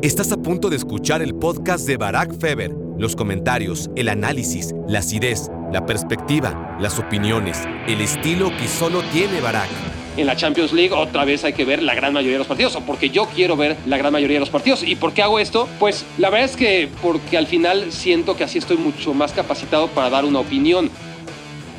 Estás 0.00 0.30
a 0.30 0.36
punto 0.36 0.70
de 0.70 0.76
escuchar 0.76 1.22
el 1.22 1.34
podcast 1.34 1.84
de 1.84 1.96
Barack 1.96 2.38
Feber. 2.38 2.70
Los 2.98 3.16
comentarios, 3.16 3.90
el 3.96 4.08
análisis, 4.08 4.72
la 4.86 5.00
acidez, 5.00 5.50
la 5.72 5.86
perspectiva, 5.86 6.78
las 6.80 7.00
opiniones, 7.00 7.64
el 7.88 8.00
estilo 8.00 8.56
que 8.56 8.68
solo 8.68 9.02
tiene 9.12 9.40
Barack. 9.40 9.68
En 10.16 10.26
la 10.26 10.36
Champions 10.36 10.72
League 10.72 10.94
otra 10.94 11.24
vez 11.24 11.42
hay 11.42 11.52
que 11.52 11.64
ver 11.64 11.82
la 11.82 11.96
gran 11.96 12.12
mayoría 12.12 12.34
de 12.34 12.38
los 12.38 12.46
partidos, 12.46 12.76
o 12.76 12.82
porque 12.82 13.10
yo 13.10 13.26
quiero 13.34 13.56
ver 13.56 13.76
la 13.86 13.98
gran 13.98 14.12
mayoría 14.12 14.36
de 14.36 14.40
los 14.40 14.50
partidos. 14.50 14.84
¿Y 14.84 14.94
por 14.94 15.14
qué 15.14 15.22
hago 15.22 15.40
esto? 15.40 15.68
Pues 15.80 16.04
la 16.16 16.30
verdad 16.30 16.48
es 16.48 16.54
que 16.54 16.88
porque 17.02 17.36
al 17.36 17.48
final 17.48 17.90
siento 17.90 18.36
que 18.36 18.44
así 18.44 18.58
estoy 18.58 18.76
mucho 18.76 19.14
más 19.14 19.32
capacitado 19.32 19.88
para 19.88 20.10
dar 20.10 20.24
una 20.24 20.38
opinión. 20.38 20.90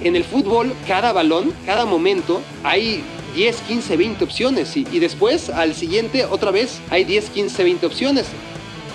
En 0.04 0.18
el 0.18 0.26
fútbol, 0.26 0.74
cada 0.86 1.14
balón, 1.14 1.54
cada 1.66 1.86
momento, 1.86 2.42
hay 2.66 3.02
10, 3.40 3.62
15, 3.62 3.96
20 3.96 4.24
opciones. 4.26 4.76
Y, 4.76 5.00
después, 5.00 5.50
al 5.50 5.74
siguiente, 5.74 6.26
otra 6.26 6.52
vez, 6.52 6.82
hay 6.90 7.06
10, 7.06 7.30
15, 7.30 7.64
20 7.64 7.86
opciones. 7.86 8.26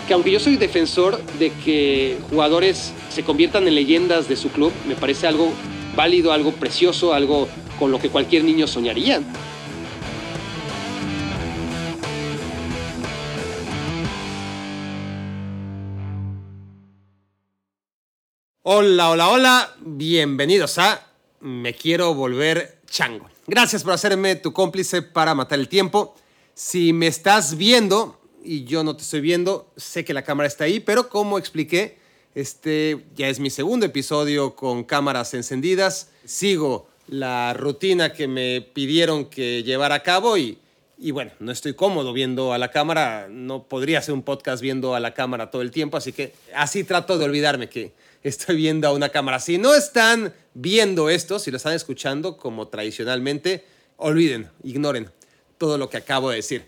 Que 0.07 0.13
aunque 0.13 0.31
yo 0.31 0.39
soy 0.39 0.59
defensor 0.59 1.19
de 1.39 1.51
que 1.65 2.19
jugadores 2.29 2.93
se 3.09 3.23
conviertan 3.23 3.67
en 3.67 3.75
leyendas 3.75 4.29
de 4.29 4.37
su 4.37 4.51
club, 4.51 4.71
me 4.87 4.97
parece 4.97 5.27
algo 5.27 5.51
válido, 5.97 6.31
algo 6.31 6.53
precioso, 6.53 7.15
algo 7.15 7.49
con 7.79 7.91
lo 7.91 7.99
que 7.99 8.11
cualquier 8.11 8.45
niño 8.45 8.67
soñaría. 8.67 9.23
Hola, 18.61 19.09
hola, 19.09 19.29
hola, 19.31 19.75
bienvenidos 19.81 20.77
a 20.77 21.07
Me 21.41 21.73
quiero 21.73 22.13
volver 22.13 22.83
chango. 22.87 23.34
Gracias 23.47 23.85
por 23.85 23.93
hacerme 23.93 24.37
tu 24.37 24.55
cómplice 24.55 25.03
para 25.03 25.35
matar 25.35 25.59
el 25.59 25.69
tiempo. 25.69 26.15
Si 26.55 26.95
me 26.95 27.07
estás 27.07 27.59
viendo 27.59 28.19
y 28.43 28.65
yo 28.65 28.83
no 28.85 28.97
te 28.97 29.03
estoy 29.03 29.21
viendo, 29.21 29.71
sé 29.77 30.03
que 30.03 30.15
la 30.15 30.23
cámara 30.23 30.47
está 30.47 30.65
ahí, 30.65 30.81
pero 30.81 31.11
como 31.11 31.39
expliqué, 31.39 31.99
este 32.35 33.05
ya 33.15 33.29
es 33.29 33.41
mi 33.41 33.51
segundo 33.51 33.85
episodio 33.85 34.57
con 34.57 34.83
cámaras 34.85 35.35
encendidas. 35.35 36.09
Sigo 36.25 36.89
la 37.07 37.53
rutina 37.53 38.15
que 38.15 38.29
me 38.29 38.63
pidieron 38.63 39.27
que 39.27 39.63
llevara 39.63 39.97
a 39.97 40.03
cabo 40.03 40.39
y, 40.39 40.57
y 40.97 41.11
bueno, 41.11 41.33
no 41.39 41.53
estoy 41.53 41.75
cómodo 41.75 42.15
viendo 42.15 42.55
a 42.55 42.59
la 42.59 42.71
cámara. 42.71 43.29
No 43.29 43.65
podría 43.65 43.99
hacer 43.99 44.15
un 44.15 44.23
podcast 44.23 44.63
viendo 44.63 44.95
a 44.95 45.01
la 45.01 45.13
cámara 45.13 45.51
todo 45.51 45.61
el 45.61 45.71
tiempo, 45.71 45.99
así 45.99 46.13
que 46.13 46.33
así 46.55 46.83
trato 46.83 47.19
de 47.19 47.27
olvidarme 47.27 47.69
que 47.69 47.93
estoy 48.25 48.57
viendo 48.57 48.89
a 48.89 48.93
una 48.93 49.11
cámara. 49.11 49.39
Si 49.39 49.59
no 49.59 49.75
están 49.75 50.35
viendo 50.55 51.11
esto, 51.11 51.39
si 51.39 51.51
lo 51.51 51.59
están 51.59 51.75
escuchando 51.75 52.37
como 52.37 52.67
tradicionalmente, 52.69 53.65
olviden, 53.97 54.51
ignoren 54.65 55.11
todo 55.59 55.79
lo 55.79 55.89
que 55.89 55.99
acabo 55.99 56.31
de 56.31 56.37
decir. 56.37 56.67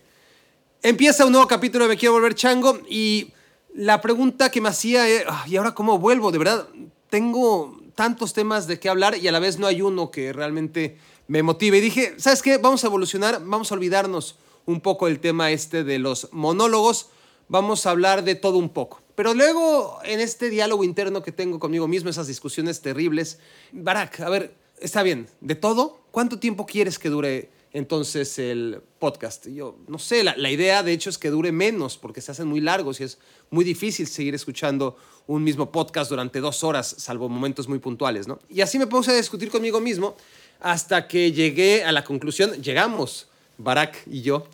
Empieza 0.83 1.25
un 1.25 1.31
nuevo 1.31 1.47
capítulo 1.47 1.85
de 1.85 1.89
Me 1.89 1.97
Quiero 1.97 2.13
Volver 2.13 2.35
Chango 2.35 2.79
y 2.87 3.33
la 3.73 3.99
pregunta 3.99 4.51
que 4.51 4.61
me 4.61 4.69
hacía 4.69 5.09
es, 5.09 5.25
¿y 5.47 5.57
ahora 5.57 5.73
cómo 5.73 5.97
vuelvo? 5.97 6.31
De 6.31 6.37
verdad, 6.37 6.67
tengo 7.09 7.81
tantos 7.95 8.33
temas 8.33 8.67
de 8.67 8.79
qué 8.79 8.89
hablar 8.89 9.17
y 9.17 9.27
a 9.27 9.31
la 9.31 9.39
vez 9.39 9.57
no 9.57 9.65
hay 9.65 9.81
uno 9.81 10.11
que 10.11 10.31
realmente 10.31 10.97
me 11.27 11.41
motive. 11.41 11.79
Y 11.79 11.81
dije, 11.81 12.13
¿sabes 12.17 12.43
qué? 12.43 12.57
Vamos 12.57 12.83
a 12.83 12.87
evolucionar, 12.87 13.41
vamos 13.43 13.71
a 13.71 13.75
olvidarnos 13.75 14.37
un 14.65 14.81
poco 14.81 15.07
del 15.07 15.19
tema 15.19 15.51
este 15.51 15.83
de 15.83 15.97
los 15.97 16.29
monólogos, 16.31 17.07
vamos 17.47 17.85
a 17.85 17.89
hablar 17.89 18.23
de 18.23 18.35
todo 18.35 18.57
un 18.57 18.69
poco. 18.69 19.01
Pero 19.17 19.33
luego, 19.33 19.97
en 20.03 20.19
este 20.19 20.51
diálogo 20.51 20.83
interno 20.83 21.23
que 21.23 21.31
tengo 21.31 21.57
conmigo 21.57 21.87
mismo, 21.87 22.07
esas 22.07 22.27
discusiones 22.27 22.81
terribles, 22.81 23.39
Barack, 23.71 24.19
a 24.19 24.29
ver, 24.29 24.53
está 24.79 25.01
bien, 25.01 25.27
de 25.41 25.55
todo, 25.55 26.01
¿cuánto 26.11 26.37
tiempo 26.37 26.67
quieres 26.67 26.99
que 26.99 27.09
dure 27.09 27.49
entonces 27.73 28.37
el 28.37 28.79
podcast? 28.99 29.47
Yo 29.47 29.75
no 29.87 29.97
sé, 29.97 30.23
la, 30.23 30.51
idea 30.51 30.83
de 30.83 30.93
hecho 30.93 31.09
es 31.09 31.17
que 31.17 31.31
dure 31.31 31.51
menos 31.51 31.97
porque 31.97 32.21
se 32.21 32.31
hacen 32.31 32.47
muy 32.47 32.61
largos 32.61 32.99
y 32.99 33.05
es 33.05 33.17
muy 33.49 33.65
difícil 33.65 34.05
seguir 34.05 34.35
escuchando 34.35 34.95
un 35.25 35.43
mismo 35.43 35.71
podcast 35.71 36.11
durante 36.11 36.39
dos 36.39 36.63
horas, 36.63 36.93
salvo 36.99 37.27
momentos 37.27 37.67
muy 37.67 37.79
puntuales, 37.79 38.27
¿no? 38.27 38.37
Y 38.51 38.61
así 38.61 38.77
me 38.77 38.85
puse 38.85 39.09
a 39.09 39.15
discutir 39.15 39.49
conmigo 39.49 39.81
mismo 39.81 40.15
hasta 40.59 41.07
que 41.07 41.31
llegué 41.31 41.83
a 41.83 41.91
la 41.91 42.03
conclusión, 42.03 42.61
llegamos, 42.61 43.29
Barack 43.57 43.97
y 44.05 44.21
yo, 44.21 44.45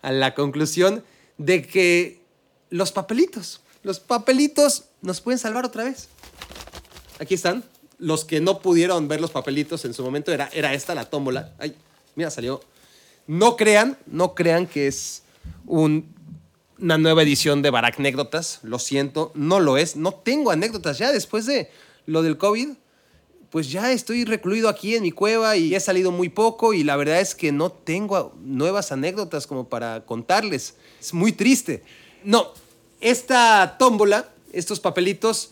a 0.00 0.12
la 0.12 0.32
conclusión 0.36 1.02
de 1.38 1.66
que 1.66 2.20
los 2.70 2.92
papelitos, 2.92 3.62
los 3.82 4.00
papelitos 4.00 4.84
nos 5.00 5.20
pueden 5.20 5.38
salvar 5.38 5.64
otra 5.64 5.84
vez. 5.84 6.08
Aquí 7.18 7.34
están. 7.34 7.64
Los 7.98 8.24
que 8.24 8.40
no 8.40 8.60
pudieron 8.60 9.08
ver 9.08 9.20
los 9.20 9.30
papelitos 9.30 9.84
en 9.84 9.94
su 9.94 10.02
momento 10.02 10.32
era, 10.32 10.48
era 10.52 10.74
esta, 10.74 10.94
la 10.94 11.04
tómbola. 11.04 11.52
Ay, 11.58 11.74
mira, 12.16 12.30
salió. 12.30 12.60
No 13.26 13.56
crean, 13.56 13.96
no 14.06 14.34
crean 14.34 14.66
que 14.66 14.88
es 14.88 15.22
un, 15.66 16.12
una 16.78 16.98
nueva 16.98 17.22
edición 17.22 17.62
de 17.62 17.70
Baracnécdotas. 17.70 18.60
Lo 18.62 18.78
siento, 18.78 19.30
no 19.34 19.60
lo 19.60 19.76
es. 19.76 19.96
No 19.96 20.14
tengo 20.14 20.50
anécdotas 20.50 20.98
ya 20.98 21.12
después 21.12 21.46
de 21.46 21.70
lo 22.06 22.22
del 22.22 22.38
COVID. 22.38 22.70
Pues 23.50 23.70
ya 23.70 23.92
estoy 23.92 24.24
recluido 24.24 24.68
aquí 24.68 24.96
en 24.96 25.02
mi 25.02 25.12
cueva 25.12 25.56
y 25.56 25.74
he 25.74 25.80
salido 25.80 26.10
muy 26.10 26.28
poco 26.28 26.72
y 26.72 26.84
la 26.84 26.96
verdad 26.96 27.20
es 27.20 27.34
que 27.34 27.52
no 27.52 27.70
tengo 27.70 28.34
nuevas 28.40 28.92
anécdotas 28.92 29.46
como 29.46 29.68
para 29.68 30.06
contarles. 30.06 30.74
Es 30.98 31.12
muy 31.12 31.32
triste. 31.32 31.82
No, 32.24 32.52
esta 33.02 33.76
tómbola, 33.78 34.30
estos 34.52 34.80
papelitos, 34.80 35.50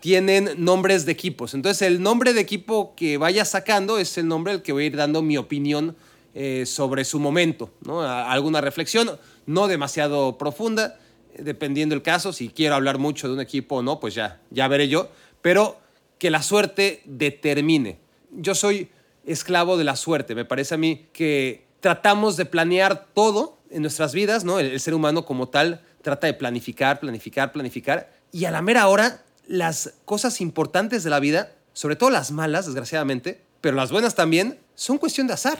tienen 0.00 0.50
nombres 0.56 1.04
de 1.04 1.12
equipos. 1.12 1.54
Entonces, 1.54 1.82
el 1.82 2.02
nombre 2.02 2.32
de 2.32 2.40
equipo 2.40 2.94
que 2.94 3.18
vaya 3.18 3.44
sacando 3.44 3.98
es 3.98 4.16
el 4.18 4.28
nombre 4.28 4.52
al 4.52 4.62
que 4.62 4.72
voy 4.72 4.84
a 4.84 4.86
ir 4.86 4.96
dando 4.96 5.22
mi 5.22 5.36
opinión 5.36 5.96
eh, 6.34 6.64
sobre 6.66 7.04
su 7.04 7.18
momento. 7.18 7.70
¿no? 7.82 8.02
Alguna 8.02 8.60
reflexión, 8.60 9.18
no 9.46 9.68
demasiado 9.68 10.38
profunda, 10.38 10.98
dependiendo 11.38 11.94
del 11.94 12.02
caso. 12.02 12.32
Si 12.32 12.48
quiero 12.48 12.74
hablar 12.74 12.98
mucho 12.98 13.28
de 13.28 13.34
un 13.34 13.40
equipo 13.40 13.76
o 13.76 13.82
no, 13.82 14.00
pues 14.00 14.14
ya, 14.14 14.40
ya 14.50 14.68
veré 14.68 14.88
yo. 14.88 15.08
Pero 15.42 15.78
que 16.18 16.30
la 16.30 16.42
suerte 16.42 17.02
determine. 17.04 17.98
Yo 18.30 18.54
soy 18.54 18.88
esclavo 19.26 19.76
de 19.76 19.84
la 19.84 19.96
suerte. 19.96 20.34
Me 20.34 20.44
parece 20.44 20.74
a 20.74 20.78
mí 20.78 21.06
que 21.12 21.64
tratamos 21.80 22.36
de 22.36 22.46
planear 22.46 23.06
todo 23.14 23.58
en 23.70 23.82
nuestras 23.82 24.14
vidas, 24.14 24.44
¿no? 24.44 24.58
el 24.58 24.78
ser 24.80 24.94
humano 24.94 25.24
como 25.24 25.48
tal 25.48 25.82
trata 26.02 26.26
de 26.26 26.34
planificar, 26.34 27.00
planificar, 27.00 27.52
planificar. 27.52 28.12
Y 28.32 28.44
a 28.44 28.50
la 28.50 28.62
mera 28.62 28.88
hora, 28.88 29.22
las 29.46 29.94
cosas 30.04 30.40
importantes 30.40 31.02
de 31.04 31.10
la 31.10 31.20
vida, 31.20 31.52
sobre 31.72 31.96
todo 31.96 32.10
las 32.10 32.30
malas, 32.30 32.66
desgraciadamente, 32.66 33.40
pero 33.60 33.76
las 33.76 33.90
buenas 33.90 34.14
también, 34.14 34.58
son 34.74 34.98
cuestión 34.98 35.26
de 35.26 35.34
azar. 35.34 35.58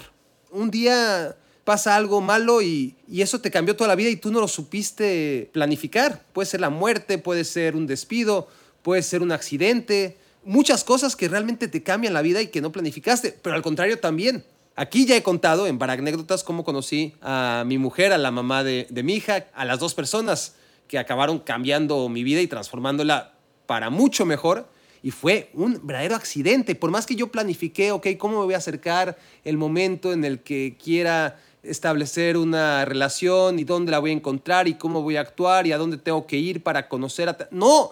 Un 0.50 0.70
día 0.70 1.36
pasa 1.64 1.96
algo 1.96 2.20
malo 2.20 2.62
y, 2.62 2.96
y, 3.06 3.22
eso 3.22 3.40
te 3.40 3.50
cambió 3.50 3.76
toda 3.76 3.88
la 3.88 3.94
vida 3.94 4.08
y 4.08 4.16
tú 4.16 4.32
no 4.32 4.40
lo 4.40 4.48
supiste 4.48 5.50
planificar. 5.52 6.24
Puede 6.32 6.46
ser 6.46 6.60
la 6.60 6.70
muerte, 6.70 7.18
puede 7.18 7.44
ser 7.44 7.76
un 7.76 7.86
despido, 7.86 8.48
puede 8.82 9.02
ser 9.02 9.22
un 9.22 9.30
accidente, 9.30 10.16
muchas 10.44 10.84
cosas 10.84 11.16
que 11.16 11.28
realmente 11.28 11.68
te 11.68 11.82
cambian 11.82 12.14
la 12.14 12.22
vida 12.22 12.40
y 12.40 12.48
que 12.48 12.60
no 12.60 12.72
planificaste, 12.72 13.36
pero 13.42 13.54
al 13.54 13.62
contrario 13.62 13.98
también. 13.98 14.44
Aquí 14.80 15.04
ya 15.04 15.14
he 15.14 15.22
contado 15.22 15.66
en 15.66 15.78
anécdotas 15.82 16.42
cómo 16.42 16.64
conocí 16.64 17.12
a 17.20 17.64
mi 17.66 17.76
mujer, 17.76 18.14
a 18.14 18.16
la 18.16 18.30
mamá 18.30 18.64
de, 18.64 18.86
de, 18.88 19.02
mi 19.02 19.12
hija, 19.12 19.44
a 19.52 19.66
las 19.66 19.78
dos 19.78 19.92
personas 19.92 20.54
que 20.88 20.98
acabaron 20.98 21.38
cambiando 21.38 22.08
mi 22.08 22.24
vida 22.24 22.40
y 22.40 22.46
transformándola 22.46 23.34
para 23.66 23.90
mucho 23.90 24.24
mejor. 24.24 24.70
Y 25.02 25.10
fue 25.10 25.50
un 25.52 25.86
verdadero 25.86 26.16
accidente. 26.16 26.74
Por 26.76 26.90
más 26.90 27.04
que 27.04 27.14
yo 27.14 27.26
planifiqué, 27.26 27.92
ok, 27.92 28.06
¿cómo 28.16 28.38
me 28.38 28.44
voy 28.46 28.54
a 28.54 28.56
acercar 28.56 29.18
el 29.44 29.58
momento 29.58 30.14
en 30.14 30.24
el 30.24 30.40
que 30.40 30.78
quiera 30.82 31.38
establecer 31.62 32.38
una 32.38 32.86
relación 32.86 33.58
y 33.58 33.64
dónde 33.64 33.90
la 33.92 33.98
voy 33.98 34.12
a 34.12 34.14
encontrar 34.14 34.66
y 34.66 34.76
cómo 34.76 35.02
voy 35.02 35.16
a 35.16 35.20
actuar 35.20 35.66
y 35.66 35.72
a 35.72 35.76
dónde 35.76 35.98
tengo 35.98 36.26
que 36.26 36.38
ir 36.38 36.62
para 36.62 36.88
conocer 36.88 37.28
a... 37.28 37.36
No, 37.50 37.90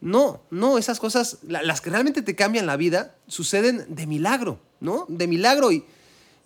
no, 0.00 0.40
no, 0.52 0.78
esas 0.78 1.00
cosas, 1.00 1.38
las 1.48 1.80
que 1.80 1.90
realmente 1.90 2.22
te 2.22 2.36
cambian 2.36 2.66
la 2.66 2.76
vida, 2.76 3.16
suceden 3.26 3.86
de 3.88 4.06
milagro, 4.06 4.60
¿no? 4.78 5.04
De 5.08 5.26
milagro 5.26 5.72
y 5.72 5.84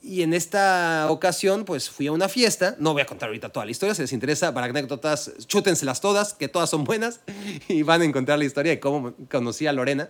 y 0.07 0.23
en 0.23 0.35
esta 0.35 1.09
ocasión, 1.11 1.65
pues 1.65 1.91
fui 1.91 2.07
a 2.07 2.13
una 2.13 2.29
fiesta. 2.29 2.77
No 2.79 2.93
voy 2.93 3.03
a 3.03 3.07
contar 3.07 3.29
ahorita 3.29 3.49
toda 3.49 3.65
la 3.67 3.73
historia. 3.73 3.93
Si 3.93 4.03
les 4.03 4.13
interesa, 4.13 4.55
para 4.55 4.69
anécdotas, 4.69 5.33
chútenselas 5.47 6.01
todas, 6.01 6.33
que 6.33 6.47
todas 6.47 6.71
son 6.71 6.85
buenas. 6.85 7.21
Y 7.69 7.83
van 7.83 8.03
a 8.03 8.05
encontrar 8.05 8.39
la 8.39 8.45
historia 8.45 8.71
de 8.71 8.79
cómo 8.79 9.15
conocí 9.29 9.67
a 9.67 9.73
Lorena. 9.73 10.09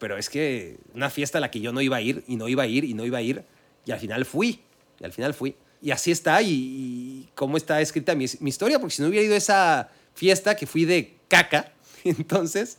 Pero 0.00 0.18
es 0.18 0.28
que 0.28 0.78
una 0.94 1.10
fiesta 1.10 1.38
a 1.38 1.40
la 1.40 1.48
que 1.52 1.60
yo 1.60 1.72
no 1.72 1.80
iba 1.80 1.96
a 1.96 2.00
ir, 2.00 2.24
y 2.26 2.34
no 2.34 2.48
iba 2.48 2.64
a 2.64 2.66
ir, 2.66 2.82
y 2.84 2.94
no 2.94 3.04
iba 3.04 3.18
a 3.18 3.22
ir. 3.22 3.44
Y 3.86 3.92
al 3.92 4.00
final 4.00 4.24
fui. 4.24 4.62
Y 4.98 5.04
al 5.04 5.12
final 5.12 5.32
fui. 5.32 5.54
Y 5.80 5.92
así 5.92 6.10
está. 6.10 6.42
Y, 6.42 6.48
y 6.50 7.28
cómo 7.36 7.56
está 7.56 7.80
escrita 7.80 8.16
mi, 8.16 8.26
mi 8.40 8.50
historia. 8.50 8.80
Porque 8.80 8.96
si 8.96 9.02
no 9.02 9.08
hubiera 9.08 9.24
ido 9.24 9.34
a 9.34 9.38
esa 9.38 9.90
fiesta 10.12 10.56
que 10.56 10.66
fui 10.66 10.86
de 10.86 11.14
caca, 11.28 11.72
entonces 12.04 12.78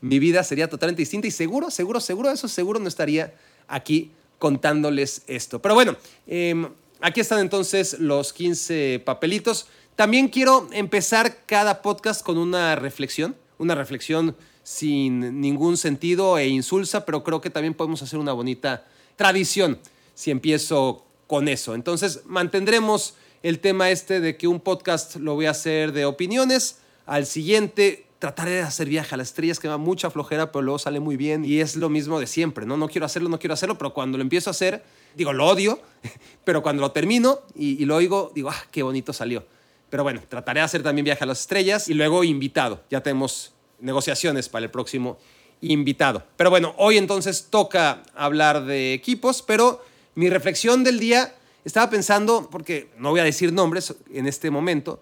mi 0.00 0.20
vida 0.20 0.44
sería 0.44 0.68
totalmente 0.68 1.02
distinta. 1.02 1.26
Y 1.26 1.32
seguro, 1.32 1.72
seguro, 1.72 1.98
seguro, 1.98 2.30
eso 2.30 2.46
seguro 2.46 2.78
no 2.78 2.86
estaría 2.86 3.34
aquí 3.66 4.12
contándoles 4.38 5.22
esto. 5.26 5.60
Pero 5.60 5.74
bueno, 5.74 5.96
em, 6.26 6.68
aquí 7.00 7.20
están 7.20 7.40
entonces 7.40 7.98
los 7.98 8.32
15 8.32 9.02
papelitos. 9.04 9.66
También 9.96 10.28
quiero 10.28 10.68
empezar 10.72 11.44
cada 11.46 11.82
podcast 11.82 12.24
con 12.24 12.38
una 12.38 12.76
reflexión, 12.76 13.36
una 13.58 13.74
reflexión 13.74 14.36
sin 14.62 15.40
ningún 15.40 15.76
sentido 15.76 16.38
e 16.38 16.46
insulsa, 16.46 17.04
pero 17.06 17.24
creo 17.24 17.40
que 17.40 17.50
también 17.50 17.74
podemos 17.74 18.02
hacer 18.02 18.18
una 18.18 18.32
bonita 18.32 18.86
tradición 19.16 19.78
si 20.14 20.30
empiezo 20.30 21.04
con 21.26 21.48
eso. 21.48 21.74
Entonces 21.74 22.22
mantendremos 22.26 23.14
el 23.42 23.60
tema 23.60 23.90
este 23.90 24.20
de 24.20 24.36
que 24.36 24.46
un 24.46 24.60
podcast 24.60 25.16
lo 25.16 25.34
voy 25.34 25.46
a 25.46 25.50
hacer 25.50 25.92
de 25.92 26.04
opiniones, 26.04 26.80
al 27.06 27.26
siguiente 27.26 28.07
trataré 28.18 28.52
de 28.52 28.62
hacer 28.62 28.88
viaje 28.88 29.14
a 29.14 29.18
las 29.18 29.28
estrellas, 29.28 29.60
que 29.60 29.68
va 29.68 29.78
mucha 29.78 30.10
flojera, 30.10 30.50
pero 30.50 30.62
luego 30.62 30.78
sale 30.78 31.00
muy 31.00 31.16
bien 31.16 31.44
y 31.44 31.60
es 31.60 31.76
lo 31.76 31.88
mismo 31.88 32.18
de 32.18 32.26
siempre, 32.26 32.66
¿no? 32.66 32.76
No 32.76 32.88
quiero 32.88 33.06
hacerlo, 33.06 33.28
no 33.28 33.38
quiero 33.38 33.54
hacerlo, 33.54 33.78
pero 33.78 33.94
cuando 33.94 34.18
lo 34.18 34.22
empiezo 34.22 34.50
a 34.50 34.52
hacer, 34.52 34.82
digo, 35.14 35.32
lo 35.32 35.46
odio, 35.46 35.80
pero 36.44 36.62
cuando 36.62 36.82
lo 36.82 36.90
termino 36.90 37.40
y, 37.54 37.84
lo 37.84 37.96
oigo, 37.96 38.32
digo, 38.34 38.50
ah, 38.50 38.64
qué 38.70 38.82
bonito 38.82 39.12
salió. 39.12 39.44
Pero 39.90 40.02
bueno, 40.02 40.20
trataré 40.28 40.60
de 40.60 40.64
hacer 40.64 40.82
también 40.82 41.04
viaje 41.04 41.24
a 41.24 41.26
las 41.26 41.40
estrellas 41.40 41.88
y 41.88 41.94
luego 41.94 42.24
invitado. 42.24 42.82
Ya 42.90 43.02
tenemos 43.02 43.52
negociaciones 43.80 44.48
para 44.48 44.64
el 44.64 44.70
próximo 44.70 45.18
invitado. 45.60 46.24
Pero 46.36 46.50
bueno, 46.50 46.74
hoy 46.76 46.98
entonces 46.98 47.46
toca 47.50 48.02
hablar 48.14 48.64
de 48.64 48.92
equipos, 48.92 49.42
pero 49.42 49.82
mi 50.14 50.28
reflexión 50.28 50.84
del 50.84 50.98
día 50.98 51.34
estaba 51.64 51.88
pensando, 51.88 52.48
porque 52.50 52.90
no 52.98 53.10
voy 53.10 53.20
a 53.20 53.24
decir 53.24 53.52
nombres 53.52 53.94
en 54.12 54.26
este 54.26 54.50
momento, 54.50 55.00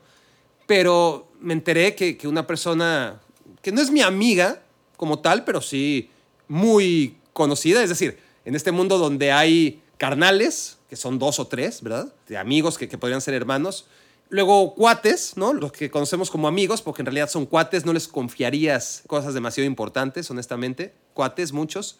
pero 0.66 1.28
me 1.40 1.52
enteré 1.52 1.94
que, 1.94 2.18
una 2.26 2.46
persona 2.46 3.20
que 3.62 3.72
no 3.72 3.80
es 3.80 3.90
mi 3.90 4.02
amiga 4.02 4.62
como 4.96 5.20
tal, 5.20 5.44
pero 5.44 5.60
sí 5.60 6.10
muy 6.48 7.16
conocida, 7.32 7.82
es 7.82 7.88
decir, 7.88 8.18
en 8.44 8.54
este 8.54 8.72
mundo 8.72 8.98
donde 8.98 9.32
hay 9.32 9.82
carnales, 9.98 10.78
que 10.88 10.96
son 10.96 11.18
dos 11.18 11.38
o 11.38 11.46
tres, 11.46 11.82
¿verdad? 11.82 12.12
De 12.28 12.36
amigos 12.36 12.78
que, 12.78 12.88
que 12.88 12.98
podrían 12.98 13.20
ser 13.20 13.34
hermanos. 13.34 13.86
Luego 14.28 14.74
cuates, 14.74 15.36
¿no? 15.36 15.52
Los 15.52 15.72
que 15.72 15.90
conocemos 15.90 16.30
como 16.30 16.48
amigos, 16.48 16.82
porque 16.82 17.02
en 17.02 17.06
realidad 17.06 17.28
son 17.28 17.46
cuates, 17.46 17.84
no 17.84 17.92
les 17.92 18.08
confiarías 18.08 19.02
cosas 19.06 19.34
demasiado 19.34 19.66
importantes, 19.66 20.30
honestamente. 20.30 20.94
Cuates, 21.14 21.52
muchos. 21.52 21.98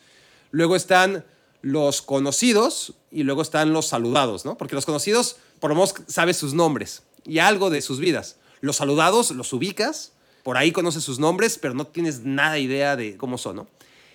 Luego 0.51 0.77
están 0.77 1.25
los 1.63 2.03
conocidos 2.03 2.95
y 3.11 3.25
luego 3.25 3.43
están 3.43 3.73
los 3.73 3.87
saludados, 3.87 4.45
¿no? 4.45 4.57
Porque 4.57 4.75
los 4.75 4.87
conocidos, 4.87 5.37
por 5.61 5.71
lo 5.71 5.75
menos, 5.75 5.95
sabes 6.07 6.37
sus 6.37 6.55
nombres 6.55 7.03
y 7.25 7.39
algo 7.39 7.71
de 7.71 7.83
sus 7.83 7.99
vidas. 7.99 8.37
Los 8.61 8.77
saludados 8.77 9.31
los 9.31 9.53
ubicas, 9.53 10.13
por 10.43 10.57
ahí 10.57 10.73
conoces 10.73 11.05
sus 11.05 11.19
nombres, 11.19 11.59
pero 11.59 11.75
no 11.75 11.87
tienes 11.87 12.21
nada 12.21 12.59
idea 12.59 12.97
de 12.97 13.17
cómo 13.17 13.39
son, 13.39 13.57
¿no? 13.57 13.67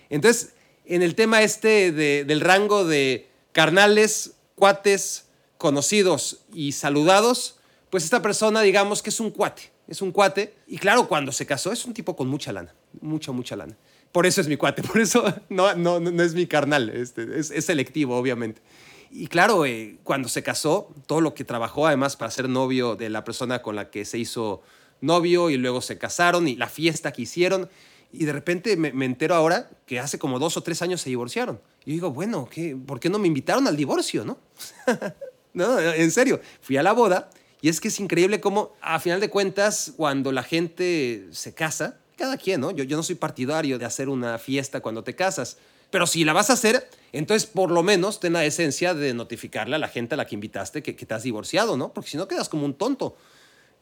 Entonces, 0.08 0.54
en 0.84 1.02
el 1.02 1.14
tema 1.14 1.42
este 1.42 1.92
del 1.92 2.40
rango 2.40 2.84
de 2.84 3.28
carnales, 3.52 4.32
cuates, 4.54 5.26
conocidos 5.58 6.40
y 6.52 6.72
saludados, 6.72 7.56
pues 7.90 8.04
esta 8.04 8.22
persona, 8.22 8.62
digamos 8.62 9.02
que 9.02 9.10
es 9.10 9.20
un 9.20 9.30
cuate, 9.30 9.70
es 9.86 10.02
un 10.02 10.10
cuate. 10.10 10.54
Y 10.66 10.78
claro, 10.78 11.06
cuando 11.06 11.32
se 11.32 11.46
casó 11.46 11.72
es 11.72 11.84
un 11.84 11.94
tipo 11.94 12.16
con 12.16 12.28
mucha 12.28 12.52
lana, 12.52 12.74
mucha, 13.00 13.32
mucha 13.32 13.54
lana. 13.54 13.76
Por 14.10 14.26
eso 14.26 14.40
es 14.40 14.48
mi 14.48 14.56
cuate, 14.56 14.82
por 14.82 15.00
eso 15.00 15.24
no, 15.48 15.74
no, 15.74 16.00
no 16.00 16.22
es 16.22 16.34
mi 16.34 16.46
carnal, 16.46 16.88
este, 16.90 17.38
es, 17.38 17.50
es 17.50 17.64
selectivo, 17.64 18.16
obviamente. 18.16 18.60
Y 19.14 19.26
claro, 19.26 19.66
eh, 19.66 19.98
cuando 20.04 20.28
se 20.28 20.42
casó, 20.42 20.90
todo 21.06 21.20
lo 21.20 21.34
que 21.34 21.44
trabajó 21.44 21.86
además 21.86 22.16
para 22.16 22.30
ser 22.30 22.48
novio 22.48 22.96
de 22.96 23.10
la 23.10 23.24
persona 23.24 23.60
con 23.60 23.76
la 23.76 23.90
que 23.90 24.06
se 24.06 24.16
hizo 24.16 24.62
novio 25.02 25.50
y 25.50 25.58
luego 25.58 25.82
se 25.82 25.98
casaron 25.98 26.48
y 26.48 26.56
la 26.56 26.68
fiesta 26.68 27.12
que 27.12 27.22
hicieron. 27.22 27.68
Y 28.10 28.24
de 28.24 28.32
repente 28.32 28.76
me, 28.76 29.04
entero 29.04 29.34
ahora 29.34 29.68
que 29.84 30.00
hace 30.00 30.18
como 30.18 30.38
dos 30.38 30.56
o 30.56 30.62
tres 30.62 30.80
años 30.80 31.02
se 31.02 31.10
divorciaron. 31.10 31.60
Y 31.84 31.92
digo, 31.92 32.10
bueno, 32.10 32.48
¿qué, 32.50 32.74
¿por 32.74 33.00
qué 33.00 33.10
no 33.10 33.18
me 33.18 33.28
invitaron 33.28 33.66
al 33.66 33.76
divorcio? 33.76 34.24
No, 34.24 34.38
no 35.52 35.78
en 35.78 36.10
serio, 36.10 36.40
fui 36.62 36.78
a 36.78 36.82
la 36.82 36.92
boda 36.92 37.28
y 37.60 37.68
es 37.68 37.80
que 37.80 37.88
es 37.88 38.00
increíble 38.00 38.40
cómo, 38.40 38.72
a 38.80 38.98
final 38.98 39.20
de 39.20 39.28
cuentas, 39.28 39.92
cuando 39.96 40.32
la 40.32 40.42
gente 40.42 41.28
se 41.32 41.52
casa, 41.54 42.00
cada 42.16 42.38
quien, 42.38 42.62
¿no? 42.62 42.70
Yo, 42.70 42.82
yo 42.82 42.96
no 42.96 43.02
soy 43.02 43.14
partidario 43.14 43.78
de 43.78 43.84
hacer 43.84 44.08
una 44.08 44.38
fiesta 44.38 44.80
cuando 44.80 45.04
te 45.04 45.14
casas, 45.14 45.58
pero 45.92 46.06
si 46.06 46.24
la 46.24 46.32
vas 46.32 46.48
a 46.48 46.54
hacer, 46.54 46.88
entonces 47.12 47.48
por 47.48 47.70
lo 47.70 47.82
menos 47.82 48.18
ten 48.18 48.32
la 48.32 48.44
esencia 48.46 48.94
de 48.94 49.12
notificarle 49.12 49.76
a 49.76 49.78
la 49.78 49.88
gente 49.88 50.14
a 50.14 50.16
la 50.16 50.26
que 50.26 50.34
invitaste 50.34 50.82
que, 50.82 50.94
te 50.94 51.14
has 51.14 51.22
divorciado, 51.22 51.76
¿no? 51.76 51.92
Porque 51.92 52.10
si 52.10 52.16
no 52.16 52.26
quedas 52.26 52.48
como 52.48 52.64
un 52.64 52.72
tonto. 52.74 53.14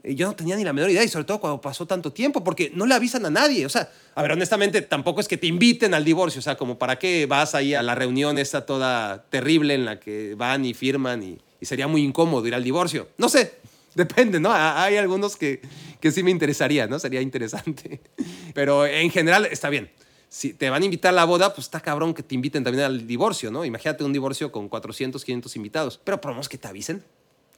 yo 0.02 0.26
no 0.26 0.34
tenía 0.34 0.56
ni 0.56 0.64
la 0.64 0.72
menor 0.72 0.90
idea, 0.90 1.04
y 1.04 1.08
sobre 1.08 1.24
todo 1.24 1.40
cuando 1.40 1.60
pasó 1.60 1.86
tanto 1.86 2.12
tiempo, 2.12 2.42
porque 2.42 2.72
no 2.74 2.84
le 2.84 2.94
avisan 2.94 3.24
a 3.26 3.30
nadie. 3.30 3.64
O 3.64 3.68
sea, 3.68 3.92
a 4.16 4.22
ver, 4.22 4.32
honestamente, 4.32 4.82
tampoco 4.82 5.20
es 5.20 5.28
que 5.28 5.36
te 5.36 5.46
inviten 5.46 5.94
al 5.94 6.04
divorcio. 6.04 6.40
O 6.40 6.42
sea, 6.42 6.56
como 6.56 6.78
para 6.78 6.98
qué 6.98 7.26
vas 7.26 7.54
ahí 7.54 7.74
a 7.74 7.82
la 7.82 7.94
reunión 7.94 8.38
esta 8.38 8.66
toda 8.66 9.24
terrible 9.30 9.74
en 9.74 9.84
la 9.84 10.00
que 10.00 10.34
van 10.34 10.64
y 10.64 10.74
firman 10.74 11.22
y, 11.22 11.38
sería 11.64 11.86
muy 11.86 12.02
incómodo 12.02 12.44
ir 12.48 12.56
al 12.56 12.64
divorcio. 12.64 13.10
No 13.18 13.28
sé, 13.28 13.54
depende, 13.94 14.40
¿no? 14.40 14.50
Hay 14.52 14.96
algunos 14.96 15.36
que, 15.36 15.60
que 16.00 16.10
sí 16.10 16.24
me 16.24 16.32
interesaría, 16.32 16.88
¿no? 16.88 16.98
Sería 16.98 17.20
interesante. 17.20 18.00
Pero 18.54 18.84
en 18.84 19.12
general 19.12 19.46
está 19.46 19.70
bien 19.70 19.92
si 20.30 20.54
te 20.54 20.70
van 20.70 20.80
a 20.80 20.84
invitar 20.84 21.08
a 21.10 21.16
la 21.16 21.24
boda, 21.24 21.52
pues 21.52 21.66
está 21.66 21.80
cabrón 21.80 22.14
que 22.14 22.22
te 22.22 22.36
inviten 22.36 22.62
también 22.62 22.84
al 22.84 23.04
divorcio, 23.04 23.50
¿no? 23.50 23.64
Imagínate 23.64 24.04
un 24.04 24.12
divorcio 24.12 24.52
con 24.52 24.68
400, 24.68 25.24
500 25.24 25.56
invitados. 25.56 26.00
Pero 26.04 26.20
por 26.20 26.30
lo 26.30 26.36
menos 26.36 26.48
que 26.48 26.56
te 26.56 26.68
avisen, 26.68 27.02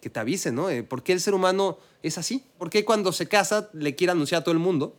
que 0.00 0.08
te 0.08 0.18
avisen, 0.18 0.54
¿no? 0.54 0.70
Eh, 0.70 0.82
¿Por 0.82 1.02
qué 1.02 1.12
el 1.12 1.20
ser 1.20 1.34
humano 1.34 1.76
es 2.02 2.16
así? 2.16 2.42
¿Por 2.56 2.70
qué 2.70 2.82
cuando 2.86 3.12
se 3.12 3.28
casa 3.28 3.68
le 3.74 3.94
quiere 3.94 4.12
anunciar 4.12 4.40
a 4.40 4.44
todo 4.44 4.54
el 4.54 4.58
mundo 4.58 4.96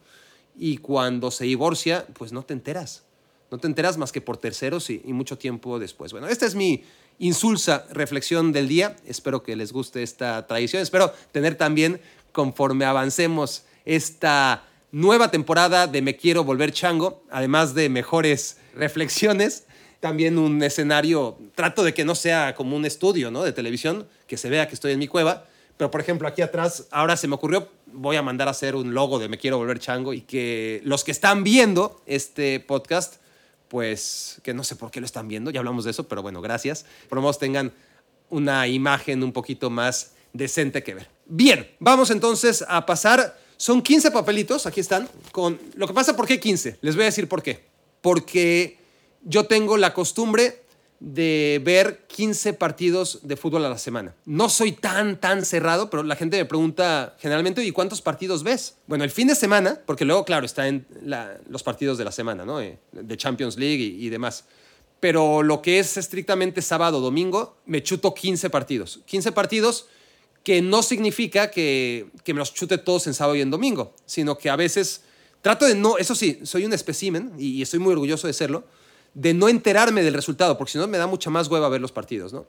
y 0.55 0.77
cuando 0.77 1.31
se 1.31 1.45
divorcia, 1.45 2.05
pues 2.13 2.31
no 2.31 2.43
te 2.43 2.53
enteras? 2.53 3.05
No 3.49 3.57
te 3.57 3.65
enteras 3.65 3.97
más 3.97 4.11
que 4.11 4.21
por 4.21 4.37
terceros 4.37 4.91
y, 4.91 5.01
y 5.03 5.11
mucho 5.11 5.39
tiempo 5.39 5.79
después. 5.79 6.11
Bueno, 6.11 6.27
esta 6.27 6.45
es 6.45 6.53
mi 6.53 6.83
insulsa 7.17 7.87
reflexión 7.89 8.51
del 8.51 8.67
día. 8.67 8.95
Espero 9.07 9.41
que 9.41 9.55
les 9.55 9.73
guste 9.73 10.03
esta 10.03 10.45
tradición. 10.45 10.83
Espero 10.83 11.11
tener 11.31 11.55
también, 11.55 11.99
conforme 12.33 12.85
avancemos 12.85 13.63
esta 13.83 14.63
nueva 14.93 15.31
temporada 15.31 15.87
de 15.87 16.03
Me 16.03 16.15
Quiero 16.15 16.43
Volver 16.43 16.71
Chango, 16.71 17.23
además 17.31 17.73
de 17.73 17.89
mejores 17.89 18.57
reflexiones, 18.75 19.65
también 19.99 20.37
un 20.37 20.61
escenario, 20.61 21.39
trato 21.55 21.83
de 21.83 21.95
que 21.95 22.05
no 22.05 22.13
sea 22.13 22.53
como 22.53 22.75
un 22.75 22.85
estudio 22.85 23.31
¿no? 23.31 23.41
de 23.41 23.51
televisión, 23.53 24.07
que 24.27 24.37
se 24.37 24.51
vea 24.51 24.67
que 24.67 24.75
estoy 24.75 24.91
en 24.91 24.99
mi 24.99 25.07
cueva, 25.07 25.47
pero 25.77 25.89
por 25.89 25.99
ejemplo 25.99 26.27
aquí 26.27 26.43
atrás, 26.43 26.85
ahora 26.91 27.17
se 27.17 27.27
me 27.27 27.33
ocurrió, 27.33 27.69
voy 27.87 28.17
a 28.17 28.21
mandar 28.21 28.47
a 28.47 28.51
hacer 28.51 28.75
un 28.75 28.93
logo 28.93 29.17
de 29.17 29.29
Me 29.29 29.39
Quiero 29.39 29.57
Volver 29.57 29.79
Chango 29.79 30.13
y 30.13 30.21
que 30.21 30.79
los 30.85 31.03
que 31.03 31.11
están 31.11 31.43
viendo 31.43 31.99
este 32.05 32.59
podcast, 32.59 33.15
pues 33.69 34.41
que 34.43 34.53
no 34.53 34.63
sé 34.63 34.75
por 34.75 34.91
qué 34.91 34.99
lo 34.99 35.07
están 35.07 35.27
viendo, 35.27 35.49
ya 35.49 35.59
hablamos 35.59 35.85
de 35.85 35.91
eso, 35.91 36.07
pero 36.07 36.21
bueno, 36.21 36.39
gracias, 36.39 36.85
por 37.09 37.15
lo 37.15 37.23
menos 37.23 37.39
tengan 37.39 37.73
una 38.29 38.67
imagen 38.67 39.23
un 39.23 39.33
poquito 39.33 39.71
más 39.71 40.13
decente 40.33 40.83
que 40.83 40.93
ver. 40.93 41.09
Bien, 41.25 41.67
vamos 41.79 42.11
entonces 42.11 42.63
a 42.67 42.85
pasar 42.85 43.41
son 43.63 43.81
15 43.81 44.11
papelitos, 44.11 44.65
aquí 44.65 44.81
están, 44.81 45.07
con... 45.31 45.57
Lo 45.75 45.87
que 45.87 45.93
pasa, 45.93 46.17
¿por 46.17 46.27
qué 46.27 46.37
15? 46.37 46.79
Les 46.81 46.95
voy 46.95 47.03
a 47.03 47.05
decir 47.05 47.29
por 47.29 47.41
qué. 47.41 47.63
Porque 48.01 48.77
yo 49.23 49.45
tengo 49.45 49.77
la 49.77 49.93
costumbre 49.93 50.63
de 50.99 51.61
ver 51.63 52.05
15 52.07 52.55
partidos 52.55 53.19
de 53.23 53.37
fútbol 53.37 53.63
a 53.63 53.69
la 53.69 53.77
semana. 53.77 54.15
No 54.25 54.49
soy 54.49 54.73
tan, 54.73 55.17
tan 55.17 55.45
cerrado, 55.45 55.89
pero 55.89 56.03
la 56.03 56.17
gente 56.17 56.35
me 56.35 56.43
pregunta 56.43 57.15
generalmente, 57.19 57.63
¿y 57.63 57.71
cuántos 57.71 58.01
partidos 58.01 58.43
ves? 58.43 58.75
Bueno, 58.85 59.05
el 59.05 59.11
fin 59.11 59.29
de 59.29 59.35
semana, 59.35 59.79
porque 59.85 60.03
luego, 60.03 60.25
claro, 60.25 60.45
está 60.45 60.67
en 60.67 60.85
los 61.47 61.63
partidos 61.63 61.97
de 61.97 62.03
la 62.03 62.11
semana, 62.11 62.43
¿no? 62.43 62.59
Eh, 62.59 62.79
de 62.91 63.15
Champions 63.15 63.57
League 63.57 63.81
y, 63.81 64.09
demás. 64.09 64.43
Pero 64.99 65.41
lo 65.41 65.61
que 65.61 65.79
es 65.79 65.95
estrictamente 65.95 66.61
sábado, 66.61 66.99
domingo, 66.99 67.55
me 67.65 67.81
chuto 67.81 68.13
15 68.13 68.49
partidos. 68.49 68.99
15 69.05 69.31
partidos 69.31 69.87
que 70.43 70.61
no 70.61 70.83
significa 70.83 71.49
que, 71.49 72.07
me 72.27 72.33
los 72.33 72.53
chute 72.53 72.77
todos 72.77 73.07
en 73.07 73.13
sábado 73.13 73.35
y 73.35 73.41
en 73.41 73.49
domingo, 73.49 73.93
sino 74.05 74.37
que 74.37 74.49
a 74.49 74.55
veces 74.55 75.01
trato 75.41 75.65
de 75.65 75.75
no, 75.75 75.97
eso 75.97 76.15
sí, 76.15 76.39
soy 76.43 76.65
un 76.65 76.73
espécimen 76.73 77.31
y, 77.37 77.61
estoy 77.61 77.79
muy 77.79 77.93
orgulloso 77.93 78.27
de 78.27 78.33
serlo, 78.33 78.65
de 79.13 79.33
no 79.33 79.47
enterarme 79.47 80.03
del 80.03 80.13
resultado, 80.13 80.57
porque 80.57 80.73
si 80.73 80.77
no 80.77 80.87
me 80.87 80.97
da 80.97 81.07
mucha 81.07 81.29
más 81.29 81.47
hueva 81.47 81.69
ver 81.69 81.81
los 81.81 81.91
partidos, 81.91 82.33
¿no? 82.33 82.45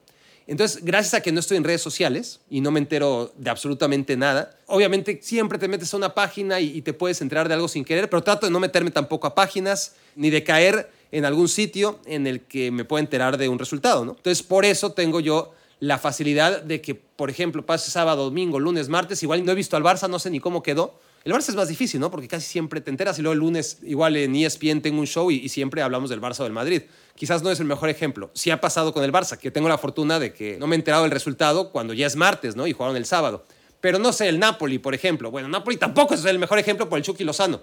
Entonces, 0.47 0.85
gracias 0.85 1.15
a 1.15 1.21
que 1.23 1.33
no 1.33 1.41
estoy 1.41 1.57
en 1.57 1.65
redes 1.65 1.81
sociales 1.81 2.41
y 2.51 2.61
no 2.61 2.71
me 2.71 2.79
entero 2.79 3.33
de 3.39 3.49
absolutamente 3.49 4.15
nada, 4.15 4.59
obviamente 4.67 5.19
siempre 5.23 5.59
te 5.59 5.69
metes 5.69 5.95
a 5.95 5.97
una 5.97 6.15
página 6.15 6.61
y, 6.61 6.77
y, 6.77 6.83
te 6.83 6.93
puedes 6.93 7.23
enterar 7.23 7.49
de 7.49 7.55
algo 7.55 7.67
sin 7.67 7.83
querer, 7.83 8.11
pero 8.11 8.23
trato 8.23 8.45
de 8.45 8.53
no 8.53 8.61
meterme 8.61 8.91
tampoco 8.91 9.27
a 9.27 9.35
páginas 9.35 9.95
ni 10.17 10.29
de 10.29 10.45
caer 10.45 10.91
en 11.13 11.25
algún 11.25 11.49
sitio 11.49 11.99
en 12.05 12.27
el 12.27 12.43
que 12.43 12.71
me 12.71 12.85
pueda 12.85 13.01
enterar 13.01 13.39
de 13.39 13.49
un 13.49 13.59
resultado, 13.59 14.05
¿no? 14.05 14.13
Entonces, 14.13 14.43
por 14.43 14.67
eso 14.67 14.93
tengo 14.93 15.21
yo 15.21 15.55
la 15.85 15.99
facilidad 15.99 16.63
de 16.63 16.81
que, 16.81 16.95
por 16.95 17.29
ejemplo, 17.29 17.67
pase 17.67 17.91
sábado, 17.91 18.25
domingo, 18.25 18.59
lunes, 18.59 18.89
martes, 18.89 19.23
igual 19.23 19.45
no 19.45 19.53
he 19.53 19.55
visto 19.55 19.77
al 19.77 19.83
Barça, 19.83 20.09
no 20.09 20.19
sé 20.19 20.31
ni 20.31 20.41
cómo 20.41 20.63
quedó. 20.63 20.99
El 21.25 21.33
Barça 21.33 21.51
es 21.51 21.57
más 21.57 21.69
difícil, 21.69 22.01
¿no? 22.01 22.11
Porque 22.11 22.27
casi 22.27 22.47
siempre 22.47 22.81
te 22.81 22.91
enteras 22.91 23.19
y 23.19 23.23
luego 23.23 23.35
el 23.35 23.39
lunes 23.41 23.79
igual 23.83 24.17
en 24.17 24.35
ESPN 24.35 24.81
tengo 24.81 25.01
un 25.01 25.07
show 25.07 25.31
y, 25.31 25.47
siempre 25.51 25.83
hablamos 25.83 26.09
del 26.09 26.23
Barça 26.23 26.43
del 26.43 26.53
Madrid. 26.53 26.83
Quizás 27.17 27.43
no 27.43 27.51
es 27.51 27.61
el 27.61 27.67
mejor 27.67 27.91
ejemplo. 27.91 28.31
Sí 28.35 28.51
ha 28.51 28.61
pasado 28.63 28.95
con 28.95 29.05
el 29.05 29.13
Barça, 29.13 29.37
que 29.37 29.51
tengo 29.51 29.69
la 29.69 29.77
fortuna 29.77 30.19
de 30.19 30.33
que 30.33 30.57
no 30.59 30.67
me 30.67 30.75
he 30.75 30.79
enterado 30.79 31.03
del 31.03 31.13
resultado 31.13 31.71
cuando 31.71 31.93
ya 31.93 32.07
es 32.07 32.17
martes, 32.17 32.57
¿no? 32.57 32.67
Y 32.67 32.73
jugaron 32.73 32.97
el 32.97 33.05
sábado. 33.05 33.45
Pero 33.81 33.99
no 33.99 34.13
sé, 34.15 34.29
el 34.29 34.39
Napoli, 34.39 34.79
por 34.79 34.95
ejemplo. 34.95 35.31
Bueno, 35.31 35.49
Napoli 35.49 35.77
tampoco 35.77 36.15
es 36.15 36.25
el 36.25 36.39
mejor 36.39 36.59
ejemplo 36.59 36.89
por 36.89 36.97
el 36.97 37.05
Chucky 37.05 37.25
Lozano. 37.25 37.61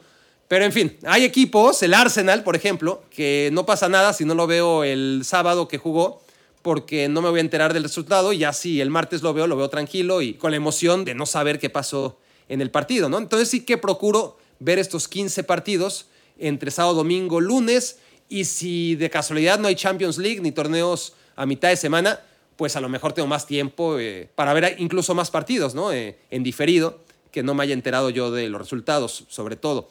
Pero 0.48 0.66
en 0.66 0.72
fin, 0.72 0.98
hay 1.08 1.24
equipos, 1.24 1.82
el 1.82 1.96
Arsenal, 1.96 2.44
por 2.44 2.56
ejemplo, 2.56 3.04
que 3.10 3.50
no 3.52 3.66
pasa 3.66 3.90
nada 3.90 4.14
si 4.14 4.26
no 4.26 4.36
lo 4.36 4.46
veo 4.46 4.84
el 4.84 5.22
sábado 5.24 5.68
que 5.68 5.80
jugó 5.80 6.22
porque 6.62 7.10
no 7.10 7.22
me 7.22 7.30
voy 7.30 7.40
a 7.40 7.42
enterar 7.42 7.74
del 7.74 7.84
resultado 7.84 8.34
y 8.34 8.40
ya 8.40 8.54
si 8.54 8.82
el 8.82 8.90
martes 8.90 9.22
lo 9.22 9.34
veo, 9.34 9.48
lo 9.48 9.58
veo 9.58 9.70
tranquilo 9.70 10.22
y 10.22 10.36
con 10.36 10.52
la 10.52 10.58
emoción 10.58 11.06
de 11.06 11.16
no 11.16 11.26
saber 11.26 11.60
qué 11.60 11.70
pasó 11.70 12.20
en 12.48 12.62
el 12.62 12.70
partido, 12.70 13.10
¿no? 13.10 13.18
Entonces 13.18 13.50
sí 13.50 13.66
que 13.66 13.78
procuro 13.78 14.38
ver 14.60 14.78
estos 14.78 15.08
15 15.08 15.44
partidos 15.44 16.08
entre 16.38 16.72
sábado, 16.72 16.96
domingo, 16.96 17.40
lunes 17.40 18.00
y 18.30 18.46
si 18.46 18.96
de 18.96 19.10
casualidad 19.10 19.60
no 19.60 19.68
hay 19.68 19.76
Champions 19.76 20.18
League 20.18 20.42
ni 20.42 20.52
torneos 20.52 21.14
a 21.36 21.46
mitad 21.46 21.70
de 21.70 21.78
semana, 21.78 22.20
pues 22.56 22.76
a 22.76 22.82
lo 22.82 22.90
mejor 22.90 23.14
tengo 23.14 23.28
más 23.28 23.48
tiempo 23.48 23.98
eh, 23.98 24.30
para 24.36 24.54
ver 24.54 24.76
incluso 24.78 25.16
más 25.16 25.32
partidos, 25.32 25.74
¿no? 25.74 25.92
Eh, 25.92 26.20
en 26.30 26.44
diferido, 26.44 27.00
que 27.32 27.44
no 27.44 27.56
me 27.56 27.64
haya 27.64 27.74
enterado 27.74 28.10
yo 28.10 28.32
de 28.32 28.50
los 28.50 28.62
resultados, 28.62 29.26
sobre 29.30 29.56
todo. 29.56 29.90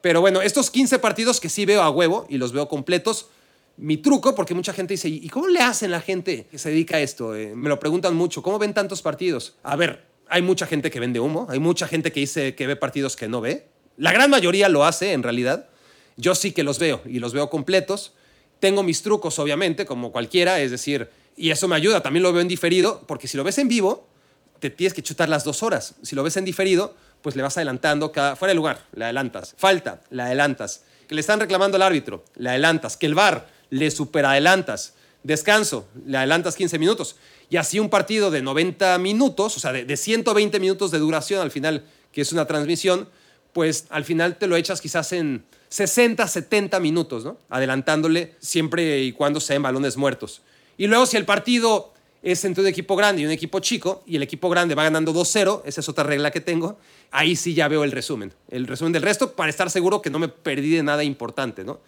Pero 0.00 0.20
bueno, 0.20 0.42
estos 0.42 0.70
15 0.70 0.98
partidos 0.98 1.40
que 1.40 1.48
sí 1.48 1.64
veo 1.64 1.82
a 1.82 1.90
huevo 1.90 2.26
y 2.28 2.38
los 2.38 2.52
veo 2.52 2.68
completos, 2.68 3.26
mi 3.76 3.96
truco, 3.96 4.34
porque 4.34 4.54
mucha 4.54 4.72
gente 4.72 4.94
dice, 4.94 5.08
¿y 5.08 5.28
cómo 5.28 5.48
le 5.48 5.60
hacen 5.60 5.90
la 5.90 6.00
gente 6.00 6.46
que 6.50 6.58
se 6.58 6.70
dedica 6.70 6.96
a 6.96 7.00
esto? 7.00 7.34
Eh, 7.34 7.54
me 7.54 7.68
lo 7.68 7.78
preguntan 7.78 8.14
mucho, 8.14 8.42
¿cómo 8.42 8.58
ven 8.58 8.74
tantos 8.74 9.02
partidos? 9.02 9.56
A 9.62 9.76
ver, 9.76 10.04
hay 10.28 10.42
mucha 10.42 10.66
gente 10.66 10.90
que 10.90 11.00
vende 11.00 11.20
humo, 11.20 11.46
hay 11.50 11.58
mucha 11.58 11.86
gente 11.86 12.12
que 12.12 12.20
dice 12.20 12.54
que 12.54 12.66
ve 12.66 12.76
partidos 12.76 13.16
que 13.16 13.28
no 13.28 13.40
ve. 13.40 13.66
La 13.96 14.12
gran 14.12 14.30
mayoría 14.30 14.68
lo 14.68 14.84
hace, 14.84 15.12
en 15.12 15.22
realidad. 15.22 15.68
Yo 16.16 16.34
sí 16.34 16.52
que 16.52 16.62
los 16.62 16.78
veo 16.78 17.02
y 17.06 17.18
los 17.18 17.32
veo 17.32 17.50
completos. 17.50 18.12
Tengo 18.60 18.82
mis 18.82 19.02
trucos, 19.02 19.38
obviamente, 19.38 19.84
como 19.84 20.12
cualquiera, 20.12 20.60
es 20.60 20.70
decir, 20.70 21.10
y 21.36 21.50
eso 21.50 21.68
me 21.68 21.76
ayuda, 21.76 22.02
también 22.02 22.22
lo 22.22 22.32
veo 22.32 22.42
en 22.42 22.48
diferido, 22.48 23.02
porque 23.06 23.26
si 23.26 23.36
lo 23.36 23.44
ves 23.44 23.58
en 23.58 23.68
vivo, 23.68 24.08
te 24.60 24.70
tienes 24.70 24.94
que 24.94 25.02
chutar 25.02 25.28
las 25.28 25.44
dos 25.44 25.62
horas. 25.62 25.96
Si 26.02 26.14
lo 26.14 26.22
ves 26.22 26.36
en 26.36 26.44
diferido, 26.44 26.94
pues 27.20 27.36
le 27.36 27.42
vas 27.42 27.56
adelantando 27.56 28.12
cada, 28.12 28.36
fuera 28.36 28.50
de 28.50 28.56
lugar, 28.56 28.86
le 28.94 29.04
adelantas. 29.04 29.54
Falta, 29.56 30.02
le 30.10 30.22
adelantas. 30.22 30.84
Que 31.08 31.14
le 31.14 31.20
están 31.20 31.40
reclamando 31.40 31.76
al 31.76 31.82
árbitro, 31.82 32.24
le 32.36 32.50
adelantas. 32.50 32.96
Que 32.96 33.06
el 33.06 33.14
VAR, 33.14 33.48
le 33.72 33.90
superadelantas. 33.90 34.92
Descanso, 35.22 35.88
le 36.06 36.18
adelantas 36.18 36.56
15 36.56 36.78
minutos. 36.78 37.16
Y 37.48 37.56
así 37.56 37.80
un 37.80 37.88
partido 37.88 38.30
de 38.30 38.42
90 38.42 38.98
minutos, 38.98 39.56
o 39.56 39.60
sea, 39.60 39.72
de, 39.72 39.86
de 39.86 39.96
120 39.96 40.60
minutos 40.60 40.90
de 40.90 40.98
duración 40.98 41.40
al 41.40 41.50
final, 41.50 41.82
que 42.12 42.20
es 42.20 42.32
una 42.32 42.46
transmisión, 42.46 43.08
pues 43.54 43.86
al 43.88 44.04
final 44.04 44.36
te 44.36 44.46
lo 44.46 44.56
echas 44.56 44.82
quizás 44.82 45.12
en 45.12 45.44
60, 45.70 46.28
70 46.28 46.80
minutos, 46.80 47.24
¿no? 47.24 47.38
Adelantándole 47.48 48.34
siempre 48.40 49.00
y 49.00 49.12
cuando 49.12 49.40
sean 49.40 49.62
balones 49.62 49.96
muertos. 49.96 50.42
Y 50.76 50.86
luego 50.86 51.06
si 51.06 51.16
el 51.16 51.24
partido 51.24 51.94
es 52.22 52.44
entre 52.44 52.62
un 52.62 52.68
equipo 52.68 52.94
grande 52.94 53.22
y 53.22 53.24
un 53.24 53.32
equipo 53.32 53.58
chico, 53.60 54.02
y 54.06 54.16
el 54.16 54.22
equipo 54.22 54.50
grande 54.50 54.74
va 54.74 54.82
ganando 54.84 55.14
2-0, 55.14 55.62
esa 55.64 55.80
es 55.80 55.88
otra 55.88 56.04
regla 56.04 56.30
que 56.30 56.42
tengo, 56.42 56.78
ahí 57.10 57.36
sí 57.36 57.54
ya 57.54 57.68
veo 57.68 57.84
el 57.84 57.90
resumen. 57.90 58.34
El 58.50 58.66
resumen 58.66 58.92
del 58.92 59.02
resto 59.02 59.32
para 59.32 59.48
estar 59.48 59.70
seguro 59.70 60.02
que 60.02 60.10
no 60.10 60.18
me 60.18 60.28
perdí 60.28 60.76
de 60.76 60.82
nada 60.82 61.04
importante, 61.04 61.64
¿no? 61.64 61.80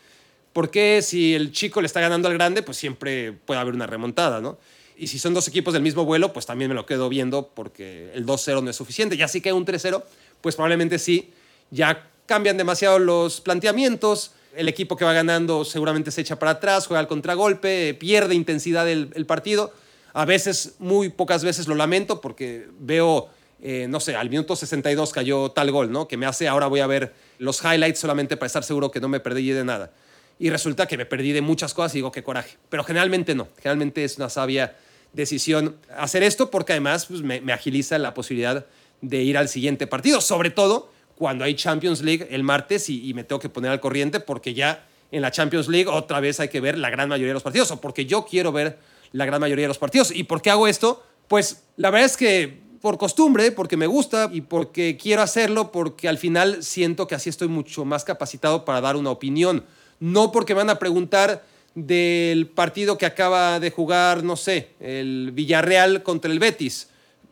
Porque 0.54 1.02
si 1.02 1.34
el 1.34 1.50
chico 1.50 1.80
le 1.80 1.86
está 1.86 2.00
ganando 2.00 2.28
al 2.28 2.34
grande, 2.34 2.62
pues 2.62 2.78
siempre 2.78 3.32
puede 3.32 3.60
haber 3.60 3.74
una 3.74 3.88
remontada, 3.88 4.40
¿no? 4.40 4.56
Y 4.96 5.08
si 5.08 5.18
son 5.18 5.34
dos 5.34 5.48
equipos 5.48 5.74
del 5.74 5.82
mismo 5.82 6.04
vuelo, 6.04 6.32
pues 6.32 6.46
también 6.46 6.68
me 6.68 6.76
lo 6.76 6.86
quedo 6.86 7.08
viendo 7.08 7.48
porque 7.52 8.12
el 8.14 8.24
2-0 8.24 8.62
no 8.62 8.70
es 8.70 8.76
suficiente. 8.76 9.16
Ya 9.16 9.26
sí 9.26 9.40
que 9.40 9.52
un 9.52 9.66
3-0, 9.66 10.04
pues 10.40 10.54
probablemente 10.54 11.00
sí, 11.00 11.32
ya 11.72 12.08
cambian 12.26 12.56
demasiado 12.56 13.00
los 13.00 13.40
planteamientos. 13.40 14.30
El 14.54 14.68
equipo 14.68 14.96
que 14.96 15.04
va 15.04 15.12
ganando 15.12 15.64
seguramente 15.64 16.12
se 16.12 16.20
echa 16.20 16.38
para 16.38 16.52
atrás, 16.52 16.86
juega 16.86 17.00
al 17.00 17.08
contragolpe, 17.08 17.92
pierde 17.94 18.36
intensidad 18.36 18.88
el, 18.88 19.26
partido. 19.26 19.72
A 20.12 20.24
veces, 20.24 20.76
muy 20.78 21.08
pocas 21.08 21.42
veces 21.42 21.66
lo 21.66 21.74
lamento 21.74 22.20
porque 22.20 22.68
veo, 22.78 23.28
eh, 23.60 23.86
no 23.88 23.98
sé, 23.98 24.14
al 24.14 24.30
minuto 24.30 24.54
62 24.54 25.12
cayó 25.12 25.50
tal 25.50 25.72
gol, 25.72 25.90
¿no? 25.90 26.06
Que 26.06 26.16
me 26.16 26.26
hace, 26.26 26.46
ahora 26.46 26.68
voy 26.68 26.78
a 26.78 26.86
ver 26.86 27.12
los 27.38 27.60
highlights 27.64 27.98
solamente 27.98 28.36
para 28.36 28.46
estar 28.46 28.62
seguro 28.62 28.92
que 28.92 29.00
no 29.00 29.08
me 29.08 29.18
perdí 29.18 29.50
de 29.50 29.64
nada 29.64 29.90
y 30.38 30.50
resulta 30.50 30.86
que 30.86 30.96
me 30.96 31.06
perdí 31.06 31.32
de 31.32 31.40
muchas 31.40 31.74
cosas 31.74 31.94
y 31.94 31.98
digo, 31.98 32.12
qué 32.12 32.22
coraje. 32.22 32.56
Pero 32.68 32.84
generalmente 32.84 33.34
no, 33.34 33.48
generalmente 33.56 34.04
es 34.04 34.16
una 34.18 34.28
sabia 34.28 34.76
decisión 35.12 35.76
hacer 35.96 36.22
esto 36.22 36.50
porque 36.50 36.72
además 36.72 37.06
pues, 37.06 37.22
me, 37.22 37.52
agiliza 37.52 37.98
la 37.98 38.14
posibilidad 38.14 38.66
de 39.00 39.22
ir 39.22 39.38
al 39.38 39.48
siguiente 39.48 39.86
partido, 39.86 40.20
sobre 40.20 40.50
todo 40.50 40.90
cuando 41.14 41.44
hay 41.44 41.54
Champions 41.54 42.02
League 42.02 42.26
el 42.30 42.42
martes 42.42 42.88
y, 42.90 43.14
me 43.14 43.22
tengo 43.22 43.38
que 43.38 43.48
poner 43.48 43.70
al 43.70 43.80
corriente 43.80 44.18
porque 44.18 44.54
ya 44.54 44.86
en 45.12 45.22
la 45.22 45.30
Champions 45.30 45.68
League 45.68 45.88
otra 45.88 46.18
vez 46.18 46.40
hay 46.40 46.48
que 46.48 46.60
ver 46.60 46.76
la 46.76 46.90
gran 46.90 47.08
mayoría 47.08 47.30
de 47.30 47.34
los 47.34 47.42
partidos 47.42 47.70
o 47.70 47.80
porque 47.80 48.06
yo 48.06 48.24
quiero 48.24 48.50
ver 48.50 48.78
la 49.12 49.24
gran 49.24 49.40
mayoría 49.40 49.64
de 49.64 49.68
los 49.68 49.78
partidos. 49.78 50.10
¿Y 50.10 50.24
por 50.24 50.42
qué 50.42 50.50
hago 50.50 50.66
esto? 50.66 51.04
Pues 51.28 51.62
la 51.76 51.90
verdad 51.90 52.06
es 52.06 52.16
que 52.16 52.64
por 52.80 52.98
costumbre, 52.98 53.52
porque 53.52 53.76
me 53.76 53.86
gusta 53.86 54.28
y 54.32 54.40
porque 54.40 54.98
quiero 55.00 55.22
hacerlo, 55.22 55.70
porque 55.70 56.08
al 56.08 56.18
final 56.18 56.62
siento 56.62 57.06
que 57.06 57.14
así 57.14 57.30
estoy 57.30 57.48
mucho 57.48 57.84
más 57.84 58.04
capacitado 58.04 58.64
para 58.64 58.80
dar 58.80 58.96
una 58.96 59.10
opinión 59.10 59.64
no 60.00 60.32
porque 60.32 60.54
van 60.54 60.70
a 60.70 60.78
preguntar 60.78 61.44
del 61.74 62.46
partido 62.46 62.98
que 62.98 63.06
acaba 63.06 63.58
de 63.58 63.70
jugar, 63.70 64.22
no 64.22 64.36
sé, 64.36 64.70
el 64.80 65.32
Villarreal 65.32 66.02
contra 66.02 66.30
el 66.30 66.38
Betis. 66.38 66.88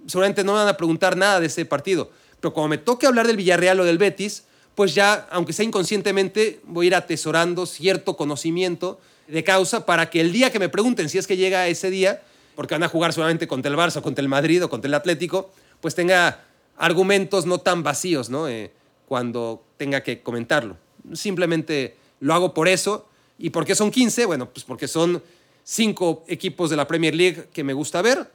Seguramente 0.07 0.43
no 0.43 0.55
van 0.55 0.69
a 0.69 0.77
preguntar 0.77 1.17
nada 1.17 1.39
de 1.41 1.47
ese 1.47 1.65
partido. 1.65 2.11
Pero 2.41 2.53
como 2.53 2.69
me 2.69 2.79
toque 2.79 3.07
hablar 3.07 3.27
del 3.27 3.37
Villarreal 3.37 3.79
o 3.81 3.85
del 3.85 3.99
Betis, 3.99 4.45
pues 4.75 4.95
ya, 4.95 5.29
aunque 5.31 5.53
sea 5.53 5.65
inconscientemente, 5.65 6.61
voy 6.65 6.87
a 6.87 6.89
ir 6.89 6.95
atesorando 6.95 7.67
cierto 7.67 8.17
conocimiento 8.17 9.01
de 9.29 9.45
causa 9.45 9.87
para 9.87 10.11
que 10.11 10.21
el 10.21 10.33
día 10.33 10.51
que 10.51 10.59
me 10.59 10.69
pregunten, 10.69 11.09
si 11.09 11.19
es 11.19 11.27
que 11.27 11.37
llega 11.37 11.69
ese 11.69 11.91
día, 11.91 12.23
porque 12.57 12.75
van 12.75 12.83
a 12.83 12.89
jugar 12.89 13.13
solamente 13.13 13.47
contra 13.47 13.71
el 13.71 13.79
Barça, 13.79 14.03
contra 14.03 14.23
el 14.23 14.29
Madrid 14.29 14.65
o 14.65 14.71
contra 14.71 14.89
el 14.89 14.95
Atlético, 14.95 15.53
pues 15.81 15.95
tenga 15.95 16.45
argumentos 16.77 17.47
no 17.47 17.59
tan 17.59 17.83
vacíos, 17.83 18.29
¿no? 18.29 18.49
Eh, 18.49 18.73
cuando 19.07 19.65
tenga 19.77 20.03
que 20.03 20.23
comentarlo. 20.23 20.77
Simplemente 21.13 21.97
lo 22.23 22.35
hago 22.35 22.55
por 22.55 22.69
eso. 22.69 23.07
¿Y 23.39 23.51
por 23.51 23.67
qué 23.67 23.75
son 23.75 23.91
15? 23.91 24.27
Bueno, 24.27 24.49
pues 24.49 24.65
porque 24.65 24.89
son 24.89 25.23
cinco 25.65 26.25
equipos 26.29 26.71
de 26.71 26.77
la 26.77 26.87
Premier 26.87 27.15
League 27.15 27.49
que 27.53 27.65
me 27.65 27.73
gusta 27.73 28.01
ver, 28.01 28.31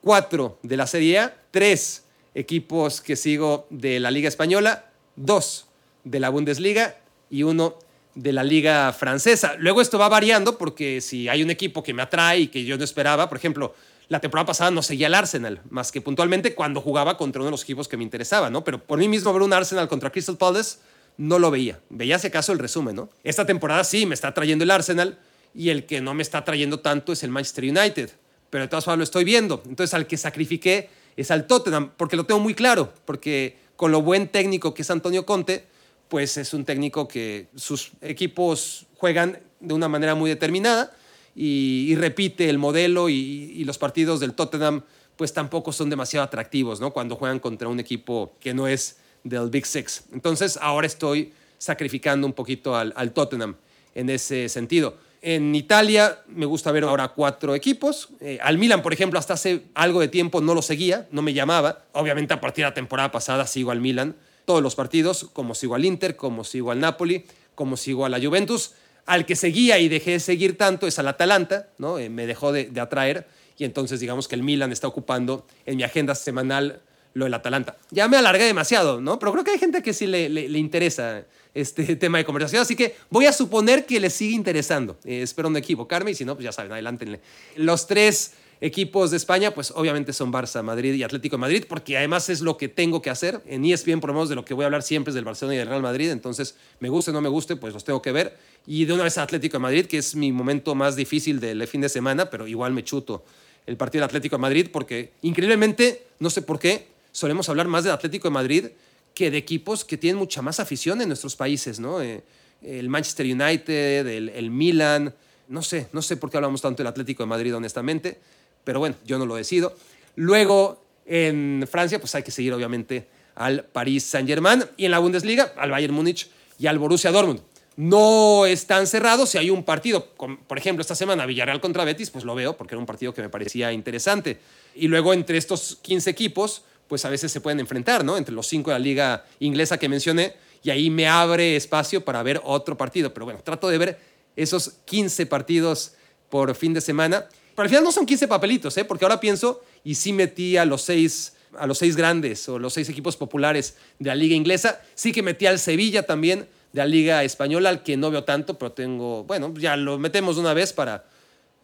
cuatro 0.00 0.58
de 0.62 0.76
la 0.76 0.86
Serie 0.86 1.18
A, 1.18 1.36
tres 1.50 2.04
equipos 2.34 3.00
que 3.00 3.16
sigo 3.16 3.66
de 3.70 4.00
la 4.00 4.10
Liga 4.10 4.28
Española, 4.28 4.90
dos 5.16 5.66
de 6.04 6.20
la 6.20 6.30
Bundesliga 6.30 6.96
y 7.30 7.42
uno 7.42 7.76
de 8.14 8.32
la 8.32 8.42
Liga 8.42 8.92
Francesa. 8.94 9.56
Luego 9.58 9.82
esto 9.82 9.98
va 9.98 10.08
variando 10.08 10.56
porque 10.56 11.00
si 11.02 11.28
hay 11.28 11.42
un 11.42 11.50
equipo 11.50 11.82
que 11.82 11.92
me 11.92 12.02
atrae 12.02 12.40
y 12.40 12.48
que 12.48 12.64
yo 12.64 12.78
no 12.78 12.84
esperaba, 12.84 13.28
por 13.28 13.36
ejemplo, 13.36 13.74
la 14.08 14.20
temporada 14.20 14.46
pasada 14.46 14.70
no 14.70 14.82
seguía 14.82 15.08
al 15.08 15.14
Arsenal, 15.14 15.60
más 15.68 15.92
que 15.92 16.00
puntualmente 16.00 16.54
cuando 16.54 16.80
jugaba 16.80 17.18
contra 17.18 17.42
uno 17.42 17.48
de 17.48 17.50
los 17.52 17.64
equipos 17.64 17.88
que 17.88 17.98
me 17.98 18.04
interesaba, 18.04 18.48
¿no? 18.48 18.64
Pero 18.64 18.82
por 18.82 18.98
mí 18.98 19.06
mismo 19.06 19.32
ver 19.34 19.42
un 19.42 19.52
Arsenal 19.52 19.86
contra 19.86 20.10
Crystal 20.10 20.38
Palace 20.38 20.78
no 21.18 21.38
lo 21.38 21.50
veía. 21.50 21.80
Veía 21.90 22.18
si 22.18 22.28
acaso 22.28 22.52
el 22.52 22.58
resumen, 22.58 22.96
¿no? 22.96 23.10
Esta 23.24 23.44
temporada 23.44 23.84
sí 23.84 24.06
me 24.06 24.14
está 24.14 24.32
trayendo 24.32 24.64
el 24.64 24.70
Arsenal 24.70 25.18
y 25.54 25.68
el 25.68 25.84
que 25.84 26.00
no 26.00 26.14
me 26.14 26.22
está 26.22 26.44
trayendo 26.44 26.80
tanto 26.80 27.12
es 27.12 27.22
el 27.22 27.30
Manchester 27.30 27.64
United. 27.64 28.10
Pero 28.48 28.64
de 28.64 28.68
todas 28.68 28.84
formas 28.84 28.98
lo 28.98 29.04
estoy 29.04 29.24
viendo. 29.24 29.62
Entonces 29.66 29.92
al 29.94 30.06
que 30.06 30.16
sacrifiqué 30.16 30.88
es 31.16 31.30
al 31.30 31.46
Tottenham, 31.46 31.90
porque 31.96 32.16
lo 32.16 32.24
tengo 32.24 32.40
muy 32.40 32.54
claro, 32.54 32.94
porque 33.04 33.58
con 33.76 33.90
lo 33.90 34.00
buen 34.00 34.28
técnico 34.28 34.72
que 34.72 34.82
es 34.82 34.90
Antonio 34.90 35.26
Conte, 35.26 35.66
pues 36.08 36.36
es 36.36 36.54
un 36.54 36.64
técnico 36.64 37.08
que 37.08 37.48
sus 37.56 37.90
equipos 38.00 38.86
juegan 38.96 39.40
de 39.60 39.74
una 39.74 39.88
manera 39.88 40.14
muy 40.14 40.30
determinada 40.30 40.92
y, 41.34 41.94
repite 41.96 42.48
el 42.48 42.58
modelo 42.58 43.08
y, 43.08 43.14
y, 43.14 43.64
los 43.64 43.78
partidos 43.78 44.20
del 44.20 44.34
Tottenham 44.34 44.82
pues 45.16 45.32
tampoco 45.32 45.72
son 45.72 45.90
demasiado 45.90 46.24
atractivos, 46.24 46.80
¿no? 46.80 46.92
Cuando 46.92 47.16
juegan 47.16 47.40
contra 47.40 47.68
un 47.68 47.80
equipo 47.80 48.36
que 48.40 48.54
no 48.54 48.68
es 48.68 48.98
del 49.24 49.50
Big 49.50 49.66
Six. 49.66 50.04
Entonces 50.12 50.58
ahora 50.60 50.86
estoy 50.86 51.32
sacrificando 51.58 52.26
un 52.26 52.32
poquito 52.32 52.76
al, 52.76 53.12
Tottenham 53.12 53.56
en 53.94 54.10
ese 54.10 54.48
sentido. 54.48 54.96
En 55.20 55.54
Italia 55.54 56.20
me 56.28 56.46
gusta 56.46 56.70
ver 56.70 56.84
ahora 56.84 57.08
cuatro 57.08 57.54
equipos. 57.54 58.10
Eh, 58.20 58.38
al 58.40 58.56
Milan, 58.56 58.82
por 58.82 58.92
ejemplo, 58.92 59.18
hasta 59.18 59.34
hace 59.34 59.64
algo 59.74 60.00
de 60.00 60.08
tiempo 60.08 60.40
no 60.40 60.54
lo 60.54 60.62
seguía, 60.62 61.08
no 61.10 61.22
me 61.22 61.34
llamaba. 61.34 61.84
Obviamente 61.92 62.34
a 62.34 62.40
partir 62.40 62.64
de 62.64 62.70
la 62.70 62.74
temporada 62.74 63.10
pasada 63.10 63.46
sigo 63.46 63.72
al 63.72 63.80
Milan 63.80 64.16
todos 64.44 64.62
los 64.62 64.76
partidos, 64.76 65.28
como 65.32 65.54
sigo 65.54 65.74
al 65.74 65.84
Inter, 65.84 66.16
como 66.16 66.44
sigo 66.44 66.70
al 66.70 66.80
Napoli, 66.80 67.26
como 67.54 67.76
sigo 67.76 68.06
a 68.06 68.08
la 68.08 68.20
Juventus. 68.20 68.72
Al 69.04 69.26
que 69.26 69.36
seguía 69.36 69.78
y 69.78 69.88
dejé 69.88 70.12
de 70.12 70.20
seguir 70.20 70.56
tanto 70.56 70.86
es 70.86 70.98
al 70.98 71.08
Atalanta, 71.08 71.68
¿no? 71.78 71.98
Eh, 71.98 72.08
me 72.08 72.26
dejó 72.26 72.52
de, 72.52 72.66
de 72.66 72.80
atraer 72.80 73.26
y 73.58 73.64
entonces 73.64 73.98
digamos 73.98 74.28
que 74.28 74.36
el 74.36 74.42
Milan 74.42 74.70
está 74.70 74.86
ocupando 74.86 75.46
en 75.66 75.76
mi 75.76 75.82
agenda 75.82 76.14
semanal 76.14 76.80
lo 77.14 77.24
del 77.24 77.34
Atalanta. 77.34 77.76
Ya 77.90 78.08
me 78.08 78.16
alargué 78.16 78.44
demasiado, 78.44 79.00
¿no? 79.00 79.18
Pero 79.18 79.32
creo 79.32 79.44
que 79.44 79.50
hay 79.52 79.58
gente 79.58 79.82
que 79.82 79.92
sí 79.92 80.06
le, 80.06 80.28
le, 80.28 80.58
interesa 80.58 81.24
este 81.54 81.96
tema 81.96 82.18
de 82.18 82.24
conversación, 82.24 82.62
así 82.62 82.76
que 82.76 82.96
voy 83.10 83.26
a 83.26 83.32
suponer 83.32 83.86
que 83.86 84.00
le 84.00 84.10
sigue 84.10 84.34
interesando. 84.34 84.98
Eh, 85.04 85.22
espero 85.22 85.50
no 85.50 85.58
equivocarme 85.58 86.12
y 86.12 86.14
si 86.14 86.24
no, 86.24 86.34
pues 86.34 86.44
ya 86.44 86.52
saben, 86.52 86.72
adelántenle. 86.72 87.20
Los 87.56 87.86
tres 87.86 88.32
equipos 88.60 89.10
de 89.10 89.16
España, 89.16 89.52
pues 89.52 89.72
obviamente 89.74 90.12
son 90.12 90.32
Barça, 90.32 90.62
Madrid 90.62 90.94
y 90.94 91.02
Atlético 91.02 91.36
de 91.36 91.40
Madrid, 91.40 91.64
porque 91.68 91.96
además 91.96 92.28
es 92.28 92.40
lo 92.40 92.56
que 92.56 92.68
tengo 92.68 93.00
que 93.02 93.10
hacer. 93.10 93.40
En 93.46 93.64
ESPN, 93.64 94.00
por 94.00 94.08
lo 94.08 94.14
menos, 94.14 94.28
de 94.28 94.34
lo 94.34 94.44
que 94.44 94.54
voy 94.54 94.64
a 94.64 94.66
hablar 94.66 94.82
siempre 94.82 95.10
es 95.10 95.14
del 95.14 95.24
Barcelona 95.24 95.54
y 95.54 95.58
del 95.58 95.68
Real 95.68 95.82
Madrid, 95.82 96.10
entonces 96.10 96.56
me 96.80 96.88
guste 96.88 97.10
o 97.10 97.14
no 97.14 97.20
me 97.20 97.28
guste, 97.28 97.56
pues 97.56 97.72
los 97.72 97.84
tengo 97.84 98.02
que 98.02 98.12
ver. 98.12 98.36
Y 98.66 98.84
de 98.84 98.92
una 98.92 99.04
vez 99.04 99.18
Atlético 99.18 99.58
de 99.58 99.62
Madrid, 99.62 99.86
que 99.86 99.98
es 99.98 100.14
mi 100.14 100.32
momento 100.32 100.74
más 100.74 100.96
difícil 100.96 101.40
del 101.40 101.66
fin 101.66 101.80
de 101.80 101.88
semana, 101.88 102.30
pero 102.30 102.46
igual 102.46 102.72
me 102.72 102.84
chuto 102.84 103.24
el 103.66 103.76
partido 103.76 104.02
del 104.02 104.06
Atlético 104.06 104.36
de 104.36 104.40
Madrid, 104.40 104.68
porque 104.72 105.12
increíblemente, 105.22 106.06
no 106.18 106.30
sé 106.30 106.42
por 106.42 106.58
qué, 106.58 106.86
solemos 107.18 107.48
hablar 107.48 107.66
más 107.66 107.84
del 107.84 107.92
Atlético 107.92 108.28
de 108.28 108.32
Madrid 108.32 108.66
que 109.12 109.30
de 109.30 109.38
equipos 109.38 109.84
que 109.84 109.96
tienen 109.96 110.18
mucha 110.18 110.40
más 110.40 110.60
afición 110.60 111.02
en 111.02 111.08
nuestros 111.08 111.34
países, 111.34 111.80
¿no? 111.80 112.00
Eh, 112.00 112.22
el 112.62 112.88
Manchester 112.88 113.26
United, 113.26 114.06
el, 114.06 114.50
Milan, 114.50 115.12
no 115.48 115.62
sé, 115.62 115.88
no 115.92 116.02
sé 116.02 116.16
por 116.16 116.30
qué 116.30 116.36
hablamos 116.36 116.62
tanto 116.62 116.78
del 116.78 116.88
Atlético 116.88 117.24
de 117.24 117.28
Madrid, 117.28 117.54
honestamente, 117.54 118.18
pero 118.62 118.78
bueno, 118.78 118.96
yo 119.04 119.18
no 119.18 119.26
lo 119.26 119.34
decido. 119.34 119.76
Luego, 120.16 120.84
en 121.06 121.66
Francia, 121.70 121.98
pues 122.00 122.14
hay 122.14 122.22
que 122.22 122.30
seguir 122.30 122.52
obviamente 122.52 123.08
al 123.34 123.64
Paris 123.64 124.04
Saint-Germain 124.04 124.64
y 124.76 124.84
en 124.84 124.90
la 124.90 124.98
Bundesliga, 124.98 125.52
al 125.56 125.70
Bayern 125.70 125.94
Múnich 125.94 126.28
y 126.58 126.66
al 126.66 126.78
Borussia 126.78 127.10
Dortmund. 127.10 127.40
no 127.76 128.46
es 128.46 128.66
tan 128.66 128.86
cerrado. 128.88 129.24
Si 129.26 129.38
hay 129.38 129.50
un 129.50 129.64
partido, 129.64 130.06
por 130.14 130.58
ejemplo, 130.58 130.82
esta 130.82 130.96
semana 130.96 131.26
Villarreal 131.26 131.60
contra 131.60 131.84
Betis, 131.84 132.10
pues 132.10 132.24
lo 132.24 132.34
veo 132.34 132.56
porque 132.56 132.74
era 132.74 132.80
un 132.80 132.86
partido 132.86 133.14
que 133.14 133.22
me 133.22 133.28
parecía 133.28 133.72
interesante. 133.72 134.38
Y 134.74 134.88
luego 134.88 135.12
entre 135.12 135.38
estos 135.38 135.78
15 135.82 136.10
equipos, 136.10 136.64
pues 136.88 137.04
a 137.04 137.10
veces 137.10 137.30
se 137.30 137.40
pueden 137.40 137.60
enfrentar, 137.60 138.04
¿no? 138.04 138.16
Entre 138.16 138.34
los 138.34 138.46
cinco 138.46 138.70
de 138.70 138.78
la 138.78 138.84
liga 138.84 139.24
inglesa 139.40 139.78
que 139.78 139.88
mencioné, 139.88 140.34
y 140.62 140.70
ahí 140.70 140.90
me 140.90 141.06
abre 141.06 141.54
espacio 141.54 142.04
para 142.04 142.22
ver 142.22 142.40
otro 142.44 142.76
partido. 142.76 143.14
Pero 143.14 143.26
bueno, 143.26 143.40
trato 143.44 143.68
de 143.68 143.78
ver 143.78 143.98
esos 144.34 144.74
15 144.86 145.26
partidos 145.26 145.92
por 146.28 146.54
fin 146.54 146.74
de 146.74 146.80
semana. 146.80 147.26
Pero 147.54 147.64
al 147.64 147.68
final 147.68 147.84
no 147.84 147.92
son 147.92 148.06
15 148.06 148.26
papelitos, 148.26 148.76
¿eh? 148.76 148.84
Porque 148.84 149.04
ahora 149.04 149.20
pienso, 149.20 149.62
y 149.84 149.94
sí 149.94 150.12
metí 150.12 150.56
a 150.56 150.64
los 150.64 150.82
seis 150.82 151.34
a 151.56 151.66
los 151.66 151.78
seis 151.78 151.96
grandes 151.96 152.48
o 152.48 152.58
los 152.58 152.74
seis 152.74 152.88
equipos 152.88 153.16
populares 153.16 153.76
de 153.98 154.08
la 154.08 154.14
liga 154.14 154.34
inglesa. 154.34 154.80
Sí 154.94 155.12
que 155.12 155.22
metí 155.22 155.46
al 155.46 155.58
Sevilla 155.58 156.04
también 156.04 156.40
de 156.72 156.78
la 156.78 156.86
liga 156.86 157.24
española, 157.24 157.70
al 157.70 157.82
que 157.82 157.96
no 157.96 158.10
veo 158.10 158.24
tanto, 158.24 158.58
pero 158.58 158.72
tengo, 158.72 159.24
bueno, 159.24 159.52
ya 159.56 159.76
lo 159.76 159.98
metemos 159.98 160.36
una 160.36 160.52
vez 160.54 160.72
para, 160.72 161.06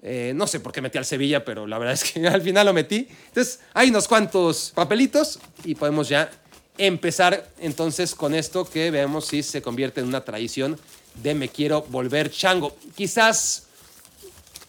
eh, 0.05 0.33
no 0.37 0.47
sé 0.47 0.61
por 0.61 0.71
qué 0.71 0.81
metí 0.81 0.99
al 0.99 1.05
Sevilla, 1.05 1.45
pero 1.45 1.67
la 1.67 1.79
verdad 1.79 1.95
es 1.95 2.05
que 2.05 2.25
al 2.29 2.43
final 2.43 2.67
lo 2.67 2.73
metí. 2.73 3.09
Entonces, 3.29 3.61
hay 3.73 3.91
unos 3.91 4.07
cuantos 4.07 4.73
papelitos 4.75 5.41
y 5.65 5.75
podemos 5.75 6.09
ya 6.09 6.31
empezar 6.79 7.49
entonces 7.59 8.15
con 8.15 8.35
esto 8.35 8.69
que 8.69 8.91
veamos 8.91 9.27
si 9.27 9.43
se 9.43 9.63
convierte 9.63 10.01
en 10.01 10.07
una 10.07 10.25
tradición 10.25 10.79
de 11.23 11.35
me 11.35 11.49
quiero 11.49 11.83
volver 11.83 12.31
chango. 12.31 12.77
Quizás 12.95 13.65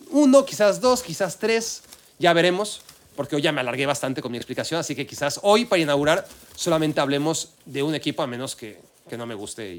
uno, 0.10 0.46
quizás 0.46 0.82
dos, 0.82 1.04
quizás 1.04 1.38
tres, 1.38 1.84
ya 2.18 2.34
veremos 2.34 2.82
porque 3.16 3.36
hoy 3.36 3.42
ya 3.42 3.52
me 3.52 3.62
alargué 3.62 3.86
bastante 3.86 4.22
con 4.22 4.32
mi 4.32 4.38
explicación, 4.38 4.80
así 4.80 4.96
que 4.96 5.08
quizás 5.08 5.40
hoy 5.44 5.66
para 5.66 5.82
inaugurar 5.82 6.28
solamente 6.56 7.00
hablemos 7.00 7.54
de 7.66 7.84
un 7.84 7.96
equipo, 7.96 8.22
a 8.22 8.28
menos 8.28 8.56
que, 8.56 8.80
que 9.10 9.18
no 9.18 9.26
me 9.26 9.36
guste 9.36 9.74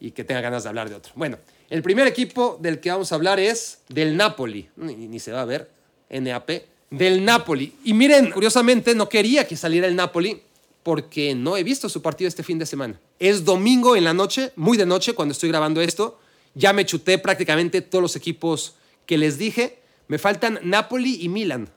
y, 0.00 0.10
que 0.10 0.24
tenga 0.24 0.40
ganas 0.40 0.64
de 0.64 0.68
hablar 0.68 0.88
de 0.88 0.96
otro. 0.96 1.12
Bueno, 1.14 1.38
el 1.72 1.82
primer 1.82 2.06
equipo 2.06 2.58
del 2.60 2.80
que 2.80 2.90
vamos 2.90 3.12
a 3.12 3.14
hablar 3.14 3.40
es 3.40 3.78
del 3.88 4.16
Napoli, 4.16 4.68
ni, 4.76 5.18
se 5.18 5.32
va 5.32 5.40
a 5.40 5.46
ver, 5.46 5.70
NAP, 6.10 6.50
del 6.90 7.24
Napoli. 7.24 7.72
Y 7.84 7.94
miren, 7.94 8.30
curiosamente 8.30 8.94
no 8.94 9.08
quería 9.08 9.46
que 9.46 9.56
saliera 9.56 9.86
el 9.86 9.96
Napoli 9.96 10.42
porque 10.82 11.34
no 11.34 11.56
he 11.56 11.62
visto 11.62 11.88
su 11.88 12.02
partido 12.02 12.28
este 12.28 12.42
fin 12.42 12.58
de 12.58 12.66
semana. 12.66 13.00
Es 13.18 13.44
domingo 13.44 13.96
en 13.96 14.04
la 14.04 14.12
noche, 14.12 14.52
muy 14.56 14.76
de 14.76 14.84
noche 14.84 15.14
cuando 15.14 15.32
estoy 15.32 15.48
grabando 15.48 15.80
esto. 15.80 16.20
Ya 16.54 16.74
me 16.74 16.84
chuté 16.84 17.16
prácticamente 17.16 17.80
todos 17.80 18.02
los 18.02 18.16
equipos 18.16 18.74
que 19.06 19.16
les 19.16 19.38
dije. 19.38 19.78
Me 20.08 20.18
faltan 20.18 20.60
Napoli 20.62 21.22
y 21.22 21.28
Milan 21.30 21.70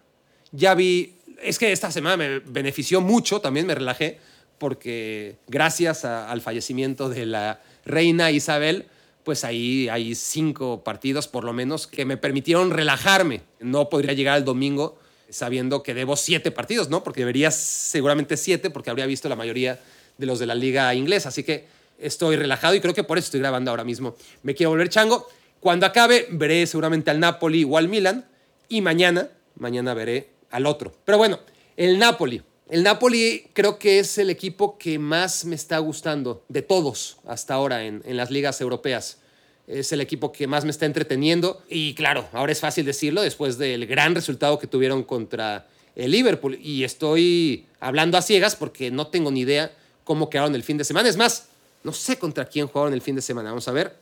ya 0.51 0.73
vi, 0.73 1.15
es 1.41 1.59
que 1.59 1.71
esta 1.71 1.91
semana 1.91 2.17
me 2.17 2.39
benefició 2.39 3.01
mucho, 3.01 3.41
también 3.41 3.65
me 3.65 3.75
relajé, 3.75 4.19
porque 4.57 5.37
gracias 5.47 6.05
al 6.05 6.41
fallecimiento 6.41 7.09
de 7.09 7.25
la 7.25 7.61
reina 7.85 8.31
Isabel, 8.31 8.85
pues 9.25 9.43
ahí 9.43 9.89
hay 9.89 10.13
cinco 10.13 10.83
partidos 10.83 11.27
por 11.27 11.43
lo 11.43 11.51
menos 11.51 11.87
que 11.87 12.05
me 12.05 12.15
permitieron 12.15 12.69
relajarme. 12.69 13.41
No 13.59 13.89
podría 13.89 14.13
llegar 14.13 14.35
al 14.35 14.45
domingo 14.45 14.99
sabiendo 15.29 15.81
que 15.81 15.95
debo 15.95 16.15
siete 16.15 16.51
partidos, 16.51 16.89
¿no? 16.89 17.03
Porque 17.03 17.21
debería 17.21 17.49
seguramente 17.49 18.37
siete, 18.37 18.69
porque 18.69 18.91
habría 18.91 19.07
visto 19.07 19.27
la 19.27 19.35
mayoría 19.35 19.79
de 20.19 20.25
los 20.27 20.37
de 20.37 20.45
la 20.45 20.53
liga 20.53 20.93
inglesa. 20.93 21.29
Así 21.29 21.43
que 21.43 21.65
estoy 21.97 22.35
relajado 22.35 22.75
y 22.75 22.79
creo 22.79 22.93
que 22.93 23.03
por 23.03 23.17
eso 23.17 23.25
estoy 23.25 23.39
grabando 23.39 23.71
ahora 23.71 23.83
mismo. 23.83 24.15
Me 24.43 24.53
quiero 24.53 24.69
volver 24.69 24.89
chango. 24.89 25.27
Cuando 25.59 25.87
acabe, 25.87 26.27
veré 26.29 26.67
seguramente 26.67 27.09
al 27.09 27.19
Napoli 27.19 27.63
o 27.63 27.79
al 27.79 27.87
Milan. 27.87 28.25
Y 28.69 28.81
mañana, 28.81 29.29
mañana 29.55 29.95
veré 29.95 30.29
al 30.51 30.67
otro. 30.67 30.93
Pero 31.03 31.17
bueno, 31.17 31.39
el 31.75 31.97
Napoli. 31.97 32.43
El 32.67 32.81
Napoli 32.81 33.47
creo 33.53 33.77
que 33.77 33.99
es 33.99 34.17
el 34.17 34.31
equipo 34.31 34.77
que 34.79 34.97
más 34.97 35.45
me 35.45 35.55
está 35.55 35.77
gustando 35.77 36.43
de 36.49 36.63
todos 36.63 37.17
hasta 37.27 37.53
ahora 37.53 37.85
en, 37.85 38.01
las 38.17 38.31
ligas 38.31 38.59
europeas. 38.59 39.19
Es 39.67 39.91
el 39.91 40.01
equipo 40.01 40.31
que 40.31 40.47
más 40.47 40.65
me 40.65 40.71
está 40.71 40.87
entreteniendo. 40.87 41.61
Y 41.69 41.93
claro, 41.93 42.27
ahora 42.33 42.51
es 42.51 42.59
fácil 42.59 42.85
decirlo 42.85 43.21
después 43.21 43.59
del 43.59 43.85
gran 43.85 44.15
resultado 44.15 44.57
que 44.57 44.65
tuvieron 44.65 45.03
contra 45.03 45.67
el 45.95 46.09
Liverpool. 46.09 46.57
Y 46.59 46.83
estoy 46.83 47.67
hablando 47.79 48.17
a 48.17 48.23
ciegas 48.23 48.55
porque 48.55 48.89
no 48.89 49.07
tengo 49.07 49.29
ni 49.29 49.41
idea 49.41 49.71
cómo 50.03 50.31
quedaron 50.31 50.55
el 50.55 50.63
fin 50.63 50.77
de 50.77 50.85
semana. 50.85 51.07
Es 51.07 51.17
más, 51.17 51.47
no 51.83 51.93
sé 51.93 52.17
contra 52.17 52.45
quién 52.45 52.67
jugaron 52.67 52.93
el 52.93 53.01
fin 53.01 53.15
de 53.15 53.21
semana. 53.21 53.49
Vamos 53.49 53.67
a 53.67 53.71
ver. 53.73 53.95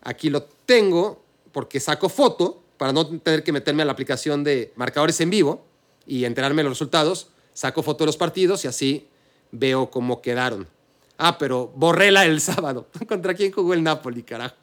Aquí 0.00 0.30
lo 0.30 0.44
tengo 0.64 1.22
porque 1.52 1.80
saco 1.80 2.08
foto 2.08 2.62
para 2.78 2.92
no 2.92 3.06
tener 3.20 3.42
que 3.42 3.52
meterme 3.52 3.82
a 3.82 3.86
la 3.86 3.92
aplicación 3.92 4.42
de 4.42 4.72
marcadores 4.76 5.20
en 5.20 5.28
vivo 5.28 5.66
y 6.06 6.24
enterarme 6.24 6.60
de 6.60 6.64
los 6.64 6.78
resultados, 6.78 7.28
saco 7.56 7.82
foto 7.82 8.04
de 8.04 8.06
los 8.06 8.18
partidos 8.18 8.64
y 8.66 8.68
así 8.68 9.08
veo 9.50 9.90
cómo 9.90 10.20
quedaron. 10.20 10.68
Ah, 11.16 11.38
pero 11.38 11.72
borré 11.74 12.10
la 12.10 12.22
del 12.22 12.42
sábado. 12.42 12.86
¿Contra 13.08 13.32
quién 13.32 13.50
jugó 13.50 13.72
el 13.72 13.82
Napoli, 13.82 14.22
carajo? 14.22 14.56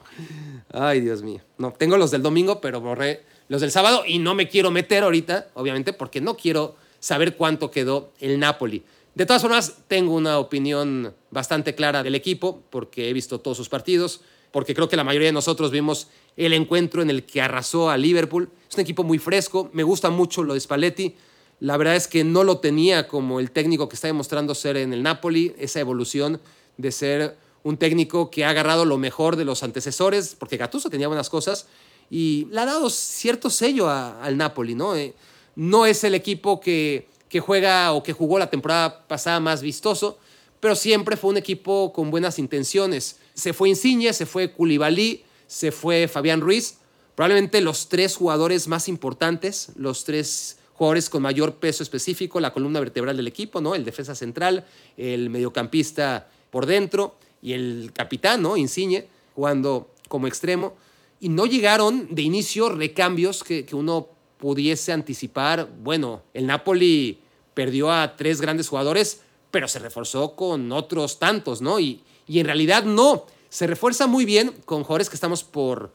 Ay, 0.71 1.01
Dios 1.01 1.23
mío. 1.23 1.41
No, 1.58 1.71
tengo 1.71 1.97
los 1.97 2.12
del 2.12 2.21
domingo, 2.21 2.62
pero 2.62 2.79
borré 2.79 3.23
los 3.47 3.62
del 3.62 3.71
sábado 3.71 4.03
y 4.06 4.19
no 4.19 4.36
me 4.36 4.47
quiero 4.47 4.69
meter 4.69 5.03
ahorita, 5.03 5.47
obviamente, 5.56 5.91
porque 5.93 6.21
no 6.21 6.38
quiero 6.38 6.75
saber 6.99 7.36
cuánto 7.36 7.71
quedó 7.71 8.13
el 8.19 8.39
Napoli. 8.39 8.84
De 9.15 9.25
todas 9.25 9.41
formas, 9.41 9.77
tengo 9.88 10.13
una 10.13 10.38
opinión 10.38 11.15
bastante 11.32 11.73
clara 11.73 12.03
del 12.03 12.13
equipo, 12.13 12.62
porque 12.69 13.10
he 13.10 13.13
visto 13.13 13.39
todos 13.39 13.58
sus 13.58 13.69
partidos, 13.69 14.21
porque 14.51 14.75
creo 14.75 14.88
que 14.88 14.97
la 14.97 15.03
mayoría 15.03 15.29
de 15.29 15.34
nosotros 15.34 15.71
vimos 15.71 16.10
el 16.38 16.53
encuentro 16.53 17.01
en 17.01 17.10
el 17.10 17.23
que 17.23 17.41
arrasó 17.41 17.89
a 17.89 17.97
Liverpool. 17.97 18.51
Es 18.69 18.75
un 18.75 18.82
equipo 18.82 19.03
muy 19.03 19.17
fresco, 19.17 19.71
me 19.73 19.82
gusta 19.82 20.12
mucho 20.12 20.43
lo 20.43 20.53
de 20.53 20.60
Spalletti. 20.60 21.15
La 21.63 21.78
verdad 21.78 21.95
es 21.95 22.10
que 22.10 22.26
no 22.26 22.43
lo 22.43 22.58
tenía 22.58 23.08
como 23.08 23.39
el 23.39 23.49
técnico 23.49 23.88
que 23.88 23.95
está 23.95 24.08
demostrando 24.08 24.54
ser 24.54 24.76
en 24.76 24.91
el 24.91 25.02
Napoli, 25.02 25.56
esa 25.58 25.80
evolución 25.80 26.41
de 26.76 26.91
ser 26.91 27.38
un 27.63 27.78
técnico 27.78 28.30
que 28.30 28.43
ha 28.43 28.49
agarrado 28.49 28.84
lo 28.84 28.97
mejor 28.97 29.38
de 29.38 29.45
los 29.45 29.63
antecesores, 29.63 30.36
porque 30.38 30.58
Gattuso 30.58 30.89
tenía 30.89 31.08
buenas 31.08 31.30
cosas 31.30 31.67
y 32.10 32.49
le 32.52 32.60
ha 32.60 32.65
dado 32.65 32.89
cierto 32.89 33.49
sello 33.49 33.89
al 33.89 34.36
Napoli, 34.36 34.76
¿no? 34.76 34.97
Eh, 34.97 35.13
no 35.56 35.86
es 35.86 36.04
el 36.04 36.15
equipo 36.15 36.60
que, 36.60 37.08
que 37.30 37.39
juega 37.39 37.93
o 37.93 38.04
que 38.04 38.12
jugó 38.12 38.38
la 38.38 38.49
temporada 38.49 39.08
pasada 39.08 39.39
más 39.39 39.62
vistoso, 39.62 40.17
pero 40.60 40.76
siempre 40.76 41.15
fue 41.15 41.30
un 41.30 41.38
equipo 41.38 41.93
con 41.93 42.12
buenas 42.12 42.39
intenciones. 42.39 43.19
Se 43.36 43.54
fue 43.54 43.69
Insigne, 43.69 44.12
se 44.12 44.26
fue 44.26 44.52
Koulibaly, 44.52 45.23
se 45.47 45.71
fue 45.71 46.10
Fabián 46.10 46.41
Ruiz, 46.41 46.76
probablemente 47.15 47.62
los 47.62 47.88
tres 47.88 48.17
jugadores 48.17 48.67
más 48.67 48.89
importantes, 48.89 49.69
los 49.78 50.04
tres 50.04 50.58
jugadores 50.84 51.10
con 51.10 51.22
mayor 51.22 51.56
peso 51.56 51.82
específico, 51.82 52.41
la 52.41 52.52
columna 52.52 52.82
vertebral 52.82 53.15
del 53.15 53.28
equipo, 53.28 53.62
¿no? 53.62 53.74
El 53.74 53.86
defensa 53.86 54.15
central, 54.15 54.65
el 54.98 55.30
mediocampista 55.30 56.28
por 56.52 56.65
dentro 56.65 57.15
y 57.41 57.54
el 57.54 57.91
capitán, 57.93 58.41
¿no? 58.41 58.58
Insigne, 58.58 59.08
jugando 59.34 59.91
como 60.10 60.28
extremo. 60.28 60.76
Y 61.22 61.30
no 61.30 61.46
llegaron 61.46 62.13
de 62.13 62.24
inicio 62.24 62.67
recambios 62.67 63.46
que, 63.46 63.65
que 63.65 63.78
uno 63.78 64.10
pudiese 64.38 64.91
anticipar. 64.91 65.69
Bueno, 65.82 66.24
el 66.34 66.48
Napoli 66.48 67.19
perdió 67.54 67.89
a 67.89 68.17
tres 68.17 68.41
grandes 68.41 68.67
jugadores, 68.67 69.22
pero 69.52 69.69
se 69.69 69.80
reforzó 69.80 70.36
con 70.36 70.69
otros 70.74 71.17
tantos, 71.17 71.62
¿no? 71.62 71.80
Y, 71.80 72.02
y 72.28 72.39
en 72.39 72.46
realidad 72.46 72.84
no. 72.84 73.26
Se 73.48 73.67
refuerza 73.67 74.06
muy 74.06 74.26
bien 74.26 74.54
con 74.65 74.84
jugadores 74.84 75.10
que 75.10 75.15
estamos 75.15 75.46
por, 75.46 75.93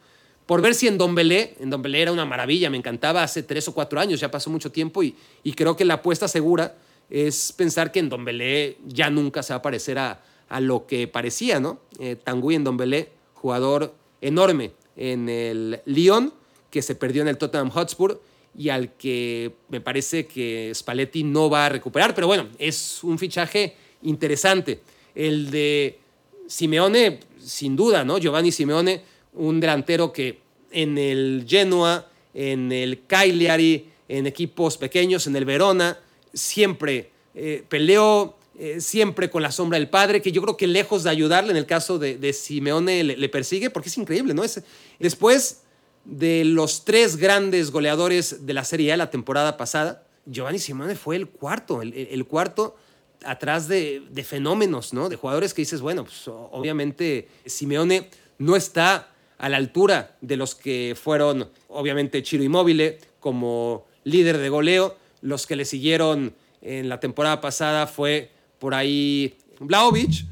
por 0.48 0.62
ver 0.62 0.74
si 0.74 0.88
en 0.88 0.96
Don 0.96 1.14
Belé, 1.14 1.56
en 1.60 1.68
Don 1.68 1.82
Belé 1.82 2.00
era 2.00 2.10
una 2.10 2.24
maravilla, 2.24 2.70
me 2.70 2.78
encantaba 2.78 3.22
hace 3.22 3.42
tres 3.42 3.68
o 3.68 3.74
cuatro 3.74 4.00
años, 4.00 4.18
ya 4.18 4.30
pasó 4.30 4.48
mucho 4.48 4.72
tiempo 4.72 5.02
y, 5.02 5.14
y 5.44 5.52
creo 5.52 5.76
que 5.76 5.84
la 5.84 5.94
apuesta 5.94 6.26
segura 6.26 6.74
es 7.10 7.52
pensar 7.52 7.92
que 7.92 7.98
en 7.98 8.08
Don 8.08 8.24
Belé 8.24 8.78
ya 8.86 9.10
nunca 9.10 9.42
se 9.42 9.52
va 9.52 9.58
a 9.58 9.62
parecer 9.62 9.98
a, 9.98 10.22
a 10.48 10.60
lo 10.60 10.86
que 10.86 11.06
parecía, 11.06 11.60
¿no? 11.60 11.80
Eh, 11.98 12.16
Tanguy 12.16 12.54
en 12.54 12.64
Don 12.64 12.78
Belé, 12.78 13.10
jugador 13.34 13.94
enorme 14.22 14.72
en 14.96 15.28
el 15.28 15.82
Lyon, 15.84 16.32
que 16.70 16.80
se 16.80 16.94
perdió 16.94 17.20
en 17.20 17.28
el 17.28 17.36
Tottenham 17.36 17.68
Hotspur 17.68 18.18
y 18.56 18.70
al 18.70 18.94
que 18.94 19.52
me 19.68 19.82
parece 19.82 20.26
que 20.26 20.72
Spalletti 20.74 21.24
no 21.24 21.50
va 21.50 21.66
a 21.66 21.68
recuperar, 21.68 22.14
pero 22.14 22.26
bueno, 22.26 22.48
es 22.58 23.04
un 23.04 23.18
fichaje 23.18 23.76
interesante. 24.00 24.80
El 25.14 25.50
de 25.50 25.98
Simeone, 26.46 27.20
sin 27.38 27.76
duda, 27.76 28.02
¿no? 28.02 28.16
Giovanni 28.16 28.50
Simeone 28.50 29.17
un 29.34 29.60
delantero 29.60 30.12
que 30.12 30.40
en 30.70 30.98
el 30.98 31.44
Genoa, 31.48 32.06
en 32.34 32.72
el 32.72 33.06
Cagliari, 33.06 33.88
en 34.08 34.26
equipos 34.26 34.76
pequeños, 34.76 35.26
en 35.26 35.36
el 35.36 35.44
Verona, 35.44 35.98
siempre 36.32 37.10
eh, 37.34 37.64
peleó, 37.68 38.36
eh, 38.58 38.80
siempre 38.80 39.30
con 39.30 39.42
la 39.42 39.52
sombra 39.52 39.78
del 39.78 39.88
padre, 39.88 40.20
que 40.22 40.32
yo 40.32 40.42
creo 40.42 40.56
que 40.56 40.66
lejos 40.66 41.04
de 41.04 41.10
ayudarle 41.10 41.50
en 41.50 41.56
el 41.56 41.66
caso 41.66 41.98
de, 41.98 42.32
Simeone 42.32 43.04
le, 43.04 43.28
persigue, 43.28 43.70
porque 43.70 43.88
es 43.88 43.98
increíble, 43.98 44.34
¿no? 44.34 44.44
Es, 44.44 44.62
después 44.98 45.62
de 46.04 46.44
los 46.44 46.84
tres 46.84 47.16
grandes 47.16 47.70
goleadores 47.70 48.46
de 48.46 48.54
la 48.54 48.64
Serie 48.64 48.92
A 48.92 48.96
la 48.96 49.10
temporada 49.10 49.56
pasada, 49.56 50.04
Giovanni 50.26 50.58
Simeone 50.58 50.96
fue 50.96 51.16
el 51.16 51.28
cuarto, 51.28 51.82
el, 51.82 52.24
cuarto 52.26 52.76
atrás 53.24 53.68
de, 53.68 54.02
de, 54.10 54.24
fenómenos, 54.24 54.92
¿no? 54.92 55.08
De 55.08 55.16
jugadores 55.16 55.54
que 55.54 55.62
dices, 55.62 55.80
bueno, 55.80 56.04
pues 56.04 56.24
obviamente 56.26 57.28
Simeone 57.46 58.10
no 58.38 58.56
está 58.56 59.10
a 59.38 59.48
la 59.48 59.56
altura 59.56 60.16
de 60.20 60.36
los 60.36 60.54
que 60.54 60.96
fueron, 61.00 61.48
obviamente, 61.68 62.22
Chiro 62.22 62.42
Immobile 62.42 62.98
como 63.20 63.86
líder 64.04 64.38
de 64.38 64.48
goleo. 64.48 64.96
Los 65.20 65.46
que 65.46 65.56
le 65.56 65.64
siguieron 65.64 66.34
en 66.60 66.88
la 66.88 67.00
temporada 67.00 67.40
pasada 67.40 67.86
fue 67.86 68.30
por 68.58 68.74
ahí 68.74 69.36
Blaovic. 69.60 70.24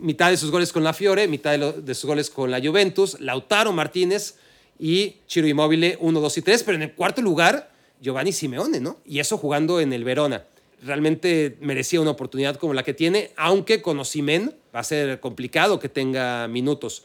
mitad 0.00 0.30
de 0.30 0.36
sus 0.36 0.50
goles 0.50 0.72
con 0.72 0.82
la 0.82 0.94
Fiore, 0.94 1.28
mitad 1.28 1.58
de, 1.58 1.94
sus 1.94 2.06
goles 2.06 2.30
con 2.30 2.50
la 2.50 2.60
Juventus, 2.60 3.20
Lautaro 3.20 3.72
Martínez 3.72 4.36
y 4.78 5.16
Chiro 5.26 5.46
Immobile 5.46 5.98
1, 6.00 6.20
2 6.20 6.38
y 6.38 6.42
3, 6.42 6.62
pero 6.62 6.76
en 6.76 6.82
el 6.82 6.94
cuarto 6.94 7.20
lugar 7.20 7.70
Giovanni 8.00 8.32
Simeone, 8.32 8.80
¿no? 8.80 8.98
Y 9.04 9.18
eso 9.18 9.36
jugando 9.36 9.80
en 9.80 9.92
el 9.92 10.04
Verona. 10.04 10.44
Realmente 10.82 11.58
merecía 11.60 12.00
una 12.00 12.12
oportunidad 12.12 12.56
como 12.56 12.72
la 12.72 12.82
que 12.82 12.94
tiene, 12.94 13.32
aunque 13.36 13.82
con 13.82 13.98
Osimen 13.98 14.54
va 14.74 14.80
a 14.80 14.84
ser 14.84 15.20
complicado 15.20 15.78
que 15.78 15.90
tenga 15.90 16.48
minutos. 16.48 17.04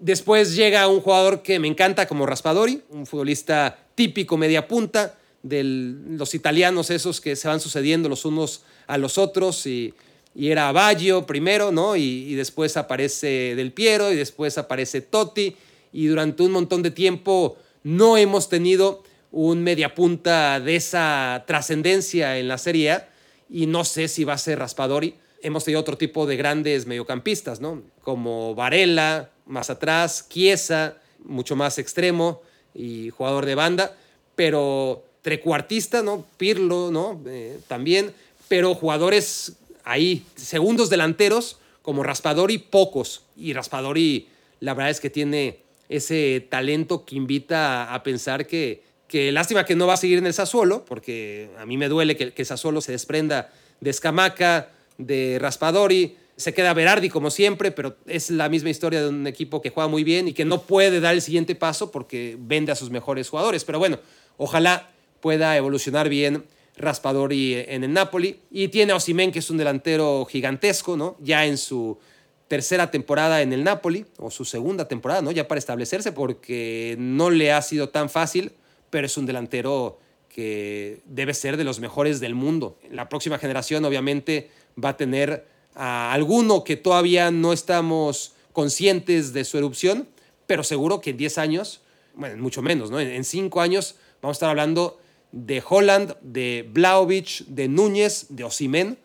Después 0.00 0.56
llega 0.56 0.88
un 0.88 1.02
jugador 1.02 1.42
que 1.42 1.58
me 1.58 1.68
encanta 1.68 2.08
como 2.08 2.24
Raspadori, 2.24 2.82
un 2.88 3.04
futbolista 3.04 3.78
típico 3.94 4.38
media 4.38 4.66
punta 4.66 5.18
de 5.42 5.62
los 5.62 6.34
italianos 6.34 6.88
esos 6.88 7.20
que 7.20 7.36
se 7.36 7.48
van 7.48 7.60
sucediendo 7.60 8.08
los 8.08 8.24
unos 8.24 8.62
a 8.86 8.96
los 8.96 9.18
otros 9.18 9.66
y, 9.66 9.94
era 10.34 10.72
Baggio 10.72 11.26
primero, 11.26 11.70
¿no? 11.70 11.96
Y, 11.96 12.34
después 12.34 12.78
aparece 12.78 13.54
Del 13.56 13.72
Piero 13.72 14.10
y 14.10 14.16
después 14.16 14.56
aparece 14.56 15.02
Totti 15.02 15.54
y 15.92 16.06
durante 16.06 16.44
un 16.44 16.52
montón 16.52 16.82
de 16.82 16.92
tiempo 16.92 17.58
no 17.82 18.16
hemos 18.16 18.48
tenido 18.48 19.02
un 19.32 19.62
media 19.62 19.94
punta 19.94 20.60
de 20.60 20.76
esa 20.76 21.44
trascendencia 21.46 22.38
en 22.38 22.48
la 22.48 22.56
Serie 22.56 23.02
y 23.50 23.66
no 23.66 23.84
sé 23.84 24.08
si 24.08 24.24
va 24.24 24.32
a 24.32 24.38
ser 24.38 24.60
Raspadori. 24.60 25.14
Hemos 25.42 25.64
tenido 25.64 25.80
otro 25.80 25.98
tipo 25.98 26.26
de 26.26 26.36
grandes 26.36 26.86
mediocampistas, 26.86 27.60
¿no? 27.60 27.82
Como 28.02 28.54
Varela, 28.54 29.29
más 29.50 29.70
atrás, 29.70 30.26
Chiesa, 30.28 30.96
mucho 31.24 31.56
más 31.56 31.78
extremo 31.78 32.42
y 32.74 33.10
jugador 33.10 33.46
de 33.46 33.54
banda, 33.54 33.96
pero 34.34 35.04
trecuartista, 35.22 36.02
¿no? 36.02 36.24
Pirlo, 36.38 36.90
¿no? 36.90 37.20
Eh, 37.26 37.60
también, 37.68 38.12
pero 38.48 38.74
jugadores 38.74 39.52
ahí, 39.84 40.24
segundos 40.36 40.88
delanteros, 40.88 41.58
como 41.82 42.02
Raspadori, 42.02 42.58
pocos. 42.58 43.22
Y 43.36 43.52
Raspadori, 43.52 44.28
la 44.60 44.74
verdad 44.74 44.90
es 44.90 45.00
que 45.00 45.10
tiene 45.10 45.60
ese 45.88 46.46
talento 46.48 47.04
que 47.04 47.16
invita 47.16 47.92
a 47.92 48.02
pensar 48.02 48.46
que, 48.46 48.82
que 49.08 49.32
lástima 49.32 49.64
que 49.64 49.74
no 49.74 49.86
va 49.86 49.94
a 49.94 49.98
seguir 49.98 50.18
en 50.18 50.26
el 50.26 50.34
Sassuolo, 50.34 50.84
porque 50.84 51.50
a 51.58 51.66
mí 51.66 51.76
me 51.76 51.88
duele 51.88 52.16
que, 52.16 52.32
que 52.32 52.44
se 52.44 52.92
desprenda 52.92 53.52
de 53.80 53.90
Escamaca, 53.90 54.70
de 54.98 55.38
Raspadori, 55.40 56.16
se 56.40 56.54
queda 56.54 56.74
Berardi 56.74 57.08
como 57.08 57.30
siempre, 57.30 57.70
pero 57.70 57.96
es 58.06 58.30
la 58.30 58.48
misma 58.48 58.70
historia 58.70 59.02
de 59.02 59.08
un 59.08 59.26
equipo 59.26 59.62
que 59.62 59.70
juega 59.70 59.88
muy 59.88 60.02
bien 60.02 60.26
y 60.26 60.32
que 60.32 60.44
no 60.44 60.62
puede 60.62 61.00
dar 61.00 61.14
el 61.14 61.22
siguiente 61.22 61.54
paso 61.54 61.90
porque 61.90 62.36
vende 62.38 62.72
a 62.72 62.74
sus 62.74 62.90
mejores 62.90 63.28
jugadores. 63.28 63.64
Pero 63.64 63.78
bueno, 63.78 63.98
ojalá 64.36 64.90
pueda 65.20 65.56
evolucionar 65.56 66.08
bien 66.08 66.44
Raspadori 66.76 67.54
en 67.68 67.84
el 67.84 67.92
Napoli. 67.92 68.40
Y 68.50 68.68
tiene 68.68 68.92
a 68.92 68.96
Osimen, 68.96 69.32
que 69.32 69.38
es 69.38 69.50
un 69.50 69.58
delantero 69.58 70.24
gigantesco, 70.24 70.96
¿no? 70.96 71.16
Ya 71.20 71.46
en 71.46 71.58
su 71.58 71.98
tercera 72.48 72.90
temporada 72.90 73.42
en 73.42 73.52
el 73.52 73.62
Napoli, 73.62 74.06
o 74.18 74.30
su 74.30 74.44
segunda 74.44 74.88
temporada, 74.88 75.22
¿no? 75.22 75.30
Ya 75.30 75.46
para 75.46 75.60
establecerse, 75.60 76.10
porque 76.10 76.96
no 76.98 77.30
le 77.30 77.52
ha 77.52 77.62
sido 77.62 77.90
tan 77.90 78.10
fácil, 78.10 78.52
pero 78.90 79.06
es 79.06 79.16
un 79.16 79.26
delantero 79.26 80.00
que 80.28 81.00
debe 81.04 81.34
ser 81.34 81.56
de 81.56 81.64
los 81.64 81.80
mejores 81.80 82.18
del 82.18 82.34
mundo. 82.34 82.78
La 82.90 83.08
próxima 83.08 83.38
generación, 83.38 83.84
obviamente, 83.84 84.50
va 84.82 84.90
a 84.90 84.96
tener 84.96 85.46
a 85.74 86.12
alguno 86.12 86.64
que 86.64 86.76
todavía 86.76 87.30
no 87.30 87.52
estamos 87.52 88.32
conscientes 88.52 89.32
de 89.32 89.44
su 89.44 89.58
erupción, 89.58 90.08
pero 90.46 90.64
seguro 90.64 91.00
que 91.00 91.10
en 91.10 91.16
10 91.16 91.38
años, 91.38 91.80
bueno, 92.14 92.42
mucho 92.42 92.62
menos, 92.62 92.90
¿no? 92.90 93.00
En 93.00 93.24
5 93.24 93.60
años 93.60 93.96
vamos 94.20 94.34
a 94.34 94.38
estar 94.38 94.50
hablando 94.50 94.98
de 95.32 95.62
Holland, 95.66 96.16
de 96.22 96.68
Blaovic, 96.70 97.46
de 97.46 97.68
Núñez, 97.68 98.26
de 98.30 98.44
Osimen, 98.44 98.98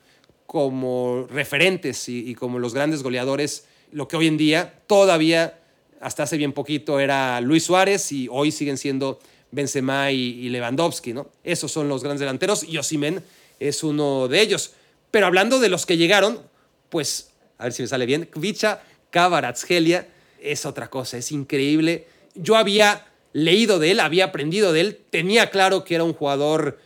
como 0.47 1.27
referentes 1.29 2.07
y, 2.09 2.33
como 2.35 2.59
los 2.59 2.73
grandes 2.73 3.03
goleadores, 3.03 3.65
lo 3.91 4.07
que 4.07 4.17
hoy 4.17 4.27
en 4.27 4.37
día 4.37 4.79
todavía, 4.87 5.59
hasta 6.01 6.23
hace 6.23 6.37
bien 6.37 6.53
poquito, 6.53 6.99
era 6.99 7.41
Luis 7.41 7.63
Suárez 7.63 8.11
y 8.11 8.27
hoy 8.31 8.51
siguen 8.51 8.77
siendo 8.77 9.19
Benzema 9.51 10.11
y, 10.11 10.17
y 10.17 10.49
Lewandowski, 10.49 11.13
¿no? 11.13 11.29
Esos 11.43 11.71
son 11.71 11.89
los 11.89 12.03
grandes 12.03 12.19
delanteros 12.19 12.63
y 12.63 12.77
Osimen 12.77 13.23
es 13.59 13.83
uno 13.83 14.27
de 14.27 14.41
ellos. 14.41 14.73
Pero 15.11 15.27
hablando 15.27 15.59
de 15.59 15.69
los 15.69 15.85
que 15.85 15.97
llegaron, 15.97 16.39
pues, 16.89 17.31
a 17.57 17.65
ver 17.65 17.73
si 17.73 17.83
me 17.83 17.87
sale 17.87 18.05
bien, 18.05 18.25
Kvicha 18.25 18.81
Kavaratsgelia 19.09 20.07
es 20.41 20.65
otra 20.65 20.89
cosa, 20.89 21.17
es 21.17 21.31
increíble. 21.31 22.07
Yo 22.35 22.55
había 22.55 23.05
leído 23.33 23.79
de 23.79 23.91
él, 23.91 23.99
había 23.99 24.25
aprendido 24.25 24.73
de 24.73 24.81
él, 24.81 24.99
tenía 25.09 25.49
claro 25.49 25.83
que 25.83 25.95
era 25.95 26.03
un 26.03 26.13
jugador 26.13 26.79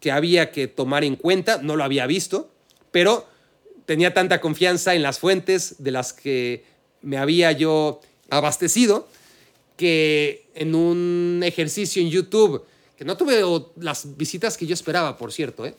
que 0.00 0.10
había 0.10 0.50
que 0.50 0.66
tomar 0.66 1.04
en 1.04 1.16
cuenta, 1.16 1.60
no 1.62 1.76
lo 1.76 1.84
había 1.84 2.06
visto, 2.06 2.50
pero 2.90 3.26
tenía 3.84 4.14
tanta 4.14 4.40
confianza 4.40 4.94
en 4.94 5.02
las 5.02 5.18
fuentes 5.18 5.76
de 5.78 5.90
las 5.90 6.12
que 6.12 6.64
me 7.02 7.18
había 7.18 7.52
yo 7.52 8.00
abastecido, 8.30 9.08
que 9.76 10.46
en 10.54 10.74
un 10.74 11.40
ejercicio 11.44 12.02
en 12.02 12.10
YouTube, 12.10 12.64
que 12.96 13.04
no 13.04 13.16
tuve 13.16 13.42
las 13.76 14.16
visitas 14.16 14.56
que 14.56 14.66
yo 14.66 14.74
esperaba, 14.74 15.16
por 15.16 15.32
cierto, 15.32 15.66
¿eh? 15.66 15.74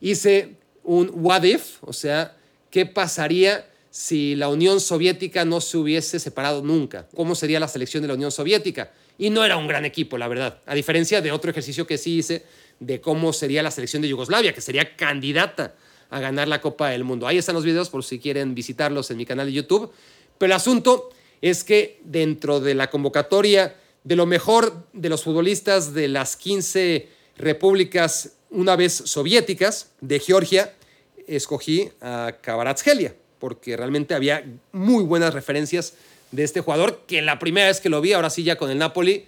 hice 0.00 0.54
un 0.84 1.10
what 1.12 1.42
if, 1.42 1.76
o 1.82 1.92
sea, 1.92 2.36
¿Qué 2.70 2.86
pasaría 2.86 3.66
si 3.90 4.36
la 4.36 4.48
Unión 4.48 4.80
Soviética 4.80 5.44
no 5.44 5.60
se 5.60 5.76
hubiese 5.76 6.20
separado 6.20 6.62
nunca? 6.62 7.08
¿Cómo 7.14 7.34
sería 7.34 7.58
la 7.60 7.68
selección 7.68 8.02
de 8.02 8.08
la 8.08 8.14
Unión 8.14 8.30
Soviética? 8.30 8.92
Y 9.18 9.30
no 9.30 9.44
era 9.44 9.56
un 9.56 9.66
gran 9.66 9.84
equipo, 9.84 10.16
la 10.16 10.28
verdad. 10.28 10.60
A 10.66 10.74
diferencia 10.74 11.20
de 11.20 11.32
otro 11.32 11.50
ejercicio 11.50 11.86
que 11.86 11.98
sí 11.98 12.18
hice 12.18 12.44
de 12.78 13.00
cómo 13.00 13.32
sería 13.32 13.62
la 13.62 13.70
selección 13.70 14.02
de 14.02 14.08
Yugoslavia, 14.08 14.54
que 14.54 14.60
sería 14.60 14.96
candidata 14.96 15.74
a 16.08 16.20
ganar 16.20 16.48
la 16.48 16.60
Copa 16.60 16.90
del 16.90 17.04
Mundo. 17.04 17.26
Ahí 17.26 17.38
están 17.38 17.54
los 17.54 17.64
videos 17.64 17.90
por 17.90 18.04
si 18.04 18.18
quieren 18.18 18.54
visitarlos 18.54 19.10
en 19.10 19.16
mi 19.16 19.26
canal 19.26 19.46
de 19.46 19.52
YouTube. 19.52 19.92
Pero 20.38 20.52
el 20.52 20.56
asunto 20.56 21.10
es 21.42 21.64
que 21.64 22.00
dentro 22.04 22.60
de 22.60 22.74
la 22.74 22.90
convocatoria 22.90 23.76
de 24.04 24.16
lo 24.16 24.26
mejor 24.26 24.86
de 24.92 25.08
los 25.08 25.24
futbolistas 25.24 25.92
de 25.92 26.08
las 26.08 26.36
15 26.36 27.08
repúblicas 27.36 28.32
una 28.50 28.76
vez 28.76 28.92
soviéticas 28.92 29.90
de 30.00 30.18
Georgia, 30.18 30.74
escogí 31.36 31.90
a 32.00 32.32
Kvaratskhelia, 32.42 33.14
porque 33.38 33.76
realmente 33.76 34.14
había 34.14 34.44
muy 34.72 35.04
buenas 35.04 35.32
referencias 35.32 35.94
de 36.32 36.44
este 36.44 36.60
jugador, 36.60 37.02
que 37.06 37.22
la 37.22 37.38
primera 37.38 37.68
vez 37.68 37.80
que 37.80 37.88
lo 37.88 38.00
vi, 38.00 38.12
ahora 38.12 38.30
sí 38.30 38.42
ya 38.42 38.56
con 38.56 38.70
el 38.70 38.78
Napoli, 38.78 39.26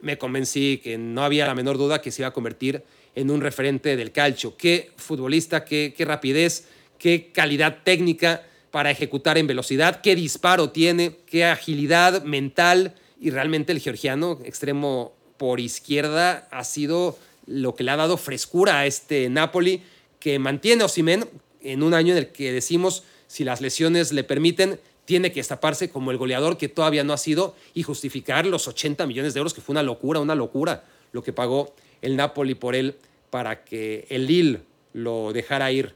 me 0.00 0.18
convencí 0.18 0.80
que 0.82 0.98
no 0.98 1.24
había 1.24 1.46
la 1.46 1.54
menor 1.54 1.78
duda 1.78 2.00
que 2.00 2.10
se 2.10 2.22
iba 2.22 2.28
a 2.28 2.32
convertir 2.32 2.82
en 3.14 3.30
un 3.30 3.40
referente 3.40 3.96
del 3.96 4.12
calcio. 4.12 4.56
Qué 4.56 4.90
futbolista, 4.96 5.64
qué, 5.64 5.94
qué 5.96 6.04
rapidez, 6.04 6.66
qué 6.98 7.30
calidad 7.32 7.78
técnica 7.84 8.42
para 8.70 8.90
ejecutar 8.90 9.38
en 9.38 9.46
velocidad, 9.46 10.00
qué 10.00 10.16
disparo 10.16 10.70
tiene, 10.70 11.16
qué 11.26 11.44
agilidad 11.44 12.24
mental 12.24 12.94
y 13.20 13.30
realmente 13.30 13.72
el 13.72 13.80
georgiano 13.80 14.40
extremo 14.44 15.12
por 15.36 15.60
izquierda 15.60 16.48
ha 16.50 16.64
sido 16.64 17.18
lo 17.46 17.74
que 17.74 17.84
le 17.84 17.90
ha 17.90 17.96
dado 17.96 18.16
frescura 18.16 18.78
a 18.78 18.86
este 18.86 19.28
Napoli 19.28 19.82
que 20.22 20.38
mantiene 20.38 20.82
a 20.82 20.86
Osimen 20.86 21.28
en 21.62 21.82
un 21.82 21.94
año 21.94 22.12
en 22.12 22.18
el 22.18 22.28
que 22.28 22.52
decimos, 22.52 23.02
si 23.26 23.42
las 23.42 23.60
lesiones 23.60 24.12
le 24.12 24.22
permiten, 24.22 24.78
tiene 25.04 25.32
que 25.32 25.40
destaparse 25.40 25.90
como 25.90 26.12
el 26.12 26.16
goleador 26.16 26.56
que 26.56 26.68
todavía 26.68 27.02
no 27.02 27.12
ha 27.12 27.18
sido 27.18 27.56
y 27.74 27.82
justificar 27.82 28.46
los 28.46 28.68
80 28.68 29.04
millones 29.06 29.34
de 29.34 29.38
euros, 29.38 29.52
que 29.52 29.60
fue 29.60 29.72
una 29.72 29.82
locura, 29.82 30.20
una 30.20 30.36
locura 30.36 30.84
lo 31.10 31.24
que 31.24 31.32
pagó 31.32 31.74
el 32.02 32.16
Napoli 32.16 32.54
por 32.54 32.76
él 32.76 32.94
para 33.30 33.64
que 33.64 34.06
el 34.10 34.26
Lille 34.26 34.60
lo 34.92 35.32
dejara 35.32 35.72
ir 35.72 35.94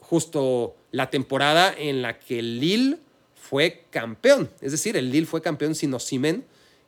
justo 0.00 0.74
la 0.90 1.10
temporada 1.10 1.74
en 1.76 2.00
la 2.00 2.18
que 2.18 2.38
el 2.38 2.60
Lille 2.60 2.96
fue 3.34 3.84
campeón. 3.90 4.48
Es 4.62 4.72
decir, 4.72 4.96
el 4.96 5.10
Lille 5.10 5.26
fue 5.26 5.42
campeón 5.42 5.74
sin 5.74 5.92
Osimen, 5.92 6.44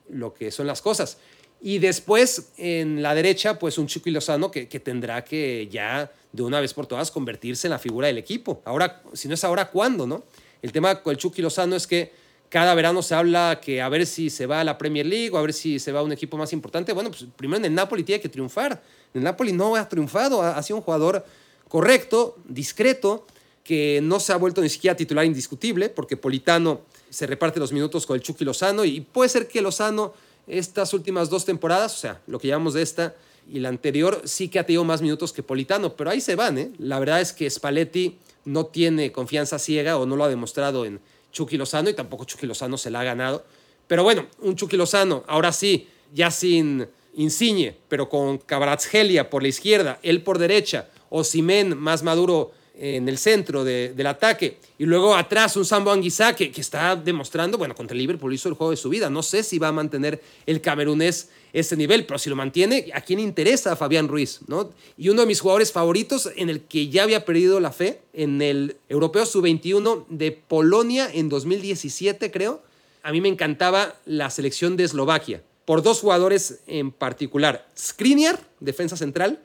lo 0.09 0.33
que 0.33 0.49
son 0.49 0.65
las 0.65 0.81
cosas. 0.81 1.19
Y 1.61 1.79
después 1.79 2.51
en 2.57 3.01
la 3.01 3.15
derecha, 3.15 3.59
pues 3.59 3.77
un 3.77 3.87
Chucky 3.87 4.11
Lozano 4.11 4.51
que, 4.51 4.67
que, 4.67 4.79
tendrá 4.79 5.23
que 5.23 5.67
ya 5.71 6.11
de 6.37 6.43
una 6.43 6.61
vez 6.61 6.73
por 6.73 6.85
todas 6.85 7.11
convertirse 7.11 7.67
en 7.67 7.71
la 7.71 7.79
figura 7.79 8.07
del 8.07 8.17
equipo. 8.17 8.61
Ahora, 8.63 9.01
si 9.13 9.27
no 9.27 9.33
es 9.33 9.43
ahora, 9.43 9.69
¿cuándo? 9.69 10.05
No? 10.05 10.23
El 10.61 10.71
tema 10.71 11.01
con 11.01 11.11
el 11.11 11.17
Chucky 11.17 11.41
Lozano 11.41 11.75
es 11.75 11.87
que 11.87 12.13
cada 12.49 12.73
verano 12.75 13.01
se 13.01 13.15
habla 13.15 13.59
que 13.61 13.81
a 13.81 13.89
ver 13.89 14.05
si 14.05 14.29
se 14.29 14.45
va 14.45 14.61
a 14.61 14.63
la 14.63 14.77
Premier 14.77 15.05
League 15.05 15.31
o 15.31 15.37
a 15.37 15.41
ver 15.41 15.51
si 15.51 15.79
se 15.79 15.91
va 15.91 15.99
a 15.99 16.03
un 16.03 16.11
equipo 16.11 16.37
más 16.37 16.53
importante. 16.53 16.93
Bueno, 16.93 17.09
pues 17.09 17.25
primero 17.35 17.57
en 17.57 17.65
el 17.65 17.73
Napoli 17.73 18.03
tiene 18.03 18.21
que 18.21 18.29
triunfar. 18.29 18.73
En 19.13 19.19
el 19.19 19.23
Napoli 19.23 19.51
no 19.51 19.75
ha 19.75 19.89
triunfado, 19.89 20.41
ha, 20.41 20.61
sido 20.61 20.77
un 20.77 20.83
jugador 20.83 21.25
correcto, 21.67 22.37
discreto, 22.47 23.25
que 23.63 23.99
no 24.01 24.19
se 24.19 24.31
ha 24.31 24.37
vuelto 24.37 24.61
ni 24.61 24.69
siquiera 24.69 24.95
titular 24.95 25.25
indiscutible, 25.25 25.89
porque 25.89 26.15
Politano 26.15 26.81
se 27.09 27.25
reparte 27.25 27.59
los 27.59 27.73
minutos 27.73 28.05
con 28.05 28.15
el 28.15 28.21
Chucky 28.21 28.45
Lozano 28.45 28.85
y 28.85 29.01
puede 29.01 29.29
ser 29.29 29.47
que 29.47 29.61
Lozano 29.61 30.13
estas 30.45 30.93
últimas 30.93 31.29
dos 31.29 31.43
temporadas, 31.43 31.95
o 31.95 31.97
sea, 31.97 32.21
lo 32.27 32.39
que 32.39 32.47
llamamos 32.47 32.75
de 32.75 32.83
esta 32.83 33.15
y 33.51 33.59
la 33.59 33.69
anterior, 33.69 34.21
sí 34.25 34.49
que 34.49 34.59
ha 34.59 34.65
tenido 34.65 34.83
más 34.83 35.01
minutos 35.01 35.33
que 35.33 35.43
Politano, 35.43 35.95
pero 35.95 36.09
ahí 36.09 36.21
se 36.21 36.35
van, 36.35 36.57
¿eh? 36.57 36.71
La 36.77 36.99
verdad 36.99 37.21
es 37.21 37.33
que 37.33 37.49
Spalletti 37.49 38.17
no 38.45 38.65
tiene 38.65 39.11
confianza 39.11 39.59
ciega 39.59 39.97
o 39.97 40.05
no 40.05 40.15
lo 40.15 40.23
ha 40.23 40.29
demostrado 40.29 40.85
en 40.85 40.99
Chucky 41.31 41.57
Lozano 41.57 41.89
y 41.89 41.93
tampoco 41.93 42.25
Chucky 42.25 42.45
Lozano 42.45 42.77
se 42.77 42.89
la 42.89 43.01
ha 43.01 43.03
ganado. 43.03 43.45
Pero 43.87 44.03
bueno, 44.03 44.27
un 44.41 44.55
Chucky 44.55 44.77
Lozano, 44.77 45.23
ahora 45.27 45.51
sí, 45.51 45.87
ya 46.13 46.31
sin 46.31 46.87
Insigne, 47.15 47.75
pero 47.87 48.09
con 48.09 48.37
Cabratsgelia 48.37 49.29
por 49.29 49.41
la 49.41 49.49
izquierda, 49.49 49.99
él 50.03 50.21
por 50.21 50.37
derecha, 50.37 50.89
o 51.09 51.23
Simen 51.23 51.77
más 51.77 52.03
maduro 52.03 52.51
en 52.79 53.09
el 53.09 53.17
centro 53.17 53.63
del 53.63 54.07
ataque. 54.07 54.57
Y 54.77 54.85
luego 54.85 55.15
atrás 55.15 55.55
un 55.57 55.65
Sambo 55.65 55.91
Anguissa 55.91 56.35
que, 56.35 56.51
que, 56.51 56.61
está 56.61 56.95
demostrando, 56.95 57.57
bueno, 57.57 57.75
contra 57.75 57.93
el 57.93 57.99
Liverpool 57.99 58.33
hizo 58.33 58.49
el 58.49 58.55
juego 58.55 58.71
de 58.71 58.77
su 58.77 58.89
vida. 58.89 59.09
No 59.09 59.23
sé 59.23 59.43
si 59.43 59.57
va 59.59 59.69
a 59.69 59.71
mantener 59.71 60.21
el 60.45 60.61
camerunés 60.61 61.29
ese 61.53 61.75
nivel, 61.75 62.05
pero 62.05 62.19
si 62.19 62.29
lo 62.29 62.35
mantiene, 62.35 62.91
¿a 62.93 63.01
quién 63.01 63.19
interesa 63.19 63.71
a 63.71 63.75
Fabián 63.75 64.07
Ruiz? 64.07 64.39
¿no? 64.47 64.71
Y 64.97 65.09
uno 65.09 65.21
de 65.21 65.27
mis 65.27 65.39
jugadores 65.39 65.71
favoritos 65.71 66.29
en 66.35 66.49
el 66.49 66.61
que 66.61 66.89
ya 66.89 67.03
había 67.03 67.25
perdido 67.25 67.59
la 67.59 67.71
fe, 67.71 68.01
en 68.13 68.41
el 68.41 68.77
Europeo 68.89 69.25
Sub-21 69.25 70.05
de 70.09 70.31
Polonia 70.31 71.09
en 71.11 71.29
2017, 71.29 72.31
creo. 72.31 72.61
A 73.03 73.11
mí 73.11 73.21
me 73.21 73.29
encantaba 73.29 73.95
la 74.05 74.29
selección 74.29 74.75
de 74.75 74.83
Eslovaquia, 74.83 75.41
por 75.65 75.81
dos 75.81 76.01
jugadores 76.01 76.59
en 76.67 76.91
particular. 76.91 77.67
Skriniar, 77.77 78.39
defensa 78.59 78.97
central, 78.97 79.41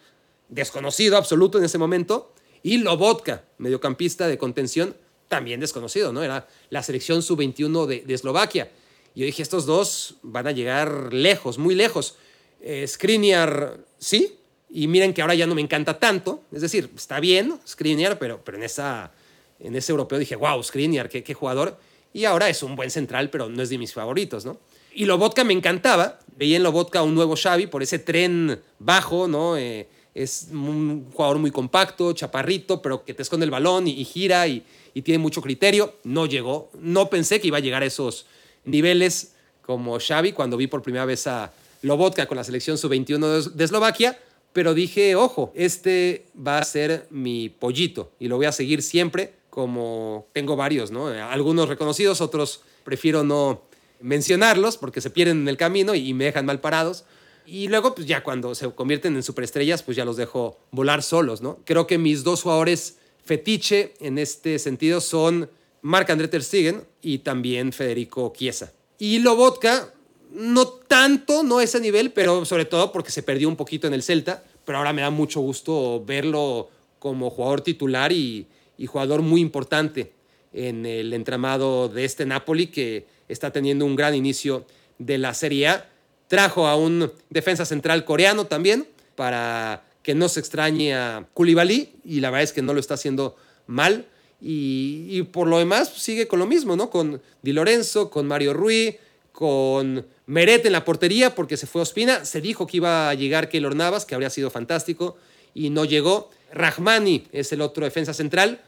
desconocido 0.49 1.17
absoluto 1.17 1.59
en 1.59 1.65
ese 1.65 1.79
momento, 1.79 2.32
y 2.63 2.79
Lobotka, 2.79 3.45
mediocampista 3.59 4.29
de 4.29 4.39
contención, 4.39 4.95
también 5.29 5.61
desconocido, 5.61 6.13
¿no? 6.13 6.23
Era 6.23 6.47
la 6.71 6.83
selección 6.83 7.23
sub-21 7.23 7.87
de, 7.87 8.15
Eslovaquia. 8.15 8.71
Y 9.15 9.21
yo 9.21 9.27
dije, 9.27 9.43
estos 9.43 9.67
dos 9.67 10.17
van 10.23 10.47
a 10.47 10.53
llegar 10.53 11.13
lejos, 11.13 11.59
muy 11.59 11.75
lejos. 11.75 12.17
Eh, 12.61 12.87
Skriniar, 12.87 13.79
sí, 13.99 14.39
y 14.71 14.87
miren 14.87 15.13
que 15.13 15.23
ahora 15.23 15.35
ya 15.35 15.47
no 15.47 15.55
me 15.55 15.61
encanta 15.61 15.99
tanto. 15.99 16.43
Es 16.53 16.63
decir, 16.63 16.91
está 16.95 17.19
bien 17.19 17.59
Skriniar, 17.67 18.19
pero, 18.19 18.43
pero 18.45 18.59
en, 18.59 18.65
esa, 18.65 19.13
en 19.59 19.75
ese 19.75 19.93
europeo 19.93 20.19
dije, 20.19 20.37
wow, 20.37 20.63
Skriniar, 20.63 21.09
qué, 21.09 21.23
qué 21.25 21.35
jugador. 21.35 21.79
Y 22.13 22.27
ahora 22.27 22.49
es 22.49 22.63
un 22.63 22.77
buen 22.77 22.91
central, 22.91 23.31
pero 23.31 23.49
no 23.49 23.63
es 23.63 23.71
de 23.71 23.79
mis 23.79 23.93
favoritos, 23.93 24.45
¿no? 24.45 24.59
Y 24.95 25.07
Lobotka 25.07 25.45
me 25.45 25.55
encantaba. 25.55 26.19
Veía 26.37 26.57
en 26.57 26.63
Lobotka 26.63 27.03
un 27.03 27.15
nuevo 27.15 27.37
Xavi 27.37 27.67
por 27.67 27.83
ese 27.83 27.99
tren 27.99 28.61
bajo, 28.79 29.29
¿no? 29.29 29.57
Eh, 29.57 29.89
es 30.15 30.49
un 30.53 31.11
jugador 31.13 31.39
muy 31.39 31.51
compacto, 31.51 32.13
chaparrito, 32.13 32.83
pero 32.83 33.05
que 33.05 33.15
te 33.15 33.23
esconde 33.23 33.45
el 33.45 33.51
balón 33.51 33.89
y, 33.89 34.05
gira 34.05 34.47
y, 34.47 34.65
tiene 35.03 35.19
mucho 35.19 35.41
criterio. 35.41 35.95
No 36.05 36.27
llegó. 36.27 36.71
No 36.79 37.09
pensé 37.09 37.41
que 37.41 37.49
iba 37.49 37.59
a 37.59 37.61
llegar 37.61 37.83
a 37.83 37.87
esos 37.87 38.27
niveles 38.65 39.35
como 39.63 39.99
Xavi 39.99 40.33
cuando 40.33 40.57
vi 40.57 40.67
por 40.67 40.83
primera 40.83 41.05
vez 41.05 41.27
a 41.27 41.53
Lobotka 41.83 42.27
con 42.27 42.37
la 42.37 42.45
selección 42.45 42.77
sub-21 42.77 43.53
de 43.53 43.65
Eslovaquia. 43.65 44.19
Pero 44.53 44.75
dije, 44.75 45.17
ojo, 45.17 45.51
este 45.55 46.27
va 46.37 46.59
a 46.59 46.65
ser 46.65 47.07
mi 47.11 47.49
pollito 47.49 48.13
y 48.19 48.29
lo 48.29 48.37
voy 48.37 48.47
a 48.47 48.53
seguir 48.53 48.83
siempre 48.83 49.33
como 49.49 50.29
tengo 50.33 50.57
varios, 50.57 50.91
¿no? 50.91 51.09
Algunos 51.09 51.69
reconocidos, 51.69 52.23
otros 52.23 52.63
prefiero 52.85 53.23
no 53.23 53.63
mencionarlos 54.01 54.79
porque 54.79 55.01
se 55.01 55.11
pierden 55.11 55.43
en 55.43 55.49
el 55.49 55.57
camino 55.57 55.95
y 55.95 56.15
me 56.15 56.25
dejan 56.25 56.47
mal 56.47 56.61
parados. 56.61 57.05
Y 57.47 57.69
luego, 57.69 57.95
pues 57.95 58.07
ya 58.07 58.23
cuando 58.23 58.55
se 58.55 58.71
convierten 58.71 59.17
en 59.17 59.23
superestrellas, 59.23 59.83
pues 59.83 59.97
ya 59.97 60.05
los 60.05 60.17
dejo 60.17 60.59
volar 60.71 61.03
solos, 61.03 61.43
¿no? 61.43 61.59
Creo 61.65 61.87
que 61.87 61.99
mis 61.99 62.25
dos 62.25 62.43
jugadores 62.43 62.99
fetiche 63.25 63.95
en 64.01 64.19
este 64.19 64.59
sentido 64.59 65.01
son 65.01 65.51
Marc-André 65.83 66.29
Ter 66.29 66.43
Stegen 66.43 66.85
y 67.01 67.19
también 67.19 67.73
Federico 67.73 68.33
Chiesa. 68.37 68.73
Y 68.99 69.19
Lobotka, 69.19 69.93
no 70.31 70.67
tanto, 70.67 71.43
no 71.43 71.61
ese 71.61 71.81
nivel, 71.81 72.13
pero 72.13 72.45
sobre 72.45 72.65
todo 72.65 72.93
porque 72.93 73.11
se 73.11 73.23
perdió 73.23 73.49
un 73.49 73.57
poquito 73.57 73.87
en 73.87 73.95
el 73.95 74.03
Celta, 74.03 74.45
pero 74.65 74.79
ahora 74.79 74.93
me 74.93 75.03
da 75.03 75.11
mucho 75.11 75.41
gusto 75.41 76.05
verlo 76.05 76.71
como 76.99 77.31
jugador 77.31 77.63
titular 77.63 78.13
y, 78.13 78.47
y 78.79 78.87
jugador 78.87 79.23
muy 79.23 79.41
importante 79.41 80.13
en 80.53 80.87
el 80.87 81.13
entramado 81.13 81.89
de 81.89 82.05
este 82.05 82.27
Napoli 82.27 82.69
que 82.69 83.07
está 83.29 83.51
teniendo 83.51 83.85
un 83.85 83.97
gran 83.97 84.15
inicio 84.15 84.67
de 84.99 85.19
la 85.19 85.35
Serie 85.35 85.69
A 85.69 85.92
Trajo 86.29 86.67
a 86.67 86.77
un 86.77 87.13
defensa 87.31 87.65
central 87.65 88.05
coreano 88.05 88.47
también 88.47 88.87
para 89.17 89.85
que 90.03 90.15
no 90.15 90.29
se 90.29 90.41
extrañe 90.41 90.95
a 90.95 91.27
Koulibaly 91.35 91.93
y 92.05 92.21
la 92.21 92.31
verdad 92.31 92.45
es 92.45 92.53
que 92.53 92.63
no 92.63 92.75
lo 92.75 92.81
está 92.81 92.95
haciendo 92.95 93.37
mal. 93.67 94.07
Y, 94.45 95.23
por 95.31 95.47
lo 95.47 95.59
demás 95.59 95.91
pues, 95.91 96.03
sigue 96.03 96.27
con 96.27 96.41
lo 96.41 96.47
mismo, 96.47 96.75
¿no? 96.75 96.91
Con 96.91 97.23
Di 97.43 97.53
Lorenzo, 97.53 98.11
con 98.11 98.27
Mario 98.27 98.53
Rui, 98.53 98.97
con 99.31 100.05
Meret 100.27 100.67
en 100.67 100.73
la 100.73 100.85
portería 100.85 101.35
porque 101.35 101.57
se 101.57 101.69
fue 101.69 101.81
a 101.81 101.85
Ospina. 101.85 102.25
Se 102.25 102.41
dijo 102.41 102.67
que 102.67 102.79
iba 102.79 103.09
a 103.09 103.15
llegar 103.15 103.49
Keylor 103.49 103.77
Navas, 103.77 104.05
que 104.05 104.15
habría 104.15 104.31
sido 104.31 104.51
fantástico, 104.51 105.17
y 105.55 105.71
no 105.71 105.85
llegó. 105.85 106.31
Rahmani 106.53 107.29
es 107.31 107.53
el 107.53 107.61
otro 107.61 107.85
defensa 107.85 108.15
central. 108.15 108.61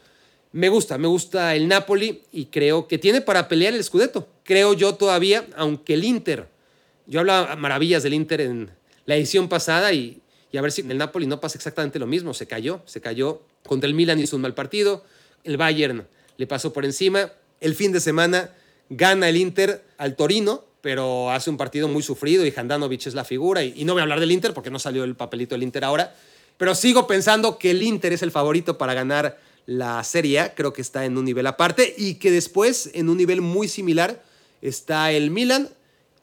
Me 0.53 0.69
gusta, 0.69 0.97
me 0.97 1.07
gusta 1.07 1.53
el 1.55 1.67
Napoli 1.67 2.21
y 2.31 2.45
creo 2.45 2.87
que 2.87 2.97
tiene 2.97 3.19
para 3.19 3.49
pelear 3.49 3.73
el 3.73 3.83
Scudetto. 3.83 4.29
Creo 4.43 4.73
yo 4.73 4.95
todavía, 4.95 5.45
aunque 5.57 5.95
el 5.95 6.05
Inter 6.05 6.47
yo 7.07 7.19
hablaba 7.19 7.55
maravillas 7.55 8.03
del 8.03 8.13
Inter 8.13 8.41
en 8.41 8.71
la 9.05 9.15
edición 9.15 9.47
pasada 9.47 9.93
y, 9.93 10.21
a 10.55 10.61
ver 10.61 10.71
si 10.71 10.81
en 10.81 10.91
el 10.91 10.97
Napoli 10.97 11.27
no 11.27 11.39
pasa 11.39 11.57
exactamente 11.57 11.99
lo 11.99 12.07
mismo. 12.07 12.33
Se 12.33 12.47
cayó, 12.47 12.81
se 12.85 13.01
cayó. 13.01 13.41
Contra 13.65 13.87
el 13.87 13.93
Milan 13.93 14.19
hizo 14.19 14.35
un 14.35 14.41
mal 14.41 14.53
partido. 14.53 15.03
El 15.43 15.57
Bayern 15.57 16.07
le 16.37 16.47
pasó 16.47 16.73
por 16.73 16.85
encima. 16.85 17.31
El 17.59 17.75
fin 17.75 17.91
de 17.91 17.99
semana 17.99 18.51
gana 18.89 19.29
el 19.29 19.37
Inter 19.37 19.83
al 19.97 20.15
Torino, 20.15 20.63
pero 20.81 21.31
hace 21.31 21.49
un 21.49 21.57
partido 21.57 21.87
muy 21.87 22.03
sufrido 22.03 22.45
y 22.45 22.53
Handanovic 22.55 23.07
es 23.07 23.13
la 23.13 23.25
figura. 23.25 23.63
Y, 23.63 23.83
no 23.85 23.93
voy 23.93 23.99
a 23.99 24.03
hablar 24.03 24.19
del 24.19 24.31
Inter 24.31 24.53
porque 24.53 24.71
no 24.71 24.79
salió 24.79 25.03
el 25.03 25.15
papelito 25.15 25.55
del 25.55 25.63
Inter 25.63 25.83
ahora. 25.83 26.15
Pero 26.57 26.73
sigo 26.73 27.05
pensando 27.05 27.57
que 27.57 27.71
el 27.71 27.83
Inter 27.83 28.13
es 28.13 28.21
el 28.21 28.31
favorito 28.31 28.77
para 28.77 28.93
ganar 28.93 29.37
la 29.65 30.03
Serie 30.03 30.39
A. 30.39 30.55
Creo 30.55 30.71
que 30.71 30.81
está 30.81 31.05
en 31.05 31.17
un 31.17 31.25
nivel 31.25 31.47
aparte 31.47 31.93
y 31.97 32.15
que 32.15 32.31
después, 32.31 32.91
en 32.93 33.09
un 33.09 33.17
nivel 33.17 33.41
muy 33.41 33.67
similar, 33.67 34.23
está 34.61 35.11
el 35.11 35.31
Milan 35.31 35.69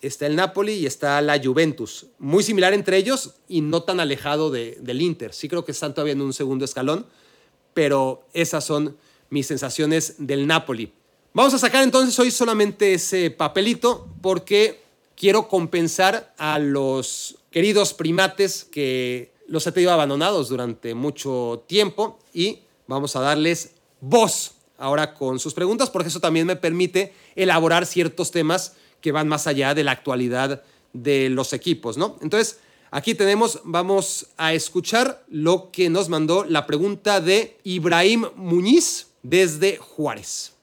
está 0.02 0.26
el 0.26 0.36
Napoli 0.36 0.72
y 0.74 0.86
está 0.86 1.20
la 1.22 1.40
Juventus. 1.42 2.06
Muy 2.18 2.42
similar 2.42 2.74
entre 2.74 2.96
ellos 2.96 3.34
y 3.48 3.60
no 3.60 3.84
tan 3.84 4.00
alejado 4.00 4.50
del 4.50 5.00
Inter. 5.00 5.32
Sí 5.32 5.48
creo 5.48 5.64
que 5.64 5.72
están 5.72 5.94
todavía 5.94 6.12
en 6.12 6.20
un 6.20 6.32
segundo 6.32 6.64
escalón, 6.64 7.06
pero 7.72 8.24
esas 8.34 8.64
son 8.64 8.96
mis 9.30 9.46
sensaciones 9.46 10.16
del 10.18 10.46
Napoli. 10.46 10.92
Vamos 11.32 11.54
a 11.54 11.58
sacar 11.58 11.82
entonces 11.82 12.18
hoy 12.18 12.30
solamente 12.30 12.92
ese 12.92 13.30
papelito 13.30 14.08
porque 14.20 14.82
quiero 15.16 15.48
compensar 15.48 16.34
a 16.36 16.58
los 16.58 17.36
queridos 17.50 17.94
primates 17.94 18.64
que 18.64 19.32
los 19.46 19.66
he 19.66 19.72
tenido 19.72 19.92
abandonados 19.92 20.48
durante 20.48 20.94
mucho 20.94 21.64
tiempo 21.66 22.18
y 22.34 22.60
vamos 22.86 23.16
a 23.16 23.20
darles 23.20 23.76
voz 24.00 24.52
ahora 24.76 25.14
con 25.14 25.38
sus 25.38 25.54
preguntas 25.54 25.88
porque 25.90 26.08
eso 26.08 26.20
también 26.20 26.46
me 26.46 26.56
permite 26.56 27.14
elaborar 27.36 27.86
ciertos 27.86 28.30
temas 28.30 28.74
que 29.02 29.12
van 29.12 29.28
más 29.28 29.46
allá 29.46 29.74
de 29.74 29.84
la 29.84 29.92
actualidad 29.92 30.62
de 30.94 31.28
los 31.28 31.52
equipos, 31.52 31.98
¿no? 31.98 32.16
Entonces, 32.22 32.60
aquí 32.90 33.14
tenemos, 33.14 33.60
vamos 33.64 34.28
a 34.38 34.54
escuchar 34.54 35.22
lo 35.28 35.70
que 35.70 35.90
nos 35.90 36.08
mandó 36.08 36.44
la 36.44 36.66
pregunta 36.66 37.20
de 37.20 37.58
Ibrahim 37.64 38.26
Muñiz 38.36 39.08
desde 39.22 39.76
Juárez. 39.76 40.56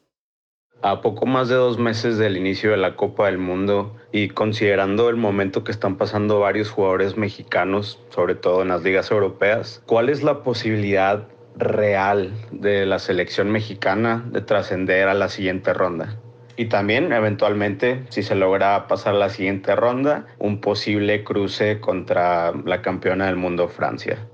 A 0.82 1.02
poco 1.02 1.26
más 1.26 1.50
de 1.50 1.56
dos 1.56 1.78
meses 1.78 2.18
del 2.18 2.38
inicio 2.38 2.72
de 2.72 2.78
la 2.78 2.96
Copa 2.96 3.26
del 3.26 3.38
Mundo 3.38 3.98
y 4.14 4.30
considerando 4.30 5.10
el 5.10 5.18
momento 5.18 5.66
que 5.66 5.74
están 5.74 5.98
pasando 5.98 6.40
varios 6.40 6.70
jugadores 6.70 7.18
mexicanos, 7.18 8.00
sobre 8.16 8.36
todo 8.36 8.62
en 8.62 8.70
las 8.70 8.82
ligas 8.82 9.12
europeas, 9.12 9.82
¿cuál 9.86 10.08
es 10.08 10.24
la 10.24 10.42
posibilidad 10.42 11.28
real 11.58 12.32
de 12.52 12.86
la 12.86 13.00
selección 13.00 13.52
mexicana 13.52 14.26
de 14.32 14.40
trascender 14.40 15.10
a 15.10 15.14
la 15.14 15.28
siguiente 15.28 15.74
ronda? 15.74 16.18
Y 16.60 16.66
también, 16.66 17.14
eventualmente, 17.14 18.04
si 18.10 18.22
se 18.22 18.36
logra 18.36 18.86
pasar 18.90 19.14
la 19.14 19.30
siguiente 19.30 19.78
ronda, 19.78 20.28
un 20.40 20.60
posible 20.60 21.24
cruce 21.24 21.80
contra 21.80 22.52
la 22.52 22.82
campeona 22.82 23.28
del 23.28 23.38
mundo, 23.38 23.70
Francia. 23.70 24.28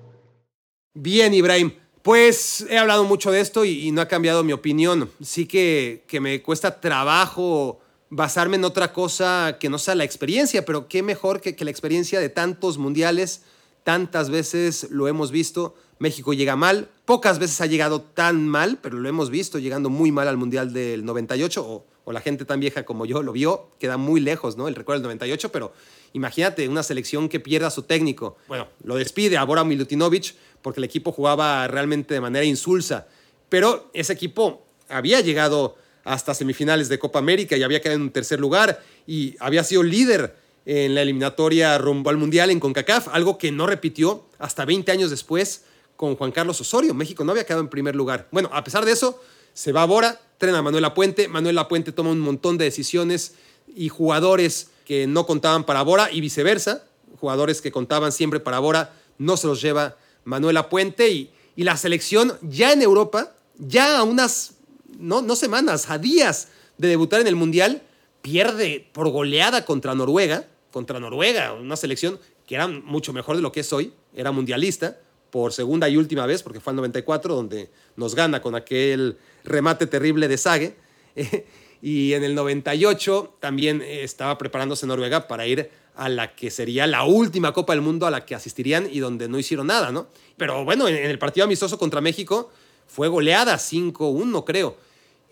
Bien, 0.96 1.36
Ibrahim. 1.36 1.74
Pues 2.02 2.66
he 2.68 2.80
hablado 2.80 3.04
mucho 3.04 3.32
de 3.32 3.42
esto 3.42 3.64
y, 3.64 3.92
no 3.92 4.02
ha 4.02 4.08
cambiado 4.08 4.44
mi 4.44 4.54
opinión. 4.54 5.12
Sí 5.22 5.46
que, 5.46 6.04
que 6.08 6.20
me 6.20 6.42
cuesta 6.42 6.82
trabajo 6.82 7.80
basarme 8.10 8.56
en 8.56 8.64
otra 8.64 8.92
cosa 8.92 9.58
que 9.60 9.70
no 9.70 9.78
sea 9.78 9.94
la 9.94 10.04
experiencia, 10.04 10.66
pero 10.66 10.88
qué 10.88 11.04
mejor 11.04 11.42
que, 11.42 11.56
que 11.56 11.64
la 11.64 11.70
experiencia 11.70 12.20
de 12.20 12.30
tantos 12.30 12.80
mundiales, 12.80 13.44
tantas 13.84 14.32
veces 14.32 14.88
lo 14.90 15.08
hemos 15.08 15.30
visto. 15.30 15.76
México 16.00 16.34
llega 16.34 16.56
mal, 16.56 16.90
pocas 17.06 17.39
veces 17.39 17.62
ha 17.62 17.65
llegado 17.65 18.02
tan 18.02 18.48
mal, 18.48 18.80
pero 18.82 19.00
lo 19.00 19.08
hemos 19.08 19.30
visto 19.30 19.60
llegando 19.60 19.89
muy 19.89 20.12
mal 20.12 20.28
al 20.28 20.38
Mundial 20.38 20.74
del 20.74 21.06
98 21.06 21.65
o 21.65 21.86
o 22.06 22.12
la 22.12 22.22
gente 22.22 22.46
tan 22.46 22.60
vieja 22.60 22.86
como 22.86 23.06
yo 23.06 23.22
lo 23.24 23.34
vio, 23.34 23.70
queda 23.80 23.98
muy 23.98 24.22
lejos, 24.22 24.56
¿no? 24.56 24.68
El 24.68 24.76
recuerdo 24.76 25.02
del 25.02 25.08
98, 25.08 25.52
pero 25.52 25.74
imagínate 26.13 26.70
una 26.70 26.84
selección 26.84 27.28
que 27.28 27.39
pierda 27.39 27.68
a 27.68 27.72
su 27.72 27.82
técnico. 27.82 28.38
Bueno, 28.48 28.68
lo 28.84 28.96
despide 28.96 29.38
a 29.38 29.44
Bora 29.44 29.63
Milutinovic 29.63 30.36
porque 30.62 30.80
el 30.80 30.84
equipo 30.84 31.12
jugaba 31.12 31.68
realmente 31.68 32.13
de 32.13 32.22
manera 32.22 32.46
insulsa, 32.46 33.08
pero 33.50 33.89
ese 33.94 34.13
equipo 34.13 34.65
había 34.88 35.20
llegado 35.22 35.76
hasta 36.04 36.36
semifinales 36.36 36.89
de 36.89 37.00
Copa 37.00 37.18
América 37.18 37.58
y 37.58 37.63
había 37.63 37.82
quedado 37.82 38.00
en 38.00 38.12
tercer 38.12 38.39
lugar 38.39 38.84
y 39.08 39.36
había 39.39 39.63
sido 39.63 39.82
líder 39.82 40.36
en 40.68 40.94
la 40.94 41.02
eliminatoria 41.02 41.76
rumbo 41.80 42.12
al 42.12 42.18
Mundial 42.18 42.52
en 42.52 42.60
CONCACAF, 42.60 43.08
algo 43.12 43.39
que 43.39 43.52
no 43.52 43.65
repitió 43.65 44.26
hasta 44.38 44.63
20 44.65 44.91
años 44.91 45.10
después 45.10 45.63
con 45.95 46.15
Juan 46.15 46.31
Carlos 46.31 46.60
Osorio. 46.62 46.93
México 46.93 47.23
no 47.23 47.31
había 47.31 47.45
quedado 47.45 47.62
en 47.62 47.69
primer 47.69 47.95
lugar. 47.95 48.27
Bueno, 48.31 48.49
a 48.53 48.63
pesar 48.63 48.86
de 48.86 48.91
eso, 48.91 49.21
se 49.53 49.71
va 49.71 49.84
a 49.84 49.86
Bora, 49.86 50.19
trena 50.38 50.60
a 50.60 50.62
Manuel 50.62 50.91
Puente, 50.93 51.27
Manuel 51.27 51.58
Puente 51.69 51.91
toma 51.91 52.12
un 52.12 52.19
montón 52.19 52.58
de 52.58 52.65
decisiones 52.65 53.36
y 53.73 53.89
jugadores 53.89 54.69
que 54.86 55.08
no 55.08 55.25
contaban 55.25 55.63
para 55.63 55.81
Bora 55.81 56.12
y 56.12 56.21
viceversa, 56.21 56.84
jugadores 57.19 57.62
que 57.62 57.71
contaban 57.71 58.12
siempre 58.12 58.39
para 58.39 58.60
Bora 58.60 58.93
no 59.17 59.38
se 59.38 59.47
los 59.47 59.62
lleva 59.62 59.97
Manuel 60.25 60.58
Puente 60.69 61.10
y, 61.10 61.31
Y 61.55 61.63
la 61.63 61.77
selección 61.77 62.34
ya 62.41 62.73
en 62.73 62.81
Europa, 62.81 63.34
ya 63.58 63.97
a 63.97 64.03
unas, 64.03 64.55
no, 64.99 65.21
no 65.21 65.36
semanas, 65.38 65.89
a 65.89 65.97
días 65.97 66.49
de 66.77 66.89
debutar 66.89 67.21
en 67.21 67.27
el 67.27 67.38
Mundial, 67.38 67.81
pierde 68.21 68.89
por 68.91 69.10
goleada 69.10 69.63
contra 69.63 69.95
Noruega, 69.95 70.47
contra 70.71 70.99
Noruega, 70.99 71.53
una 71.53 71.77
selección 71.77 72.19
que 72.45 72.55
era 72.55 72.67
mucho 72.67 73.13
mejor 73.13 73.38
de 73.38 73.41
lo 73.41 73.53
que 73.53 73.62
es 73.62 73.71
hoy, 73.71 73.93
era 74.13 74.31
mundialista 74.31 74.97
por 75.36 75.52
segunda 75.52 75.89
y 75.89 75.98
última 75.98 76.26
vez, 76.26 76.43
porque 76.43 76.62
fue 76.62 76.71
el 76.71 76.78
94 76.78 77.36
donde 77.36 77.69
nos 77.98 78.15
gana 78.15 78.41
con 78.41 78.56
aquel 78.56 79.17
remate 79.43 79.86
terrible 79.86 80.30
de 80.30 80.38
Sage. 80.38 80.78
y 81.82 82.13
en 82.13 82.24
el 82.24 82.36
98 82.36 83.36
también 83.41 83.82
estaba 83.86 84.38
preparándose 84.38 84.88
Noruega 84.88 85.28
para 85.28 85.45
ir 85.45 85.69
a 85.93 86.08
la 86.08 86.34
que 86.36 86.50
sería 86.50 86.88
la 86.88 87.04
última 87.04 87.52
Copa 87.52 87.74
del 87.74 87.82
Mundo 87.82 88.08
a 88.08 88.12
la 88.12 88.26
que 88.26 88.34
asistirían 88.34 88.88
y 88.89 89.00
donde 89.00 89.28
no 89.28 89.38
hicieron 89.38 89.67
nada, 89.67 89.91
¿no? 89.91 90.08
Pero 90.38 90.63
bueno, 90.63 90.88
en 90.88 90.95
el 90.95 91.19
partido 91.19 91.43
amistoso 91.43 91.78
contra 91.78 92.00
México 92.00 92.50
fue 92.88 93.10
goleada 93.10 93.58
5-1, 93.58 94.45
creo. 94.45 94.78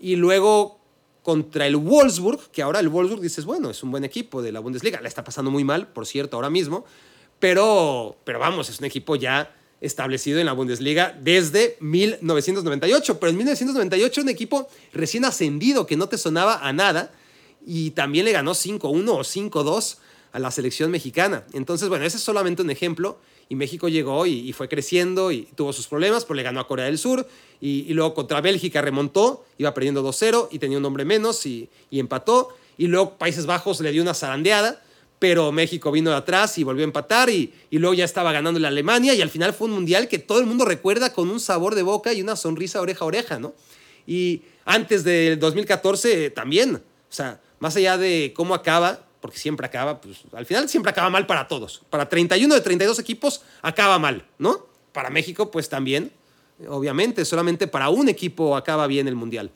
Y 0.01 0.17
luego 0.17 0.81
contra 1.21 1.65
el 1.65 1.77
Wolfsburg, 1.77 2.51
que 2.51 2.61
ahora 2.61 2.81
el 2.81 2.89
Wolfsburg 2.89 3.21
dices, 3.21 3.45
bueno, 3.45 3.69
es 3.69 3.81
un 3.81 3.91
buen 3.91 4.03
equipo 4.03 4.41
de 4.41 4.51
la 4.51 4.59
Bundesliga, 4.59 4.99
la 4.99 5.07
está 5.07 5.23
pasando 5.23 5.49
muy 5.49 5.63
mal, 5.63 5.87
por 5.87 6.05
cierto, 6.05 6.35
ahora 6.35 6.49
mismo, 6.49 6.83
pero, 7.39 8.17
pero 8.25 8.39
vamos, 8.39 8.67
es 8.67 8.79
un 8.79 8.85
equipo 8.85 9.15
ya 9.15 9.49
establecido 9.83 10.39
en 10.39 10.45
la 10.45 10.53
Bundesliga 10.53 11.15
desde 11.21 11.77
1998, 11.81 13.19
pero 13.19 13.29
en 13.29 13.37
1998 13.37 14.21
un 14.21 14.29
equipo 14.29 14.67
recién 14.93 15.25
ascendido 15.25 15.85
que 15.85 15.97
no 15.97 16.07
te 16.07 16.17
sonaba 16.17 16.67
a 16.67 16.73
nada 16.73 17.11
y 17.65 17.91
también 17.91 18.25
le 18.25 18.31
ganó 18.31 18.53
5-1 18.53 18.81
o 19.09 19.19
5-2 19.19 19.97
a 20.31 20.39
la 20.39 20.51
selección 20.51 20.89
mexicana. 20.89 21.45
Entonces, 21.53 21.89
bueno, 21.89 22.05
ese 22.05 22.17
es 22.17 22.23
solamente 22.23 22.61
un 22.61 22.69
ejemplo 22.69 23.19
y 23.49 23.55
México 23.55 23.89
llegó 23.89 24.25
y, 24.25 24.51
fue 24.53 24.69
creciendo 24.69 25.31
y 25.31 25.43
tuvo 25.55 25.73
sus 25.73 25.87
problemas, 25.87 26.23
pero 26.23 26.35
le 26.35 26.43
ganó 26.43 26.61
a 26.61 26.67
Corea 26.67 26.85
del 26.85 26.97
Sur 26.97 27.27
y, 27.61 27.93
luego 27.93 28.13
contra 28.13 28.41
Bélgica 28.41 28.81
remontó, 28.81 29.45
iba 29.57 29.73
perdiendo 29.73 30.03
2-0 30.03 30.47
y 30.49 30.59
tenía 30.59 30.77
un 30.77 30.85
hombre 30.85 31.05
menos 31.05 31.45
y, 31.45 31.69
empató 31.91 32.49
y 32.77 32.87
luego 32.87 33.17
Países 33.17 33.45
Bajos 33.45 33.79
le 33.81 33.91
dio 33.91 34.01
una 34.01 34.13
zarandeada, 34.13 34.81
pero 35.23 35.53
México 35.53 35.89
vino 35.89 36.09
de 36.09 36.17
atrás 36.17 36.57
y 36.57 36.65
volvió 36.65 36.83
a 36.83 36.83
empatar 36.83 37.29
y, 37.29 37.53
luego 37.71 37.93
ya 37.93 38.03
estaba 38.03 38.33
ganando 38.33 38.59
la 38.59 38.67
Alemania 38.67 39.13
y 39.13 39.21
al 39.21 39.29
final 39.29 39.53
fue 39.53 39.69
un 39.69 39.73
mundial 39.73 40.09
que 40.09 40.19
todo 40.19 40.41
el 40.41 40.45
mundo 40.45 40.65
recuerda 40.65 41.13
con 41.13 41.29
un 41.29 41.39
sabor 41.39 41.75
de 41.75 41.81
boca 41.81 42.11
y 42.11 42.21
una 42.21 42.35
sonrisa 42.35 42.81
oreja 42.81 43.05
a 43.05 43.07
oreja, 43.07 43.39
¿no? 43.39 43.53
Y 44.05 44.41
antes 44.65 45.05
del 45.05 45.39
2014 45.39 46.29
también, 46.31 46.75
o 46.75 46.81
sea, 47.07 47.39
más 47.59 47.73
allá 47.77 47.97
de 47.97 48.33
cómo 48.35 48.53
acaba, 48.53 48.99
porque 49.21 49.37
siempre 49.37 49.65
acaba, 49.65 50.01
pues 50.01 50.23
al 50.33 50.45
final 50.45 50.67
siempre 50.67 50.91
acaba 50.91 51.09
mal 51.09 51.25
para 51.25 51.47
todos. 51.47 51.83
Para 51.89 52.09
31 52.09 52.53
de 52.53 52.59
32 52.59 52.99
equipos 52.99 53.43
acaba 53.61 53.97
mal, 53.99 54.25
¿no? 54.39 54.67
Para 54.91 55.09
México, 55.09 55.51
pues 55.51 55.69
también, 55.69 56.11
obviamente, 56.67 57.23
solamente 57.23 57.67
para 57.67 57.87
un 57.87 58.09
equipo 58.09 58.57
acaba 58.57 58.87
bien 58.87 59.07
el 59.07 59.15
Mundial. 59.15 59.51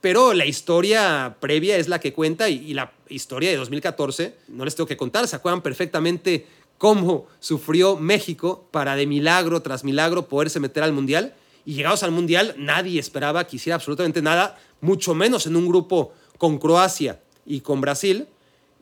Pero 0.00 0.32
la 0.32 0.46
historia 0.46 1.36
previa 1.40 1.76
es 1.76 1.88
la 1.88 2.00
que 2.00 2.12
cuenta 2.12 2.48
y, 2.48 2.72
la 2.72 2.92
historia 3.08 3.50
de 3.50 3.56
2014, 3.56 4.34
no 4.48 4.64
les 4.64 4.74
tengo 4.74 4.86
que 4.86 4.96
contar, 4.96 5.28
se 5.28 5.36
acuerdan 5.36 5.62
perfectamente 5.62 6.46
cómo 6.78 7.26
sufrió 7.40 7.96
México 7.96 8.66
para 8.70 8.96
de 8.96 9.06
milagro 9.06 9.60
tras 9.60 9.84
milagro 9.84 10.28
poderse 10.28 10.60
meter 10.60 10.82
al 10.82 10.92
Mundial. 10.92 11.34
Y 11.66 11.74
llegados 11.74 12.02
al 12.02 12.10
Mundial, 12.10 12.54
nadie 12.56 12.98
esperaba 12.98 13.46
que 13.46 13.56
hiciera 13.56 13.74
absolutamente 13.74 14.22
nada, 14.22 14.58
mucho 14.80 15.14
menos 15.14 15.46
en 15.46 15.56
un 15.56 15.68
grupo 15.68 16.14
con 16.38 16.58
Croacia 16.58 17.20
y 17.44 17.60
con 17.60 17.82
Brasil 17.82 18.26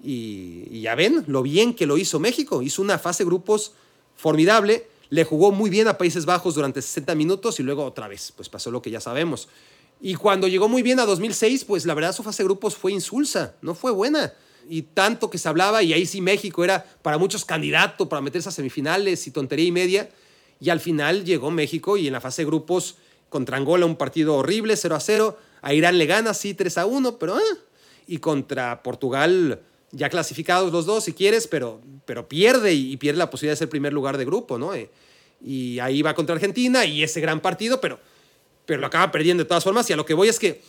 y, 0.02 0.80
ya 0.80 0.94
ven 0.94 1.24
lo 1.26 1.42
bien 1.42 1.74
que 1.74 1.86
lo 1.86 1.98
hizo 1.98 2.20
México. 2.20 2.62
Hizo 2.62 2.82
una 2.82 2.98
fase 2.98 3.24
grupos 3.24 3.72
formidable. 4.16 4.86
Le 5.10 5.24
jugó 5.24 5.52
muy 5.52 5.70
bien 5.70 5.88
a 5.88 5.98
Países 5.98 6.26
Bajos 6.26 6.54
durante 6.54 6.82
60 6.82 7.14
minutos 7.14 7.58
y 7.60 7.62
luego 7.62 7.84
otra 7.84 8.08
vez, 8.08 8.32
pues 8.36 8.48
pasó 8.48 8.70
lo 8.70 8.82
que 8.82 8.90
ya 8.90 9.00
sabemos. 9.00 9.48
Y 10.00 10.14
cuando 10.14 10.46
llegó 10.48 10.68
muy 10.68 10.82
bien 10.82 11.00
a 11.00 11.06
2006, 11.06 11.64
pues 11.64 11.84
la 11.86 11.94
verdad 11.94 12.14
su 12.14 12.22
fase 12.22 12.44
grupos 12.44 12.76
fue 12.76 12.92
insulsa, 12.92 13.54
no 13.62 13.74
fue 13.74 13.90
buena. 13.90 14.32
Y 14.68 14.82
tanto 14.82 15.30
que 15.30 15.38
se 15.38 15.48
hablaba, 15.48 15.82
y 15.82 15.92
ahí 15.92 16.06
sí 16.06 16.20
México 16.20 16.62
era 16.62 16.84
para 17.02 17.18
muchos 17.18 17.44
candidato 17.44 18.08
para 18.08 18.22
meterse 18.22 18.48
a 18.48 18.52
semifinales 18.52 19.26
y 19.26 19.30
tontería 19.30 19.66
y 19.66 19.72
media. 19.72 20.10
Y 20.60 20.70
al 20.70 20.80
final 20.80 21.24
llegó 21.24 21.50
México 21.50 21.96
y 21.96 22.06
en 22.06 22.12
la 22.12 22.20
fase 22.20 22.42
de 22.42 22.46
grupos 22.46 22.96
contra 23.28 23.56
Angola 23.56 23.86
un 23.86 23.96
partido 23.96 24.34
horrible, 24.36 24.76
0 24.76 24.94
a 24.94 25.00
0. 25.00 25.38
A 25.62 25.74
Irán 25.74 25.98
le 25.98 26.06
gana, 26.06 26.34
sí, 26.34 26.54
3 26.54 26.78
a 26.78 26.86
1, 26.86 27.18
pero... 27.18 27.36
Ah, 27.36 27.58
y 28.08 28.18
contra 28.18 28.82
Portugal 28.82 29.60
ya 29.92 30.08
clasificados 30.08 30.72
los 30.72 30.86
dos 30.86 31.04
si 31.04 31.12
quieres, 31.12 31.46
pero, 31.46 31.80
pero 32.06 32.28
pierde 32.28 32.74
y, 32.74 32.96
pierde 32.96 33.18
la 33.18 33.30
posibilidad 33.30 33.52
de 33.52 33.58
ser 33.58 33.68
primer 33.68 33.92
lugar 33.92 34.18
de 34.18 34.24
grupo, 34.24 34.58
¿no? 34.58 34.74
Eh, 34.74 34.90
y 35.44 35.78
ahí 35.78 36.02
va 36.02 36.14
contra 36.14 36.34
Argentina 36.34 36.84
y 36.84 37.02
ese 37.02 37.20
gran 37.20 37.40
partido, 37.40 37.80
pero, 37.80 38.00
pero 38.68 38.82
lo 38.82 38.86
acaba 38.86 39.10
perdiendo 39.10 39.42
de 39.44 39.48
todas 39.48 39.64
formas. 39.64 39.88
Y 39.88 39.94
a 39.94 39.96
lo 39.96 40.04
que 40.04 40.12
voy 40.12 40.28
es 40.28 40.38
que, 40.38 40.60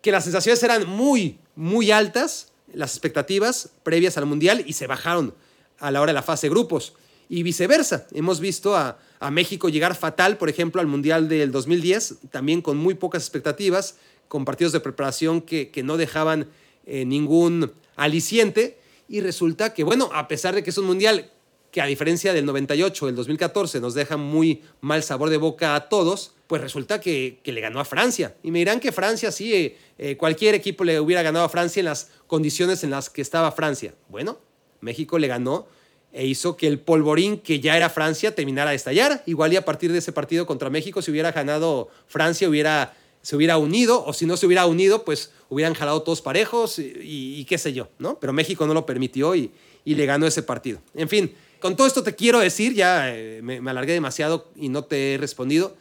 que 0.00 0.10
las 0.10 0.24
sensaciones 0.24 0.62
eran 0.62 0.88
muy, 0.88 1.38
muy 1.54 1.90
altas, 1.90 2.50
las 2.72 2.92
expectativas 2.92 3.68
previas 3.82 4.16
al 4.16 4.24
Mundial, 4.24 4.64
y 4.66 4.72
se 4.72 4.86
bajaron 4.86 5.34
a 5.78 5.90
la 5.90 6.00
hora 6.00 6.12
de 6.12 6.14
la 6.14 6.22
fase 6.22 6.46
de 6.46 6.50
grupos. 6.50 6.94
Y 7.28 7.42
viceversa, 7.42 8.06
hemos 8.12 8.40
visto 8.40 8.74
a, 8.74 8.98
a 9.20 9.30
México 9.30 9.68
llegar 9.68 9.94
fatal, 9.94 10.38
por 10.38 10.48
ejemplo, 10.48 10.80
al 10.80 10.86
Mundial 10.86 11.28
del 11.28 11.52
2010, 11.52 12.20
también 12.30 12.62
con 12.62 12.78
muy 12.78 12.94
pocas 12.94 13.22
expectativas, 13.22 13.96
con 14.28 14.46
partidos 14.46 14.72
de 14.72 14.80
preparación 14.80 15.42
que, 15.42 15.70
que 15.70 15.82
no 15.82 15.98
dejaban 15.98 16.48
eh, 16.86 17.04
ningún 17.04 17.70
aliciente 17.96 18.78
y 19.10 19.20
resulta 19.20 19.74
que, 19.74 19.84
bueno, 19.84 20.08
a 20.14 20.26
pesar 20.26 20.54
de 20.54 20.62
que 20.62 20.70
es 20.70 20.78
un 20.78 20.86
mundial 20.86 21.30
que 21.72 21.80
a 21.80 21.86
diferencia 21.86 22.32
del 22.32 22.46
98, 22.46 23.06
del 23.06 23.16
2014, 23.16 23.80
nos 23.80 23.94
deja 23.94 24.16
muy 24.16 24.62
mal 24.80 25.02
sabor 25.02 25.30
de 25.30 25.38
boca 25.38 25.74
a 25.74 25.88
todos, 25.88 26.34
pues 26.46 26.60
resulta 26.60 27.00
que, 27.00 27.40
le 27.42 27.60
ganó 27.60 27.80
a 27.80 27.84
Francia. 27.84 28.36
Y 28.42 28.50
me 28.50 28.60
dirán 28.60 28.78
que 28.78 28.92
Francia, 28.92 29.32
sí, 29.32 29.54
eh, 29.54 29.78
eh, 29.98 30.16
cualquier 30.16 30.54
equipo 30.54 30.84
le 30.84 31.00
hubiera 31.00 31.22
ganado 31.22 31.46
a 31.46 31.48
Francia 31.48 31.80
en 31.80 31.86
las 31.86 32.10
condiciones 32.26 32.84
en 32.84 32.90
las 32.90 33.08
que 33.08 33.22
estaba 33.22 33.50
Francia. 33.52 33.94
Bueno, 34.08 34.38
México 34.82 35.18
le 35.18 35.26
ganó 35.26 35.66
e 36.12 36.26
hizo 36.26 36.58
que 36.58 36.66
el 36.66 36.78
polvorín 36.78 37.38
que 37.38 37.58
ya 37.58 37.74
era 37.74 37.88
Francia 37.88 38.34
terminara 38.34 38.70
de 38.70 38.76
estallar. 38.76 39.22
Igual 39.24 39.54
y 39.54 39.56
a 39.56 39.64
partir 39.64 39.92
de 39.92 39.98
ese 39.98 40.12
partido 40.12 40.44
contra 40.44 40.68
México, 40.68 41.00
si 41.00 41.10
hubiera 41.10 41.32
ganado 41.32 41.88
Francia, 42.06 42.50
hubiera 42.50 42.94
se 43.22 43.36
hubiera 43.36 43.56
unido, 43.56 44.04
o 44.04 44.12
si 44.12 44.26
no 44.26 44.36
se 44.36 44.46
hubiera 44.46 44.66
unido, 44.66 45.04
pues 45.04 45.30
hubieran 45.48 45.74
jalado 45.74 46.02
todos 46.02 46.20
parejos 46.20 46.78
y, 46.78 47.44
qué 47.48 47.56
sé 47.56 47.72
yo, 47.72 47.88
¿no? 47.98 48.18
Pero 48.18 48.32
México 48.32 48.66
no 48.66 48.74
lo 48.74 48.84
permitió 48.84 49.34
y, 49.34 49.50
le 49.84 50.06
ganó 50.06 50.26
ese 50.26 50.42
partido. 50.42 50.80
En 50.94 51.08
fin, 51.08 51.32
con 51.62 51.76
todo 51.76 51.86
esto 51.86 52.02
te 52.02 52.14
quiero 52.14 52.40
decir, 52.40 52.74
ya 52.74 53.16
eh, 53.16 53.40
me, 53.40 53.58
alargué 53.70 53.92
demasiado 53.92 54.50
y 54.56 54.68
no 54.68 54.84
te 54.84 55.14
he 55.14 55.18
respondido, 55.18 55.76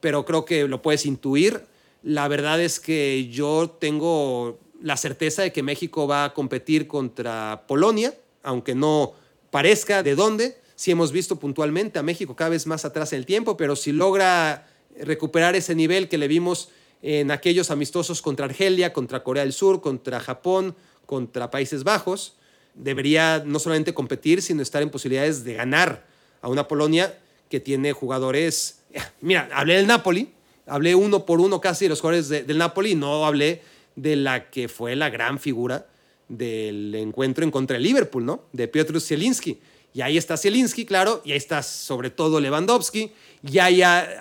pero 0.00 0.24
creo 0.24 0.44
que 0.46 0.66
lo 0.66 0.82
puedes 0.82 1.04
intuir. 1.06 1.66
La 2.02 2.26
verdad 2.26 2.60
es 2.60 2.80
que 2.80 3.28
yo 3.28 3.76
tengo 3.78 4.58
la 4.82 4.96
certeza 4.96 5.42
de 5.42 5.52
que 5.52 5.62
México 5.62 6.08
va 6.08 6.24
a 6.24 6.34
competir 6.34 6.88
contra 6.88 7.64
Polonia, 7.68 8.14
aunque 8.42 8.74
no 8.74 9.12
parezca 9.50 10.02
de 10.02 10.14
dónde. 10.14 10.58
Sí 10.74 10.90
hemos 10.90 11.12
visto 11.12 11.36
puntualmente 11.36 11.98
a 11.98 12.02
México 12.02 12.34
cada 12.34 12.50
vez 12.50 12.66
más 12.66 12.86
atrás 12.86 13.12
en 13.12 13.18
el 13.18 13.26
tiempo, 13.26 13.58
pero 13.58 13.76
si 13.76 13.92
logra 13.92 14.66
recuperar 14.98 15.54
ese 15.54 15.74
nivel 15.74 16.08
que 16.08 16.16
le 16.16 16.28
vimos 16.28 16.70
en 17.02 17.30
aquellos 17.30 17.70
amistosos 17.70 18.22
contra 18.22 18.46
Argelia, 18.46 18.94
contra 18.94 19.22
Corea 19.22 19.44
del 19.44 19.52
Sur, 19.52 19.82
contra 19.82 20.18
Japón, 20.18 20.74
contra 21.04 21.50
Países 21.50 21.84
Bajos. 21.84 22.36
Debería 22.82 23.42
no 23.44 23.58
solamente 23.58 23.94
competir, 23.94 24.42
sino 24.42 24.62
estar 24.62 24.82
en 24.82 24.90
posibilidades 24.90 25.44
de 25.44 25.54
ganar 25.54 26.06
a 26.42 26.48
una 26.48 26.66
Polonia 26.68 27.18
que 27.48 27.60
tiene 27.60 27.92
jugadores... 27.92 28.80
Mira, 29.20 29.48
hablé 29.52 29.76
del 29.76 29.86
Napoli, 29.86 30.32
hablé 30.66 30.94
uno 30.94 31.26
por 31.26 31.40
uno 31.40 31.60
casi 31.60 31.84
de 31.84 31.90
los 31.90 32.00
jugadores 32.00 32.28
del 32.28 32.58
Napoli, 32.58 32.94
no 32.94 33.26
hablé 33.26 33.62
de 33.96 34.16
la 34.16 34.50
que 34.50 34.68
fue 34.68 34.96
la 34.96 35.10
gran 35.10 35.38
figura 35.38 35.86
del 36.28 36.94
encuentro 36.94 37.44
en 37.44 37.50
contra 37.50 37.74
del 37.74 37.82
Liverpool, 37.82 38.24
¿no? 38.24 38.44
De 38.52 38.68
Piotr 38.68 39.00
Zielinski. 39.00 39.58
Y 39.92 40.02
ahí 40.02 40.16
está 40.16 40.36
Zielinski, 40.36 40.86
claro, 40.86 41.20
y 41.24 41.32
ahí 41.32 41.36
está 41.36 41.62
sobre 41.62 42.10
todo 42.10 42.40
Lewandowski, 42.40 43.12
ya 43.42 43.66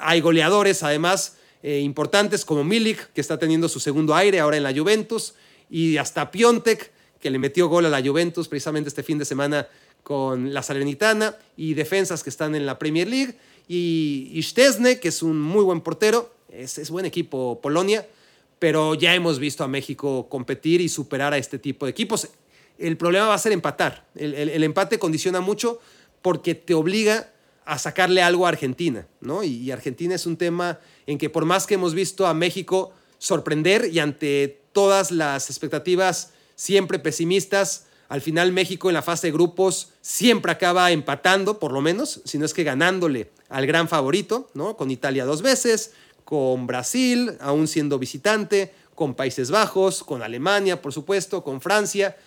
hay 0.02 0.20
goleadores 0.20 0.82
además 0.82 1.38
eh, 1.62 1.80
importantes 1.80 2.44
como 2.44 2.64
Milik, 2.64 3.14
que 3.14 3.22
está 3.22 3.38
teniendo 3.38 3.70
su 3.70 3.80
segundo 3.80 4.16
aire 4.16 4.40
ahora 4.40 4.58
en 4.58 4.64
la 4.64 4.74
Juventus, 4.74 5.36
y 5.70 5.98
hasta 5.98 6.32
Piontek, 6.32 6.92
que 7.20 7.30
le 7.30 7.40
metió 7.40 7.68
gol 7.68 7.86
a 7.86 7.90
la 7.90 8.02
Juventus 8.02 8.48
precisamente 8.48 8.90
este 8.90 9.04
fin 9.04 9.18
de 9.18 9.26
semana 9.26 9.68
con 10.04 10.54
la 10.54 10.64
Salernitana, 10.64 11.36
y 11.58 11.74
defensas 11.74 12.24
que 12.24 12.30
están 12.30 12.56
en 12.56 12.66
la 12.66 12.80
Premier 12.80 13.08
League, 13.08 13.36
y, 13.68 14.40
Stesne, 14.42 15.00
que 15.00 15.10
es 15.10 15.22
un 15.22 15.40
muy 15.40 15.64
buen 15.64 15.82
portero, 15.82 16.34
es, 16.52 16.78
es 16.78 16.90
buen 16.90 17.06
equipo 17.06 17.60
Polonia, 17.62 18.08
pero 18.60 18.94
ya 18.94 19.16
hemos 19.16 19.40
visto 19.40 19.64
a 19.64 19.68
México 19.68 20.28
competir 20.30 20.82
y 20.82 20.90
superar 20.90 21.34
a 21.34 21.38
este 21.38 21.58
tipo 21.58 21.86
de 21.86 21.92
equipos. 21.92 22.28
El 22.78 22.98
problema 22.98 23.28
va 23.28 23.34
a 23.34 23.40
ser 23.40 23.54
empatar. 23.54 24.06
El, 24.16 24.64
empate 24.64 25.00
condiciona 25.00 25.40
mucho 25.40 25.80
porque 26.22 26.56
te 26.56 26.74
obliga 26.74 27.32
a 27.66 27.78
sacarle 27.78 28.22
algo 28.22 28.46
a 28.46 28.50
Argentina, 28.50 29.08
¿no? 29.22 29.44
Y, 29.44 29.72
Argentina 29.72 30.16
es 30.16 30.26
un 30.26 30.38
tema 30.38 30.80
en 31.08 31.18
que 31.18 31.30
por 31.30 31.46
más 31.46 31.66
que 31.66 31.76
hemos 31.76 31.94
visto 31.94 32.28
a 32.28 32.34
México 32.34 32.94
sorprender 33.18 33.90
y 33.92 34.00
ante 34.00 34.62
todas 34.74 35.12
las 35.12 35.50
expectativas 35.50 36.34
siempre 36.60 37.00
pesimistas, 37.00 37.86
Al 38.10 38.22
final 38.22 38.52
México 38.52 38.90
en 38.90 38.96
la 38.96 39.04
fase 39.04 39.28
de 39.28 39.34
grupos 39.34 39.94
siempre 40.02 40.52
acaba 40.52 40.92
empatando, 40.92 41.60
por 41.60 41.72
lo 41.72 41.80
menos, 41.80 42.22
si 42.26 42.40
no 42.40 42.46
es 42.46 42.56
que 42.56 42.64
ganándole 42.64 43.30
al 43.50 43.68
gran 43.68 43.88
favorito, 43.88 44.50
¿no? 44.56 44.76
Con 44.76 44.90
Italia 44.90 45.26
dos 45.26 45.44
veces, 45.44 45.94
con 46.26 46.66
Brasil, 46.66 47.38
aún 47.40 47.68
siendo 47.68 48.00
visitante, 48.00 48.74
con 48.96 49.14
Países 49.14 49.52
Bajos, 49.52 50.04
con 50.04 50.24
Alemania, 50.24 50.82
por 50.82 50.92
supuesto, 50.92 51.44
con 51.44 51.62
Francia. 51.62 52.18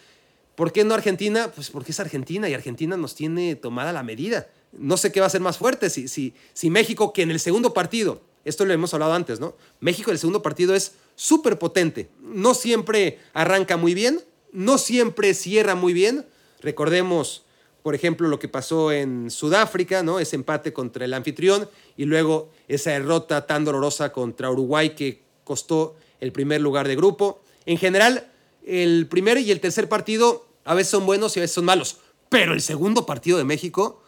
¿Por 0.55 0.73
qué 0.73 0.85
no 0.85 0.95
Argentina? 0.95 1.51
Pues 1.53 1.71
porque 1.71 1.91
es 1.91 1.99
Argentina 1.99 2.49
y 2.49 2.55
Argentina 2.55 2.97
nos 2.97 3.17
tiene 3.17 3.57
tomada 3.57 3.93
la 3.93 4.05
medida. 4.05 4.47
No 4.71 4.97
sé 4.97 5.11
qué 5.11 5.21
va 5.21 5.27
a 5.27 5.31
ser 5.31 5.41
más 5.41 5.59
fuerte. 5.59 5.91
Si, 5.91 6.07
si, 6.07 6.33
si 6.53 6.71
México, 6.71 7.13
que 7.13 7.23
en 7.23 7.33
el 7.33 7.41
segundo 7.41 7.75
partido, 7.75 8.23
esto 8.45 8.65
lo 8.65 8.73
hemos 8.73 8.93
hablado 8.95 9.15
antes, 9.15 9.41
¿no? 9.41 9.55
México 9.81 10.11
el 10.11 10.19
segundo 10.19 10.43
partido 10.43 10.75
es 10.75 10.95
súper 11.15 11.59
potente. 11.59 12.09
No 12.21 12.55
siempre 12.55 13.21
arranca 13.33 13.77
muy 13.77 13.95
bien, 13.95 14.21
no 14.53 14.79
siempre 14.79 15.35
cierra 15.35 15.75
muy 15.75 15.93
bien. 15.93 16.27
Recordemos, 16.61 17.45
por 17.83 17.95
ejemplo, 17.95 18.29
lo 18.29 18.39
que 18.39 18.49
pasó 18.49 18.93
en 18.93 19.31
Sudáfrica, 19.31 20.03
¿no? 20.03 20.19
Ese 20.19 20.37
empate 20.37 20.73
contra 20.73 21.05
el 21.05 21.15
anfitrión 21.15 21.69
y 21.97 22.05
luego 22.05 22.51
esa 22.69 22.91
derrota 22.91 23.47
tan 23.47 23.65
dolorosa 23.65 24.13
contra 24.13 24.51
Uruguay 24.51 24.95
que 24.95 25.23
costó 25.45 25.97
el 26.21 26.33
primer 26.33 26.61
lugar 26.61 26.89
de 26.89 26.97
grupo. 26.97 27.43
En 27.67 27.79
general, 27.79 28.33
el 28.65 29.07
primer 29.09 29.39
y 29.39 29.51
el 29.51 29.61
tercer 29.61 29.89
partido 29.89 30.47
a 30.65 30.75
veces 30.75 30.91
son 30.91 31.07
buenos 31.07 31.37
y 31.37 31.41
a 31.41 31.43
veces 31.43 31.55
son 31.55 31.65
malos, 31.65 31.99
pero 32.29 32.55
el 32.55 32.63
segundo 32.63 33.07
partido 33.07 33.39
de 33.39 33.45
México 33.45 34.03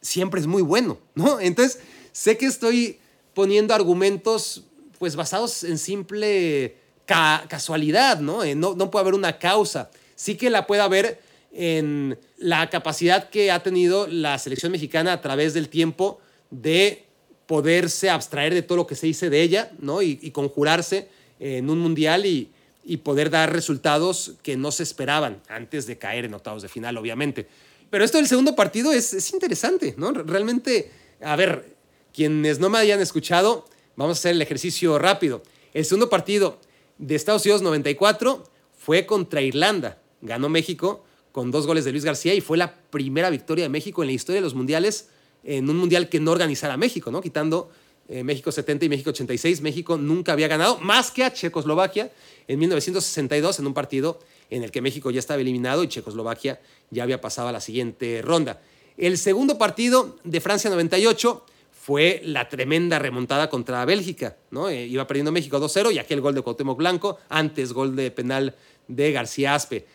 siempre 0.00 0.40
es 0.40 0.46
muy 0.46 0.62
bueno, 0.62 0.98
¿no? 1.14 1.40
Entonces, 1.40 1.80
sé 2.12 2.36
que 2.36 2.46
estoy 2.46 2.98
poniendo 3.38 3.72
argumentos 3.72 4.64
pues 4.98 5.14
basados 5.14 5.62
en 5.62 5.78
simple 5.78 6.74
casualidad, 7.06 8.18
¿no? 8.18 8.44
¿no? 8.56 8.74
No 8.74 8.90
puede 8.90 9.02
haber 9.02 9.14
una 9.14 9.38
causa. 9.38 9.90
Sí 10.16 10.34
que 10.34 10.50
la 10.50 10.66
puede 10.66 10.82
haber 10.82 11.20
en 11.52 12.18
la 12.36 12.68
capacidad 12.68 13.30
que 13.30 13.52
ha 13.52 13.62
tenido 13.62 14.08
la 14.08 14.40
selección 14.40 14.72
mexicana 14.72 15.12
a 15.12 15.20
través 15.20 15.54
del 15.54 15.68
tiempo 15.68 16.18
de 16.50 17.04
poderse 17.46 18.10
abstraer 18.10 18.54
de 18.54 18.62
todo 18.62 18.78
lo 18.78 18.88
que 18.88 18.96
se 18.96 19.06
dice 19.06 19.30
de 19.30 19.40
ella, 19.40 19.70
¿no? 19.78 20.02
Y, 20.02 20.16
conjurarse 20.32 21.06
en 21.38 21.70
un 21.70 21.78
mundial 21.78 22.26
y, 22.26 22.50
y, 22.84 22.96
poder 22.96 23.30
dar 23.30 23.52
resultados 23.52 24.32
que 24.42 24.56
no 24.56 24.72
se 24.72 24.82
esperaban 24.82 25.40
antes 25.48 25.86
de 25.86 25.96
caer 25.96 26.24
en 26.24 26.34
octavos 26.34 26.62
de 26.62 26.68
final, 26.68 26.96
obviamente. 26.96 27.46
Pero 27.88 28.04
esto 28.04 28.18
del 28.18 28.26
segundo 28.26 28.56
partido 28.56 28.90
es, 28.90 29.14
es 29.14 29.32
interesante, 29.32 29.94
¿no? 29.96 30.10
Realmente, 30.10 30.90
a 31.22 31.36
ver, 31.36 31.77
quienes 32.18 32.58
no 32.58 32.68
me 32.68 32.78
hayan 32.78 33.00
escuchado, 33.00 33.64
vamos 33.94 34.16
a 34.16 34.18
hacer 34.18 34.32
el 34.32 34.42
ejercicio 34.42 34.98
rápido. 34.98 35.40
El 35.72 35.84
segundo 35.84 36.10
partido 36.10 36.58
de 36.98 37.14
Estados 37.14 37.44
Unidos 37.44 37.62
94 37.62 38.42
fue 38.76 39.06
contra 39.06 39.40
Irlanda. 39.40 40.02
Ganó 40.20 40.48
México 40.48 41.04
con 41.30 41.52
dos 41.52 41.64
goles 41.64 41.84
de 41.84 41.92
Luis 41.92 42.04
García 42.04 42.34
y 42.34 42.40
fue 42.40 42.58
la 42.58 42.74
primera 42.74 43.30
victoria 43.30 43.66
de 43.66 43.68
México 43.68 44.02
en 44.02 44.08
la 44.08 44.14
historia 44.14 44.40
de 44.40 44.44
los 44.44 44.54
mundiales, 44.56 45.10
en 45.44 45.70
un 45.70 45.76
mundial 45.76 46.08
que 46.08 46.18
no 46.18 46.32
organizara 46.32 46.76
México, 46.76 47.12
¿no? 47.12 47.20
Quitando 47.20 47.70
eh, 48.08 48.24
México 48.24 48.50
70 48.50 48.86
y 48.86 48.88
México 48.88 49.10
86. 49.10 49.60
México 49.60 49.96
nunca 49.96 50.32
había 50.32 50.48
ganado 50.48 50.80
más 50.80 51.12
que 51.12 51.22
a 51.22 51.32
Checoslovaquia 51.32 52.10
en 52.48 52.58
1962 52.58 53.60
en 53.60 53.66
un 53.68 53.74
partido 53.74 54.18
en 54.50 54.64
el 54.64 54.72
que 54.72 54.82
México 54.82 55.12
ya 55.12 55.20
estaba 55.20 55.40
eliminado 55.40 55.84
y 55.84 55.88
Checoslovaquia 55.88 56.60
ya 56.90 57.04
había 57.04 57.20
pasado 57.20 57.46
a 57.46 57.52
la 57.52 57.60
siguiente 57.60 58.22
ronda. 58.22 58.60
El 58.96 59.18
segundo 59.18 59.56
partido 59.56 60.18
de 60.24 60.40
Francia 60.40 60.68
98 60.68 61.44
fue 61.88 62.20
la 62.22 62.50
tremenda 62.50 62.98
remontada 62.98 63.48
contra 63.48 63.82
Bélgica, 63.86 64.36
¿no? 64.50 64.68
Eh, 64.68 64.84
iba 64.84 65.06
perdiendo 65.06 65.32
México 65.32 65.58
2-0 65.58 65.90
y 65.94 65.98
aquel 65.98 66.20
gol 66.20 66.34
de 66.34 66.42
Cuauhtémoc 66.42 66.76
Blanco, 66.76 67.16
antes 67.30 67.72
gol 67.72 67.96
de 67.96 68.10
penal 68.10 68.54
de 68.88 69.10
García 69.10 69.54
Aspe. 69.54 69.86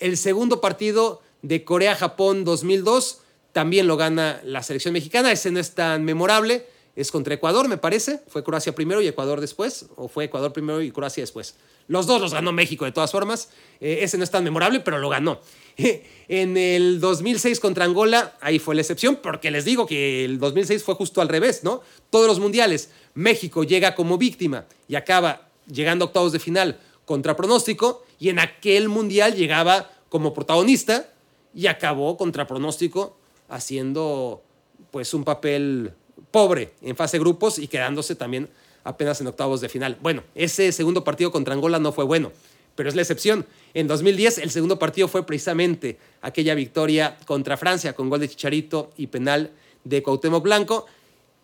El 0.00 0.16
segundo 0.16 0.60
partido 0.60 1.22
de 1.42 1.62
Corea-Japón 1.62 2.44
2002 2.44 3.20
también 3.52 3.86
lo 3.86 3.96
gana 3.96 4.40
la 4.42 4.64
selección 4.64 4.92
mexicana, 4.92 5.30
ese 5.30 5.52
no 5.52 5.60
es 5.60 5.76
tan 5.76 6.04
memorable, 6.04 6.66
es 6.96 7.10
contra 7.10 7.34
Ecuador, 7.34 7.68
me 7.68 7.76
parece, 7.76 8.20
fue 8.26 8.42
Croacia 8.42 8.74
primero 8.74 9.02
y 9.02 9.06
Ecuador 9.06 9.42
después, 9.42 9.86
o 9.96 10.08
fue 10.08 10.24
Ecuador 10.24 10.52
primero 10.52 10.80
y 10.80 10.90
Croacia 10.90 11.22
después. 11.22 11.54
Los 11.88 12.06
dos 12.06 12.20
los 12.20 12.32
ganó 12.32 12.52
México 12.52 12.86
de 12.86 12.92
todas 12.92 13.12
formas. 13.12 13.50
Eh, 13.80 13.98
ese 14.00 14.16
no 14.16 14.24
es 14.24 14.30
tan 14.30 14.42
memorable, 14.42 14.80
pero 14.80 14.98
lo 14.98 15.10
ganó. 15.10 15.40
en 16.28 16.56
el 16.56 16.98
2006 16.98 17.60
contra 17.60 17.84
Angola, 17.84 18.36
ahí 18.40 18.58
fue 18.58 18.74
la 18.74 18.80
excepción, 18.80 19.20
porque 19.22 19.50
les 19.50 19.66
digo 19.66 19.86
que 19.86 20.24
el 20.24 20.38
2006 20.38 20.82
fue 20.82 20.94
justo 20.94 21.20
al 21.20 21.28
revés, 21.28 21.62
¿no? 21.62 21.82
Todos 22.08 22.26
los 22.26 22.40
mundiales, 22.40 22.90
México 23.14 23.62
llega 23.62 23.94
como 23.94 24.16
víctima 24.16 24.64
y 24.88 24.94
acaba 24.94 25.48
llegando 25.70 26.06
a 26.06 26.08
octavos 26.08 26.32
de 26.32 26.38
final 26.38 26.80
contra 27.04 27.36
pronóstico, 27.36 28.04
y 28.18 28.30
en 28.30 28.38
aquel 28.38 28.88
mundial 28.88 29.34
llegaba 29.34 29.90
como 30.08 30.32
protagonista 30.32 31.12
y 31.54 31.66
acabó 31.66 32.16
contra 32.16 32.46
pronóstico 32.46 33.18
haciendo 33.48 34.42
pues 34.90 35.14
un 35.14 35.24
papel 35.24 35.92
pobre 36.36 36.74
en 36.82 36.94
fase 36.96 37.18
grupos 37.18 37.58
y 37.58 37.66
quedándose 37.66 38.14
también 38.14 38.50
apenas 38.84 39.22
en 39.22 39.26
octavos 39.26 39.62
de 39.62 39.70
final. 39.70 39.96
Bueno, 40.02 40.22
ese 40.34 40.70
segundo 40.70 41.02
partido 41.02 41.32
contra 41.32 41.54
Angola 41.54 41.78
no 41.78 41.92
fue 41.92 42.04
bueno, 42.04 42.30
pero 42.74 42.90
es 42.90 42.94
la 42.94 43.00
excepción. 43.00 43.46
En 43.72 43.86
2010 43.86 44.36
el 44.36 44.50
segundo 44.50 44.78
partido 44.78 45.08
fue 45.08 45.24
precisamente 45.24 45.96
aquella 46.20 46.54
victoria 46.54 47.16
contra 47.24 47.56
Francia 47.56 47.94
con 47.94 48.10
gol 48.10 48.20
de 48.20 48.28
Chicharito 48.28 48.90
y 48.98 49.06
penal 49.06 49.50
de 49.84 50.02
Cuauhtémoc 50.02 50.42
Blanco. 50.42 50.84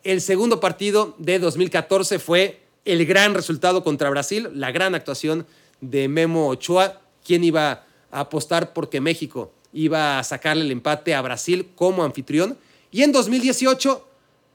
El 0.04 0.20
segundo 0.20 0.60
partido 0.60 1.14
de 1.16 1.38
2014 1.38 2.18
fue 2.18 2.60
el 2.84 3.06
gran 3.06 3.32
resultado 3.32 3.82
contra 3.82 4.10
Brasil, 4.10 4.50
la 4.52 4.72
gran 4.72 4.94
actuación 4.94 5.46
de 5.80 6.06
Memo 6.08 6.48
Ochoa, 6.48 7.00
quien 7.24 7.44
iba 7.44 7.86
a 8.10 8.20
apostar 8.20 8.74
porque 8.74 9.00
México 9.00 9.54
iba 9.72 10.18
a 10.18 10.22
sacarle 10.22 10.64
el 10.64 10.70
empate 10.70 11.14
a 11.14 11.22
Brasil 11.22 11.70
como 11.76 12.04
anfitrión. 12.04 12.58
Y 12.90 13.04
en 13.04 13.12
2018, 13.12 14.08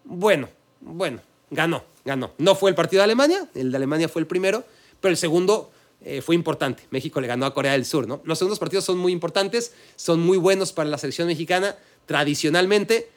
bueno, 0.08 0.50
bueno, 0.80 1.20
ganó, 1.52 1.84
ganó. 2.06 2.32
No 2.38 2.56
fue 2.56 2.70
el 2.70 2.76
partido 2.76 3.02
de 3.02 3.06
Alemania, 3.06 3.50
el 3.54 3.72
de 3.72 3.78
Alemania 3.78 4.08
fue 4.08 4.22
el 4.22 4.28
primero, 4.28 4.64
pero 5.02 5.12
el 5.12 5.18
segundo 5.18 5.72
eh, 6.02 6.22
fue 6.22 6.36
importante. 6.36 6.84
México 6.92 7.20
le 7.20 7.28
ganó 7.28 7.46
a 7.46 7.54
Corea 7.54 7.74
del 7.74 7.86
Sur, 7.86 8.08
¿no? 8.08 8.22
Los 8.24 8.38
segundos 8.38 8.60
partidos 8.60 8.86
son 8.86 8.98
muy 8.98 9.12
importantes, 9.12 9.74
son 9.96 10.22
muy 10.22 10.38
buenos 10.38 10.72
para 10.72 10.90
la 10.90 10.98
selección 10.98 11.28
mexicana 11.28 11.76
tradicionalmente, 12.06 13.10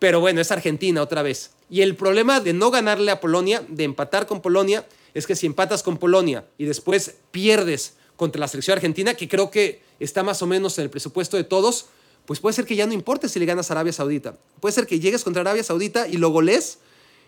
pero 0.00 0.20
bueno, 0.20 0.40
es 0.40 0.50
Argentina 0.50 1.00
otra 1.02 1.22
vez. 1.22 1.52
Y 1.70 1.82
el 1.82 1.94
problema 1.94 2.40
de 2.40 2.52
no 2.52 2.70
ganarle 2.70 3.10
a 3.10 3.20
Polonia, 3.20 3.64
de 3.68 3.84
empatar 3.84 4.26
con 4.26 4.40
Polonia, 4.40 4.86
es 5.14 5.26
que 5.26 5.36
si 5.36 5.46
empatas 5.46 5.82
con 5.82 5.98
Polonia 5.98 6.44
y 6.58 6.64
después 6.64 7.14
pierdes 7.30 7.94
contra 8.16 8.40
la 8.40 8.48
selección 8.48 8.76
argentina, 8.76 9.14
que 9.14 9.28
creo 9.28 9.50
que 9.50 9.82
está 10.00 10.22
más 10.22 10.42
o 10.42 10.46
menos 10.46 10.76
en 10.78 10.84
el 10.84 10.90
presupuesto 10.90 11.36
de 11.36 11.44
todos, 11.44 11.86
pues 12.26 12.40
puede 12.40 12.54
ser 12.54 12.64
que 12.64 12.76
ya 12.76 12.86
no 12.86 12.92
importe 12.92 13.28
si 13.28 13.38
le 13.38 13.46
ganas 13.46 13.70
a 13.70 13.74
Arabia 13.74 13.92
Saudita. 13.92 14.36
Puede 14.60 14.72
ser 14.72 14.86
que 14.86 15.00
llegues 15.00 15.24
contra 15.24 15.42
Arabia 15.42 15.62
Saudita 15.62 16.08
y 16.08 16.16
lo 16.16 16.30
goles 16.30 16.78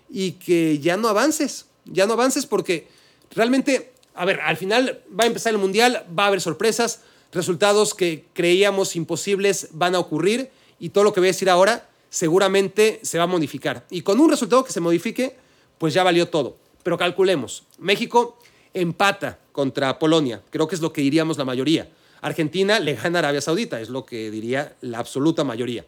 y 0.08 0.32
que 0.32 0.78
ya 0.78 0.96
no 0.96 1.08
avances, 1.08 1.66
ya 1.84 2.06
no 2.06 2.14
avances 2.14 2.46
porque 2.46 2.88
realmente, 3.30 3.92
a 4.14 4.24
ver, 4.24 4.40
al 4.40 4.56
final 4.56 5.02
va 5.18 5.24
a 5.24 5.26
empezar 5.26 5.52
el 5.52 5.58
Mundial, 5.58 6.06
va 6.18 6.24
a 6.24 6.26
haber 6.28 6.40
sorpresas, 6.40 7.00
resultados 7.32 7.94
que 7.94 8.24
creíamos 8.32 8.96
imposibles 8.96 9.68
van 9.72 9.94
a 9.94 9.98
ocurrir 9.98 10.50
y 10.78 10.90
todo 10.90 11.04
lo 11.04 11.12
que 11.12 11.20
voy 11.20 11.28
a 11.28 11.32
decir 11.32 11.50
ahora 11.50 11.88
seguramente 12.08 13.00
se 13.02 13.18
va 13.18 13.24
a 13.24 13.28
modificar. 13.28 13.86
Y 13.90 14.02
con 14.02 14.20
un 14.20 14.30
resultado 14.30 14.64
que 14.64 14.72
se 14.72 14.80
modifique, 14.80 15.36
pues 15.78 15.92
ya 15.92 16.02
valió 16.02 16.28
todo. 16.28 16.56
Pero 16.82 16.96
calculemos, 16.96 17.64
México 17.78 18.38
empata 18.72 19.38
contra 19.52 19.98
Polonia, 19.98 20.42
creo 20.50 20.68
que 20.68 20.74
es 20.74 20.80
lo 20.80 20.92
que 20.92 21.00
diríamos 21.00 21.36
la 21.36 21.44
mayoría. 21.44 21.90
Argentina 22.20 22.80
le 22.80 22.94
gana 22.94 23.18
a 23.18 23.20
Arabia 23.20 23.40
Saudita, 23.40 23.80
es 23.80 23.88
lo 23.88 24.04
que 24.04 24.30
diría 24.30 24.74
la 24.80 24.98
absoluta 24.98 25.44
mayoría. 25.44 25.84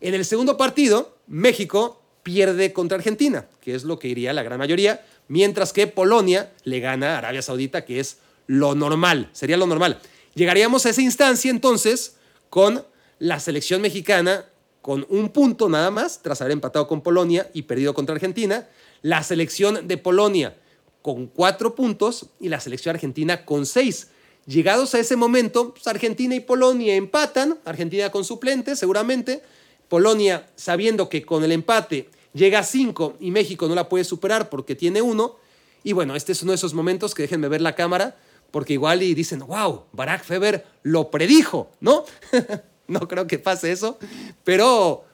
En 0.00 0.14
el 0.14 0.24
segundo 0.24 0.56
partido, 0.56 1.16
México 1.26 2.02
pierde 2.22 2.72
contra 2.72 2.98
Argentina, 2.98 3.46
que 3.60 3.74
es 3.74 3.84
lo 3.84 3.98
que 3.98 4.08
diría 4.08 4.32
la 4.32 4.42
gran 4.42 4.58
mayoría, 4.58 5.04
mientras 5.28 5.72
que 5.72 5.86
Polonia 5.86 6.52
le 6.64 6.80
gana 6.80 7.14
a 7.14 7.18
Arabia 7.18 7.42
Saudita, 7.42 7.84
que 7.84 8.00
es 8.00 8.18
lo 8.46 8.74
normal, 8.74 9.30
sería 9.32 9.56
lo 9.56 9.66
normal. 9.66 10.00
Llegaríamos 10.34 10.86
a 10.86 10.90
esa 10.90 11.02
instancia 11.02 11.50
entonces 11.50 12.16
con 12.50 12.84
la 13.18 13.40
selección 13.40 13.80
mexicana 13.80 14.44
con 14.82 15.04
un 15.10 15.30
punto 15.30 15.68
nada 15.68 15.90
más, 15.90 16.22
tras 16.22 16.40
haber 16.40 16.52
empatado 16.52 16.86
con 16.86 17.02
Polonia 17.02 17.50
y 17.52 17.62
perdido 17.62 17.92
contra 17.92 18.14
Argentina, 18.14 18.68
la 19.02 19.22
selección 19.22 19.86
de 19.86 19.98
Polonia 19.98 20.56
con 21.02 21.26
cuatro 21.26 21.74
puntos 21.74 22.26
y 22.40 22.48
la 22.48 22.60
selección 22.60 22.94
argentina 22.94 23.44
con 23.44 23.66
seis. 23.66 24.08
Llegados 24.48 24.94
a 24.94 24.98
ese 24.98 25.14
momento, 25.14 25.74
pues, 25.74 25.86
Argentina 25.88 26.34
y 26.34 26.40
Polonia 26.40 26.94
empatan, 26.94 27.58
Argentina 27.66 28.10
con 28.10 28.24
suplentes 28.24 28.78
seguramente, 28.78 29.42
Polonia 29.90 30.48
sabiendo 30.56 31.10
que 31.10 31.22
con 31.22 31.44
el 31.44 31.52
empate 31.52 32.08
llega 32.32 32.60
a 32.60 32.62
5 32.62 33.18
y 33.20 33.30
México 33.30 33.68
no 33.68 33.74
la 33.74 33.90
puede 33.90 34.04
superar 34.04 34.48
porque 34.48 34.74
tiene 34.74 35.02
uno. 35.02 35.36
Y 35.84 35.92
bueno, 35.92 36.16
este 36.16 36.32
es 36.32 36.42
uno 36.42 36.52
de 36.52 36.56
esos 36.56 36.72
momentos 36.72 37.14
que 37.14 37.24
déjenme 37.24 37.48
ver 37.48 37.60
la 37.60 37.74
cámara, 37.74 38.16
porque 38.50 38.72
igual 38.72 39.02
y 39.02 39.12
dicen, 39.12 39.40
wow, 39.40 39.84
Barack 39.92 40.24
Feber 40.24 40.64
lo 40.82 41.10
predijo, 41.10 41.70
¿no? 41.80 42.06
no 42.88 43.06
creo 43.06 43.26
que 43.26 43.38
pase 43.38 43.70
eso, 43.70 43.98
pero, 44.44 45.04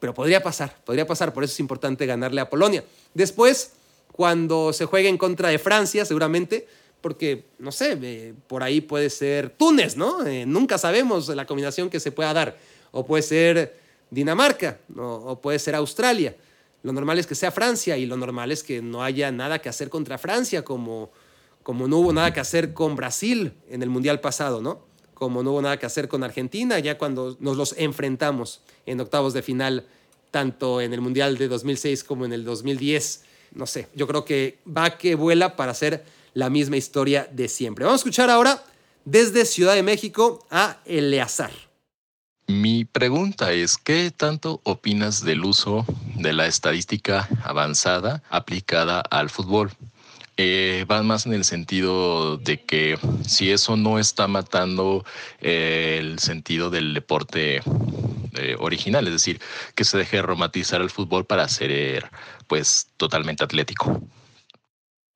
pero 0.00 0.12
podría 0.12 0.42
pasar, 0.42 0.76
podría 0.84 1.06
pasar, 1.06 1.32
por 1.32 1.44
eso 1.44 1.52
es 1.52 1.60
importante 1.60 2.04
ganarle 2.04 2.40
a 2.40 2.50
Polonia. 2.50 2.82
Después, 3.14 3.74
cuando 4.10 4.72
se 4.72 4.86
juegue 4.86 5.08
en 5.08 5.18
contra 5.18 5.50
de 5.50 5.60
Francia, 5.60 6.04
seguramente 6.04 6.66
Porque, 7.02 7.44
no 7.58 7.70
sé, 7.70 7.98
eh, 8.00 8.34
por 8.46 8.62
ahí 8.62 8.80
puede 8.80 9.10
ser 9.10 9.50
Túnez, 9.50 9.96
¿no? 9.96 10.26
Eh, 10.26 10.46
nunca 10.46 10.78
sabemos 10.78 11.28
la 11.28 11.44
combinación 11.44 11.90
que 11.90 12.00
se 12.00 12.12
pueda 12.12 12.32
dar. 12.32 12.56
O 12.90 13.04
puede 13.04 13.22
ser 13.22 13.78
Dinamarca, 14.10 14.78
o 14.96 15.40
puede 15.40 15.58
ser 15.58 15.74
Australia. 15.74 16.36
Lo 16.82 16.92
normal 16.92 17.18
es 17.18 17.26
que 17.26 17.34
sea 17.34 17.50
Francia 17.50 17.96
y 17.96 18.06
lo 18.06 18.16
normal 18.16 18.50
es 18.52 18.62
que 18.62 18.80
no 18.80 19.02
haya 19.02 19.30
nada 19.30 19.60
que 19.60 19.68
hacer 19.68 19.88
contra 19.90 20.16
Francia, 20.18 20.64
como, 20.64 21.10
como 21.62 21.88
no 21.88 21.98
hubo 21.98 22.12
nada 22.12 22.32
que 22.32 22.40
hacer 22.40 22.72
con 22.72 22.96
Brasil 22.96 23.52
en 23.68 23.82
el 23.82 23.90
Mundial 23.90 24.20
pasado, 24.20 24.60
¿no? 24.60 24.80
Como 25.14 25.42
no 25.42 25.52
hubo 25.52 25.62
nada 25.62 25.78
que 25.78 25.86
hacer 25.86 26.08
con 26.08 26.24
Argentina, 26.24 26.78
ya 26.78 26.98
cuando 26.98 27.36
nos 27.40 27.56
los 27.56 27.74
enfrentamos 27.78 28.62
en 28.86 29.00
octavos 29.00 29.32
de 29.32 29.42
final, 29.42 29.86
tanto 30.30 30.80
en 30.80 30.92
el 30.92 31.00
Mundial 31.00 31.38
de 31.38 31.48
2006 31.48 32.04
como 32.04 32.24
en 32.24 32.32
el 32.32 32.44
2010 32.44 33.24
no 33.54 33.66
sé, 33.66 33.88
yo 33.94 34.06
creo 34.06 34.24
que 34.24 34.58
va 34.66 34.96
que 34.96 35.14
vuela 35.14 35.56
para 35.56 35.72
hacer 35.72 36.04
la 36.34 36.50
misma 36.50 36.76
historia 36.76 37.28
de 37.30 37.48
siempre. 37.48 37.84
Vamos 37.84 38.00
a 38.00 38.02
escuchar 38.02 38.30
ahora 38.30 38.62
desde 39.04 39.44
Ciudad 39.44 39.74
de 39.74 39.82
México 39.82 40.46
a 40.50 40.78
Eleazar. 40.84 41.50
Mi 42.46 42.84
pregunta 42.84 43.52
es, 43.52 43.78
¿qué 43.78 44.10
tanto 44.10 44.60
opinas 44.64 45.24
del 45.24 45.44
uso 45.44 45.86
de 46.16 46.32
la 46.32 46.46
estadística 46.46 47.28
avanzada 47.44 48.22
aplicada 48.30 49.00
al 49.00 49.30
fútbol? 49.30 49.70
Eh, 50.36 50.86
va 50.90 51.02
más 51.02 51.26
en 51.26 51.34
el 51.34 51.44
sentido 51.44 52.38
de 52.38 52.60
que 52.60 52.98
si 53.26 53.50
eso 53.50 53.76
no 53.76 53.98
está 53.98 54.28
matando 54.28 55.04
eh, 55.40 55.98
el 56.00 56.18
sentido 56.18 56.70
del 56.70 56.94
deporte 56.94 57.60
eh, 58.34 58.56
original, 58.58 59.06
es 59.06 59.12
decir, 59.12 59.40
que 59.74 59.84
se 59.84 59.98
deje 59.98 60.22
romantizar 60.22 60.80
el 60.80 60.90
fútbol 60.90 61.26
para 61.26 61.46
ser 61.48 62.10
pues 62.48 62.88
totalmente 62.96 63.44
atlético. 63.44 64.02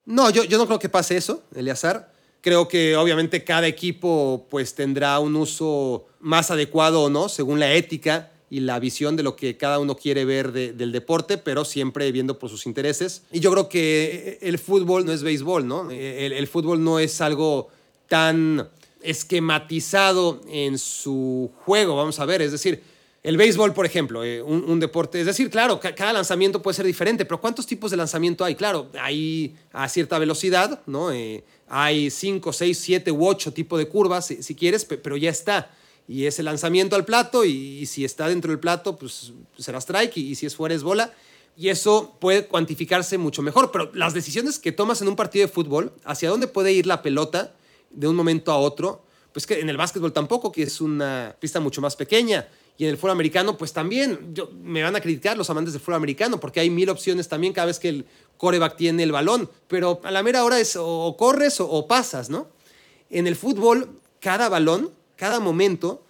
No, 0.07 0.31
yo, 0.31 0.45
yo 0.45 0.57
no 0.57 0.67
creo 0.67 0.79
que 0.79 0.89
pase 0.89 1.17
eso, 1.17 1.43
Eleazar. 1.55 2.13
Creo 2.41 2.69
que 2.69 2.97
obviamente 2.97 3.43
cada 3.43 3.67
equipo 3.67 4.47
pues 4.49 4.75
tendrá 4.75 5.19
un 5.19 5.35
uso 5.35 6.07
más 6.21 6.53
adecuado 6.53 7.03
o 7.03 7.11
no, 7.11 7.29
según 7.29 7.59
la 7.59 7.73
ética 7.75 8.31
y 8.49 8.61
la 8.61 8.79
visión 8.79 9.17
de 9.17 9.25
lo 9.25 9.35
que 9.35 9.57
cada 9.57 9.81
uno 9.81 9.97
quiere 9.97 10.25
ver 10.25 10.53
del 10.53 10.93
deporte, 10.93 11.39
pero 11.39 11.65
siempre 11.65 12.13
viendo 12.13 12.39
por 12.39 12.49
sus 12.49 12.67
intereses. 12.67 13.23
Y 13.33 13.41
yo 13.41 13.51
creo 13.51 13.69
que 13.69 14.39
el 14.41 14.61
fútbol 14.61 15.05
no 15.05 15.13
es 15.13 15.25
béisbol, 15.25 15.67
¿no? 15.67 15.91
El, 15.91 16.33
el 16.33 16.47
fútbol 16.47 16.85
no 16.85 17.01
es 17.01 17.21
algo 17.21 17.69
tan 18.09 18.69
esquematizado 19.03 20.41
en 20.49 20.79
su 20.79 21.51
juego, 21.65 21.97
vamos 21.97 22.21
a 22.21 22.25
ver, 22.25 22.43
es 22.43 22.53
decir, 22.53 22.81
el 23.27 23.37
béisbol, 23.37 23.75
por 23.75 23.85
ejemplo, 23.85 24.23
eh, 24.23 24.41
un, 24.41 24.79
deporte, 24.79 25.19
es 25.19 25.27
decir, 25.27 25.51
claro, 25.51 25.81
cada 25.81 26.13
lanzamiento 26.13 26.63
puede 26.63 26.77
ser 26.77 26.87
diferente, 26.87 27.25
pero 27.25 27.41
¿cuántos 27.41 27.67
tipos 27.67 27.91
de 27.91 27.97
lanzamiento 27.97 28.45
hay? 28.45 28.55
Claro, 28.55 28.89
hay 29.01 29.57
a 29.73 29.89
cierta 29.89 30.21
velocidad, 30.21 30.81
¿no? 30.87 31.11
Eh, 31.11 31.43
hay 31.67 32.09
5, 32.09 32.53
6, 32.53 32.79
7 32.79 33.11
u 33.11 33.27
8 33.27 33.53
tipos 33.53 33.81
de 33.81 33.89
curvas, 33.89 34.27
si, 34.27 34.55
quieres, 34.55 34.85
pero 34.85 35.17
ya 35.17 35.31
está. 35.31 35.73
Y 36.07 36.27
es 36.27 36.39
el 36.39 36.45
lanzamiento 36.45 36.95
al 36.95 37.05
plato 37.05 37.45
y, 37.45 37.85
si 37.87 38.05
está 38.05 38.29
dentro 38.29 38.53
del 38.53 38.61
plato, 38.61 38.97
pues 38.97 39.33
será 39.59 39.79
strike 39.79 40.17
y, 40.19 40.37
si 40.37 40.47
es 40.47 40.55
fuera 40.55 40.77
es 40.77 40.85
bola. 40.85 41.13
Y 41.57 41.71
eso 41.71 42.17
puede 42.21 42.47
cuantificarse 42.47 43.19
mucho 43.19 43.43
mejor, 43.43 43.73
pero 43.73 43.91
las 43.93 44.15
decisiones 44.15 44.61
que 44.61 44.71
tomas 44.71 45.03
en 45.03 45.09
un 45.09 45.17
partido 45.17 45.49
de 45.49 45.53
fútbol, 45.53 45.93
hacia 46.05 46.31
dónde 46.31 46.47
puede 46.47 46.73
ir 46.73 46.87
la 46.87 47.03
pelota 47.03 47.57
de 47.91 48.07
un 48.07 48.15
momento 48.15 48.53
a 48.53 48.59
otro, 48.59 49.03
pues 49.33 49.49
que 49.49 49.59
en 49.59 49.69
el 49.69 49.77
básquetbol 49.77 50.13
tampoco, 50.13 50.53
que 50.53 50.63
es 50.63 50.81
una 50.81 51.35
pista 51.41 51.59
mucho 51.59 51.81
más 51.81 51.97
pequeña 51.97 52.47
y 52.79 52.85
en 52.85 52.91
el 52.91 52.97
fútbol 52.97 53.13
americano, 53.13 53.57
pues 53.57 53.73
también 53.73 54.35
yo, 54.35 54.51
me 54.63 54.83
van 54.83 54.95
a 54.97 55.01
criticar 55.01 55.37
los 55.37 55.49
amantes 55.49 55.73
del 55.73 55.81
fútbol 55.81 55.97
americano, 55.97 56.39
porque 56.39 56.61
hay 56.61 56.69
mil 56.69 56.91
opciones 56.91 57.27
también 57.29 57.53
cada 57.53 57.67
vez 57.67 57.79
que 57.79 57.89
el 57.89 58.07
coreback 58.37 58.77
tiene 58.77 59.03
el 59.03 59.13
balón. 59.13 59.51
Pero 59.67 60.01
a 60.05 60.11
la 60.11 60.23
mera 60.23 60.45
hora 60.45 60.61
es 60.61 60.77
o 60.79 61.17
corres 61.17 61.59
o, 61.61 61.87
pasas, 61.87 62.29
¿no? 62.29 62.49
En 63.09 63.27
el 63.27 63.37
fútbol, 63.37 63.89
cada 64.21 64.49
balón, 64.51 64.91
cada 65.17 65.41
momento, 65.41 66.03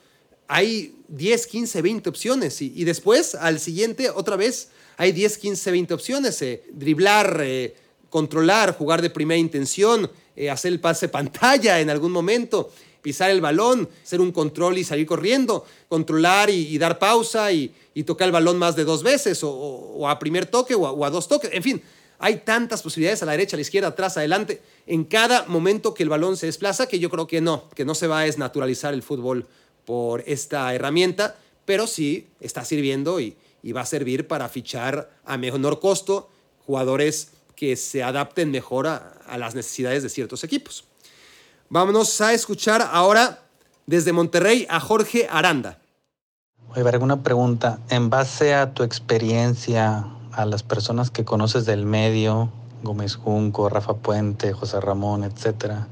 hay 0.49 0.97
10, 1.09 1.47
15, 1.47 1.83
20 1.83 2.09
opciones. 2.09 2.61
Y, 2.61 2.83
después, 2.83 3.37
al 3.37 3.61
siguiente, 3.61 4.11
otra 4.11 4.35
vez, 4.35 4.71
hay 4.97 5.13
10, 5.13 5.39
15, 5.39 5.71
20 5.71 5.95
opciones. 5.95 6.43
Eh, 6.43 6.65
driblar, 6.73 7.41
eh, 7.45 7.77
controlar, 8.11 8.77
jugar 8.77 9.03
de 9.03 9.11
primera 9.11 9.39
intención, 9.39 10.11
eh, 10.35 10.51
hacer 10.51 10.73
el 10.73 10.81
pase 10.81 11.09
pantalla 11.09 11.81
en 11.81 11.91
algún 11.91 12.11
momento 12.11 12.73
pisar 13.07 13.31
el 13.31 13.41
balón, 13.41 13.89
hacer 14.03 14.21
un 14.21 14.33
control 14.33 14.79
y 14.79 14.83
salir 14.83 15.07
corriendo, 15.07 15.65
controlar 15.87 16.51
y, 16.51 16.77
dar 16.77 16.99
pausa 16.99 17.53
y, 17.53 17.73
tocar 18.05 18.27
el 18.27 18.33
balón 18.33 18.59
más 18.59 18.75
de 18.75 18.83
dos 18.83 19.05
veces 19.05 19.43
o, 19.45 20.09
a 20.09 20.19
primer 20.19 20.47
toque 20.47 20.75
o 20.75 21.05
a, 21.05 21.11
dos 21.11 21.29
toques. 21.29 21.51
En 21.53 21.63
fin, 21.63 21.81
hay 22.19 22.39
tantas 22.39 22.83
posibilidades 22.83 23.23
a 23.23 23.27
la 23.27 23.31
derecha, 23.31 23.55
a 23.55 23.59
la 23.59 23.61
izquierda, 23.61 23.91
atrás, 23.91 24.17
adelante, 24.17 24.61
en 24.89 25.05
cada 25.05 25.45
momento 25.45 25.95
que 25.95 26.03
el 26.03 26.09
balón 26.09 26.37
se 26.37 26.47
desplaza 26.47 26.89
que 26.89 26.99
yo 26.99 27.09
creo 27.09 27.29
que 27.29 27.41
no, 27.41 27.71
que 27.77 27.85
no 27.85 27.95
se 27.95 28.09
va 28.09 28.19
a 28.19 28.25
desnaturalizar 28.25 28.93
el 28.93 29.05
fútbol 29.05 29.47
por 29.85 30.25
esta 30.27 30.75
herramienta, 30.75 31.39
pero 31.65 31.87
sí 31.87 32.27
está 32.41 32.65
sirviendo 32.65 33.21
y, 33.21 33.37
va 33.73 33.83
a 33.83 33.87
servir 33.87 34.27
para 34.27 34.49
fichar 34.49 35.11
a 35.25 35.37
menor 35.39 35.79
costo 35.79 36.29
jugadores 36.67 37.31
que 37.55 37.77
se 37.77 38.03
adapten 38.03 38.51
mejor 38.51 38.89
a 38.89 39.39
las 39.39 39.55
necesidades 39.55 40.03
de 40.03 40.09
ciertos 40.09 40.43
equipos. 40.43 40.86
Vámonos 41.69 42.21
a 42.21 42.33
escuchar 42.33 42.89
ahora 42.93 43.41
desde 43.87 44.13
Monterrey 44.13 44.67
a 44.71 44.79
Jorge 44.79 45.27
Aranda. 45.29 45.79
Oye, 46.71 46.89
alguna 46.89 47.23
pregunta. 47.23 47.81
En 47.89 48.09
base 48.09 48.55
a 48.55 48.73
tu 48.73 48.85
experiencia, 48.85 50.07
a 50.33 50.45
las 50.47 50.63
personas 50.63 51.11
que 51.11 51.25
conoces 51.25 51.67
del 51.67 51.85
medio, 51.85 52.51
Gómez 52.85 53.17
Junco, 53.17 53.69
Rafa 53.69 53.95
Puente, 53.95 54.53
José 54.53 54.81
Ramón, 54.81 55.25
etcétera, 55.25 55.89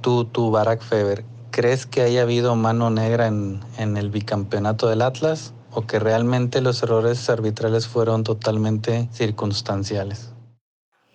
tú, 0.00 0.24
tú, 0.24 0.50
Barack 0.50 0.82
Feber, 0.82 1.24
¿crees 1.50 1.86
que 1.86 2.02
haya 2.02 2.22
habido 2.22 2.56
mano 2.56 2.90
negra 2.90 3.28
en, 3.28 3.60
en 3.78 3.96
el 3.96 4.10
bicampeonato 4.10 4.88
del 4.88 5.02
Atlas 5.02 5.52
o 5.70 5.86
que 5.86 6.00
realmente 6.00 6.60
los 6.60 6.82
errores 6.82 7.30
arbitrales 7.30 7.86
fueron 7.86 8.24
totalmente 8.24 9.08
circunstanciales? 9.12 10.31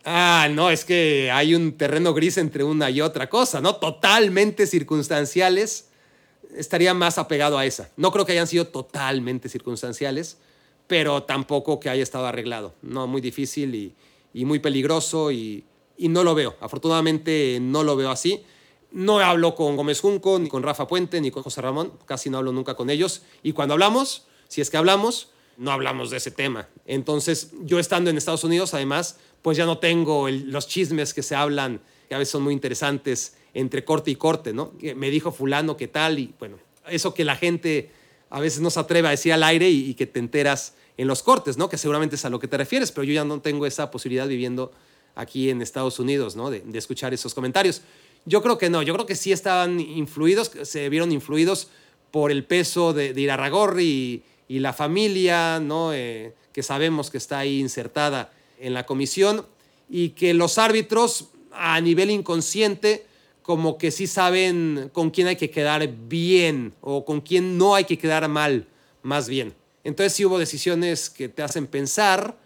Ah, 0.09 0.47
no, 0.49 0.69
es 0.69 0.85
que 0.85 1.31
hay 1.31 1.53
un 1.53 1.73
terreno 1.73 2.13
gris 2.13 2.37
entre 2.37 2.63
una 2.63 2.89
y 2.89 3.01
otra 3.01 3.27
cosa, 3.27 3.59
¿no? 3.59 3.75
Totalmente 3.75 4.65
circunstanciales. 4.65 5.89
Estaría 6.55 6.93
más 6.93 7.17
apegado 7.17 7.57
a 7.57 7.65
esa. 7.65 7.91
No 7.97 8.13
creo 8.13 8.25
que 8.25 8.31
hayan 8.31 8.47
sido 8.47 8.67
totalmente 8.67 9.49
circunstanciales, 9.49 10.37
pero 10.87 11.23
tampoco 11.23 11.81
que 11.81 11.89
haya 11.89 12.03
estado 12.03 12.25
arreglado. 12.25 12.73
No, 12.81 13.05
muy 13.05 13.19
difícil 13.19 13.75
y, 14.33 14.45
muy 14.45 14.59
peligroso 14.59 15.29
y, 15.29 15.65
no 15.97 16.23
lo 16.23 16.35
veo. 16.35 16.55
Afortunadamente 16.61 17.59
no 17.59 17.83
lo 17.83 17.97
veo 17.97 18.09
así. 18.09 18.45
No 18.93 19.19
hablo 19.19 19.55
con 19.55 19.75
Gómez 19.75 19.99
Junco, 19.99 20.39
ni 20.39 20.47
con 20.47 20.63
Rafa 20.63 20.87
Puente, 20.87 21.19
ni 21.19 21.31
con 21.31 21.43
José 21.43 21.59
Ramón. 21.59 21.91
Casi 22.05 22.29
no 22.29 22.37
hablo 22.37 22.53
nunca 22.53 22.75
con 22.75 22.89
ellos. 22.89 23.23
Y 23.43 23.51
cuando 23.51 23.73
hablamos, 23.73 24.25
si 24.47 24.61
es 24.61 24.69
que 24.69 24.77
hablamos, 24.77 25.31
no 25.57 25.71
hablamos 25.71 26.11
de 26.11 26.17
ese 26.17 26.31
tema. 26.31 26.67
Entonces, 26.85 27.51
yo 27.63 27.79
estando 27.79 28.09
en 28.09 28.17
Estados 28.17 28.43
Unidos, 28.43 28.73
además, 28.73 29.17
pues 29.41 29.57
ya 29.57 29.65
no 29.65 29.79
tengo 29.79 30.29
los 30.29 30.67
chismes 30.67 31.13
que 31.13 31.23
se 31.23 31.35
hablan, 31.35 31.81
que 32.07 32.15
a 32.15 32.19
veces 32.19 32.31
son 32.31 32.43
muy 32.43 32.53
interesantes 32.53 33.35
entre 33.53 33.83
corte 33.83 34.11
y 34.11 34.15
corte, 34.15 34.53
¿no? 34.53 34.73
Me 34.95 35.09
dijo 35.09 35.31
fulano 35.31 35.75
qué 35.75 35.87
tal 35.87 36.19
y 36.19 36.33
bueno, 36.39 36.57
eso 36.87 37.13
que 37.13 37.25
la 37.25 37.35
gente 37.35 37.91
a 38.29 38.39
veces 38.39 38.61
no 38.61 38.69
se 38.69 38.79
atreve 38.79 39.07
a 39.07 39.11
decir 39.11 39.33
al 39.33 39.43
aire 39.43 39.69
y, 39.69 39.93
que 39.95 40.05
te 40.05 40.19
enteras 40.19 40.75
en 40.97 41.07
los 41.07 41.23
cortes, 41.23 41.57
¿no? 41.57 41.69
Que 41.69 41.77
seguramente 41.77 42.15
es 42.15 42.25
a 42.25 42.29
lo 42.29 42.39
que 42.39 42.47
te 42.47 42.57
refieres, 42.57 42.91
pero 42.91 43.03
yo 43.03 43.13
ya 43.13 43.23
no 43.23 43.41
tengo 43.41 43.65
esa 43.65 43.89
posibilidad 43.89 44.27
viviendo 44.27 44.71
aquí 45.15 45.49
en 45.49 45.61
Estados 45.61 45.99
Unidos, 45.99 46.35
¿no? 46.35 46.51
De, 46.51 46.63
escuchar 46.73 47.13
esos 47.13 47.33
comentarios. 47.33 47.81
Yo 48.25 48.41
creo 48.41 48.57
que 48.57 48.69
no, 48.69 48.83
yo 48.83 48.93
creo 48.93 49.05
que 49.05 49.15
sí 49.15 49.31
estaban 49.31 49.79
influidos, 49.79 50.51
se 50.63 50.89
vieron 50.89 51.11
influidos 51.11 51.69
por 52.11 52.31
el 52.31 52.43
peso 52.43 52.93
de, 52.93 53.13
de 53.13 53.21
Irarragorri 53.21 54.23
la 54.49 54.73
familia, 54.73 55.59
¿no? 55.59 55.93
Eh, 55.93 56.33
que 56.53 56.63
sabemos 56.63 57.09
que 57.11 57.17
está 57.17 57.39
ahí 57.39 57.59
insertada 57.59 58.31
en 58.59 58.73
la 58.73 58.85
comisión 58.85 59.45
y 59.89 60.09
que 60.09 60.33
los 60.33 60.57
árbitros 60.57 61.29
a 61.51 61.79
nivel 61.81 62.09
inconsciente 62.09 63.05
como 63.41 63.77
que 63.77 63.91
sí 63.91 64.07
saben 64.07 64.89
con 64.91 65.09
quién 65.09 65.27
hay 65.27 65.37
que 65.37 65.49
quedar 65.49 65.87
bien 65.87 66.73
o 66.81 67.05
con 67.05 67.21
quién 67.21 67.57
no 67.57 67.75
hay 67.75 67.85
que 67.85 67.97
quedar 67.97 68.27
mal, 68.27 68.67
más 69.03 69.29
bien. 69.29 69.53
Entonces 69.83 70.13
sí 70.13 70.25
hubo 70.25 70.37
decisiones 70.37 71.09
que 71.09 71.29
te 71.29 71.43
hacen 71.43 71.65
pensar, 71.65 72.37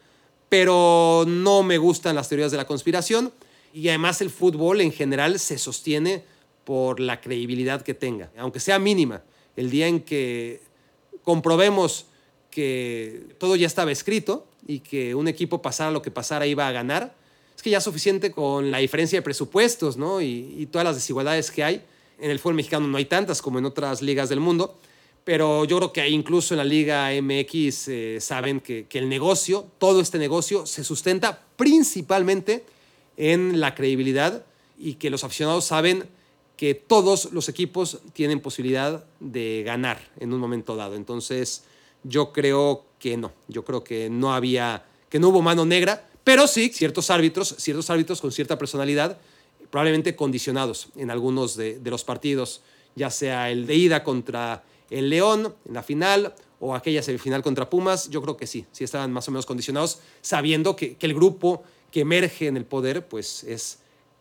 pero 0.47 1.23
no 1.27 1.63
me 1.63 1.79
gustan 1.79 2.15
las 2.15 2.29
teorías 2.29 2.51
de 2.51 2.57
la 2.57 2.67
conspiración 2.67 3.33
y 3.73 3.89
además 3.89 4.21
el 4.21 4.29
fútbol 4.29 4.81
en 4.81 4.91
general 4.91 5.39
se 5.39 5.57
sostiene 5.57 6.23
por 6.65 6.99
la 6.99 7.19
credibilidad 7.19 7.81
que 7.81 7.93
tenga, 7.93 8.29
aunque 8.37 8.59
sea 8.59 8.77
mínima. 8.77 9.23
El 9.55 9.71
día 9.71 9.87
en 9.87 10.01
que 10.01 10.61
comprobemos 11.23 12.05
que 12.49 13.35
todo 13.39 13.55
ya 13.55 13.67
estaba 13.67 13.91
escrito, 13.91 14.45
y 14.67 14.79
que 14.79 15.15
un 15.15 15.27
equipo 15.27 15.61
pasara 15.61 15.91
lo 15.91 16.01
que 16.01 16.11
pasara 16.11 16.45
iba 16.45 16.67
a 16.67 16.71
ganar, 16.71 17.15
es 17.55 17.61
que 17.61 17.69
ya 17.69 17.79
es 17.79 17.83
suficiente 17.83 18.31
con 18.31 18.71
la 18.71 18.79
diferencia 18.79 19.17
de 19.19 19.21
presupuestos 19.21 19.97
¿no? 19.97 20.21
y, 20.21 20.67
todas 20.71 20.85
las 20.85 20.95
desigualdades 20.95 21.51
que 21.51 21.63
hay. 21.63 21.81
En 22.19 22.31
el 22.31 22.39
fútbol 22.39 22.55
mexicano 22.55 22.87
no 22.87 22.97
hay 22.97 23.05
tantas 23.05 23.41
como 23.41 23.59
en 23.59 23.65
otras 23.65 24.01
ligas 24.01 24.29
del 24.29 24.39
mundo, 24.39 24.77
pero 25.23 25.65
yo 25.65 25.77
creo 25.77 25.93
que 25.93 26.07
incluso 26.09 26.53
en 26.53 26.59
la 26.59 26.63
Liga 26.63 27.09
MX 27.21 27.87
eh, 27.87 28.17
saben 28.19 28.59
que, 28.59 28.85
que 28.87 28.99
el 28.99 29.09
negocio, 29.09 29.65
todo 29.77 30.01
este 30.01 30.17
negocio, 30.17 30.65
se 30.65 30.83
sustenta 30.83 31.43
principalmente 31.55 32.63
en 33.17 33.59
la 33.59 33.75
credibilidad 33.75 34.45
y 34.79 34.95
que 34.95 35.09
los 35.09 35.23
aficionados 35.23 35.65
saben 35.65 36.05
que 36.61 36.75
todos 36.75 37.29
los 37.31 37.49
equipos 37.49 38.01
tienen 38.13 38.39
posibilidad 38.39 39.03
de 39.19 39.63
ganar 39.65 40.11
en 40.19 40.31
un 40.31 40.39
momento 40.39 40.75
dado. 40.75 40.93
Entonces, 40.93 41.63
yo 42.03 42.31
creo 42.31 42.85
que 42.99 43.17
no, 43.17 43.31
yo 43.47 43.65
creo 43.65 43.83
que 43.83 44.11
no 44.11 44.31
había, 44.31 44.85
que 45.09 45.17
no 45.17 45.29
hubo 45.29 45.41
mano 45.41 45.65
negra, 45.65 46.07
pero 46.23 46.45
sí 46.45 46.69
ciertos 46.71 47.09
árbitros, 47.09 47.55
ciertos 47.57 47.89
árbitros 47.89 48.21
con 48.21 48.31
cierta 48.31 48.59
personalidad, 48.59 49.17
probablemente 49.71 50.15
condicionados 50.15 50.89
en 50.97 51.09
algunos 51.09 51.55
de, 51.55 51.81
los 51.83 52.03
partidos, 52.03 52.61
ya 52.95 53.09
sea 53.09 53.49
el 53.49 53.65
de 53.65 53.73
ida 53.73 54.03
contra 54.03 54.63
el 54.91 55.09
León 55.09 55.55
en 55.67 55.73
la 55.73 55.81
final 55.81 56.35
o 56.59 56.75
aquella 56.75 57.01
semifinal 57.01 57.41
contra 57.41 57.71
Pumas, 57.71 58.07
yo 58.11 58.21
creo 58.21 58.37
que 58.37 58.45
sí, 58.45 58.67
sí 58.71 58.83
estaban 58.83 59.11
más 59.11 59.27
o 59.27 59.31
menos 59.31 59.47
condicionados, 59.47 59.97
sabiendo 60.21 60.75
que 60.75 60.95
el 60.99 61.15
grupo 61.15 61.63
que 61.89 62.01
emerge 62.01 62.45
en 62.45 62.55
el 62.55 62.65
poder, 62.65 63.07
pues 63.07 63.45
es 63.45 63.79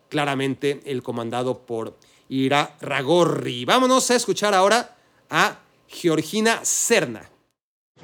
claramente 0.09 0.81
el 0.87 1.03
comandado 1.03 1.59
por 1.67 1.99
Ira 2.31 2.77
Ragorri. 2.81 3.65
Vámonos 3.65 4.11
a 4.11 4.15
escuchar 4.15 4.55
ahora 4.55 4.97
a 5.29 5.59
Georgina 5.89 6.65
Serna. 6.65 7.29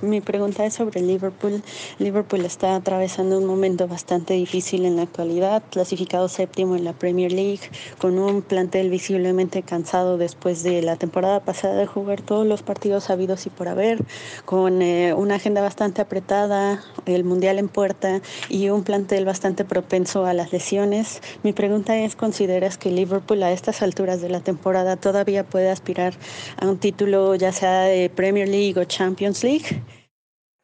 Mi 0.02 0.20
pregunta 0.20 0.66
es 0.66 0.74
sobre 0.74 1.00
Liverpool. 1.00 1.62
Liverpool 1.98 2.44
está 2.44 2.76
atravesando 2.76 3.38
un 3.38 3.46
momento 3.46 3.88
bastante 3.88 4.34
difícil 4.34 4.84
en 4.84 4.96
la 4.96 5.02
actualidad, 5.02 5.62
clasificado 5.70 6.28
séptimo 6.28 6.76
en 6.76 6.84
la 6.84 6.92
Premier 6.92 7.32
League, 7.32 7.62
con 7.96 8.18
un 8.18 8.42
plantel 8.42 8.90
visiblemente 8.90 9.62
cansado 9.62 10.18
después 10.18 10.62
de 10.62 10.82
la 10.82 10.96
temporada 10.96 11.40
pasada 11.40 11.76
de 11.76 11.86
jugar 11.86 12.20
todos 12.20 12.46
los 12.46 12.62
partidos 12.62 13.08
habidos 13.08 13.46
y 13.46 13.50
por 13.50 13.68
haber, 13.68 14.04
con 14.44 14.82
eh, 14.82 15.14
una 15.14 15.36
agenda 15.36 15.62
bastante 15.62 16.02
apretada, 16.02 16.84
el 17.06 17.24
Mundial 17.24 17.58
en 17.58 17.68
puerta 17.68 18.20
y 18.50 18.68
un 18.68 18.82
plantel 18.82 19.24
bastante 19.24 19.64
propenso 19.64 20.26
a 20.26 20.34
las 20.34 20.52
lesiones. 20.52 21.22
Mi 21.42 21.54
pregunta 21.54 21.96
es, 21.96 22.16
¿consideras 22.16 22.76
que 22.76 22.90
Liverpool 22.90 23.42
a 23.42 23.50
estas 23.50 23.80
alturas 23.80 24.20
de 24.20 24.28
la 24.28 24.40
temporada 24.40 24.96
todavía 24.96 25.42
puede 25.42 25.70
aspirar 25.70 26.12
a 26.60 26.66
un 26.66 26.76
título 26.76 27.34
ya 27.34 27.50
sea 27.50 27.84
de 27.84 28.10
Premier 28.10 28.46
League 28.46 28.78
o 28.78 28.84
Champions 28.84 29.42
League? 29.42 29.85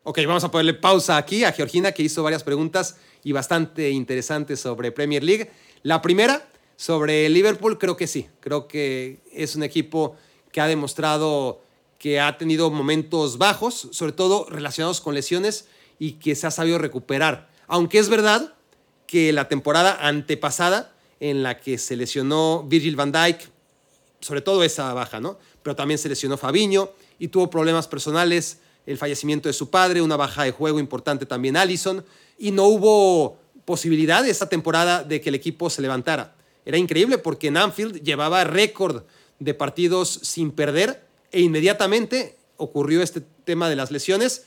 Ok, 0.05 0.19
vamos 0.27 0.43
a 0.43 0.51
ponerle 0.51 0.75
pausa 0.75 1.17
aquí 1.17 1.45
a 1.45 1.53
Georgina 1.53 1.93
que 1.93 2.03
hizo 2.03 2.25
varias 2.25 2.43
preguntas 2.43 2.97
y 3.23 3.31
bastante 3.31 3.91
interesantes 3.91 4.59
sobre 4.59 4.91
Premier 4.91 5.23
League. 5.23 5.49
La 5.85 6.03
primera, 6.03 6.45
sobre 6.75 7.29
Liverpool, 7.29 7.79
creo 7.79 7.97
que 7.97 8.09
sí. 8.09 8.27
Creo 8.41 8.67
que 8.67 9.21
es 9.31 9.55
un 9.55 9.63
equipo 9.63 10.17
que 10.51 10.61
ha 10.61 10.67
demostrado 10.67 11.63
que 11.99 12.19
ha 12.19 12.37
tenido 12.37 12.69
momentos 12.73 13.39
bajos, 13.39 13.91
sobre 13.93 14.11
todo 14.11 14.45
relacionados 14.51 15.01
con 15.01 15.15
lesiones 15.15 15.69
y 16.01 16.15
que 16.15 16.35
se 16.35 16.49
ha 16.49 16.51
sabido 16.51 16.79
recuperar. 16.79 17.49
Aunque 17.69 18.01
es 18.01 18.09
verdad 18.09 18.55
que 19.07 19.33
la 19.33 19.47
temporada 19.47 19.97
antepasada 20.01 20.93
en 21.21 21.45
la 21.45 21.61
que 21.61 21.79
se 21.79 21.95
lesionó 21.95 22.65
Virgil 22.65 22.97
van 22.97 23.13
Dijk, 23.13 23.53
sobre 24.19 24.41
todo 24.41 24.65
esa 24.65 24.93
baja, 24.95 25.21
¿no? 25.21 25.39
Pero 25.63 25.77
también 25.77 25.99
se 25.99 26.09
lesionó 26.09 26.37
Fabiño 26.37 26.91
y 27.21 27.29
tuvo 27.29 27.49
problemas 27.51 27.87
personales 27.87 28.59
el 28.87 28.99
fallecimiento 28.99 29.49
de 29.49 29.53
su 29.53 29.71
padre, 29.71 30.03
una 30.03 30.17
baja 30.17 30.45
de 30.45 30.51
juego 30.51 30.79
importante 30.79 31.27
también 31.27 31.57
Allison, 31.57 32.05
y 32.39 32.51
no 32.51 32.65
hubo 32.65 33.39
posibilidad 33.65 34.27
esta 34.27 34.49
temporada 34.49 35.05
de 35.05 35.21
que 35.21 35.29
el 35.29 35.35
equipo 35.35 35.71
se 35.71 35.83
levantara. 35.83 36.35
Era 36.65 36.79
increíble 36.79 37.19
porque 37.19 37.49
en 37.49 37.57
Anfield 37.57 38.03
llevaba 38.03 38.45
récord 38.45 39.05
de 39.39 39.55
partidos 39.55 40.21
sin 40.23 40.51
perder 40.51 41.05
e 41.31 41.41
inmediatamente 41.41 42.37
ocurrió 42.57 43.03
este 43.03 43.23
tema 43.45 43.69
de 43.69 43.77
las 43.77 43.91
lesiones 43.91 44.45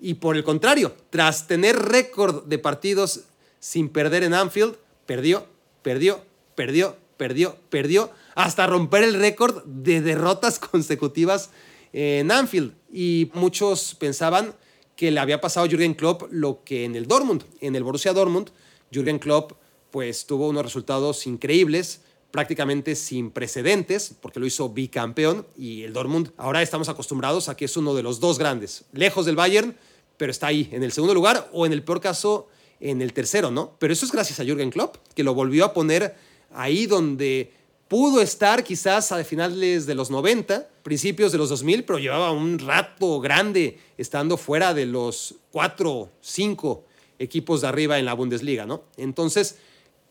y 0.00 0.14
por 0.14 0.36
el 0.36 0.44
contrario, 0.44 0.94
tras 1.10 1.46
tener 1.46 1.76
récord 1.76 2.44
de 2.44 2.58
partidos 2.58 3.22
sin 3.58 3.88
perder 3.88 4.22
en 4.22 4.34
Anfield, 4.34 4.76
perdió, 5.06 5.46
perdió, 5.82 6.22
perdió, 6.54 6.96
perdió, 7.16 7.56
perdió, 7.68 8.10
hasta 8.34 8.66
romper 8.66 9.02
el 9.02 9.14
récord 9.14 9.64
de 9.64 10.00
derrotas 10.00 10.58
consecutivas 10.70 11.50
en 11.92 12.30
Anfield. 12.30 12.74
Y 12.92 13.30
muchos 13.34 13.94
pensaban 13.94 14.54
que 14.96 15.10
le 15.10 15.20
había 15.20 15.40
pasado 15.40 15.66
a 15.66 15.68
Jürgen 15.68 15.94
Klopp 15.94 16.24
lo 16.30 16.64
que 16.64 16.84
en 16.84 16.96
el 16.96 17.06
Dortmund. 17.06 17.44
En 17.60 17.76
el 17.76 17.84
Borussia 17.84 18.12
Dortmund, 18.12 18.50
Jürgen 18.92 19.18
Klopp 19.18 19.52
pues 19.90 20.26
tuvo 20.26 20.48
unos 20.48 20.64
resultados 20.64 21.26
increíbles, 21.26 22.00
prácticamente 22.30 22.94
sin 22.94 23.30
precedentes, 23.30 24.14
porque 24.20 24.40
lo 24.40 24.46
hizo 24.46 24.68
bicampeón 24.68 25.46
y 25.56 25.82
el 25.82 25.92
Dortmund 25.92 26.32
ahora 26.36 26.62
estamos 26.62 26.88
acostumbrados 26.88 27.48
a 27.48 27.56
que 27.56 27.64
es 27.64 27.76
uno 27.76 27.94
de 27.94 28.02
los 28.02 28.20
dos 28.20 28.38
grandes, 28.38 28.84
lejos 28.92 29.24
del 29.24 29.36
Bayern, 29.36 29.76
pero 30.16 30.30
está 30.30 30.48
ahí, 30.48 30.68
en 30.72 30.82
el 30.82 30.92
segundo 30.92 31.14
lugar 31.14 31.48
o 31.52 31.64
en 31.64 31.72
el 31.72 31.82
peor 31.82 32.00
caso, 32.00 32.48
en 32.80 33.00
el 33.00 33.12
tercero, 33.12 33.50
¿no? 33.50 33.76
Pero 33.78 33.92
eso 33.92 34.04
es 34.04 34.12
gracias 34.12 34.40
a 34.40 34.44
Jürgen 34.44 34.70
Klopp, 34.70 34.96
que 35.14 35.22
lo 35.22 35.32
volvió 35.32 35.64
a 35.64 35.72
poner 35.72 36.16
ahí 36.52 36.86
donde 36.86 37.52
pudo 37.88 38.20
estar 38.20 38.62
quizás 38.62 39.10
a 39.12 39.24
finales 39.24 39.86
de 39.86 39.94
los 39.94 40.10
90, 40.10 40.68
principios 40.82 41.32
de 41.32 41.38
los 41.38 41.48
2000, 41.48 41.84
pero 41.84 41.98
llevaba 41.98 42.30
un 42.30 42.58
rato 42.58 43.18
grande 43.20 43.78
estando 43.96 44.36
fuera 44.36 44.74
de 44.74 44.86
los 44.86 45.34
cuatro, 45.50 46.10
cinco 46.20 46.84
equipos 47.18 47.62
de 47.62 47.68
arriba 47.68 47.98
en 47.98 48.04
la 48.04 48.12
Bundesliga, 48.12 48.66
¿no? 48.66 48.84
Entonces 48.96 49.56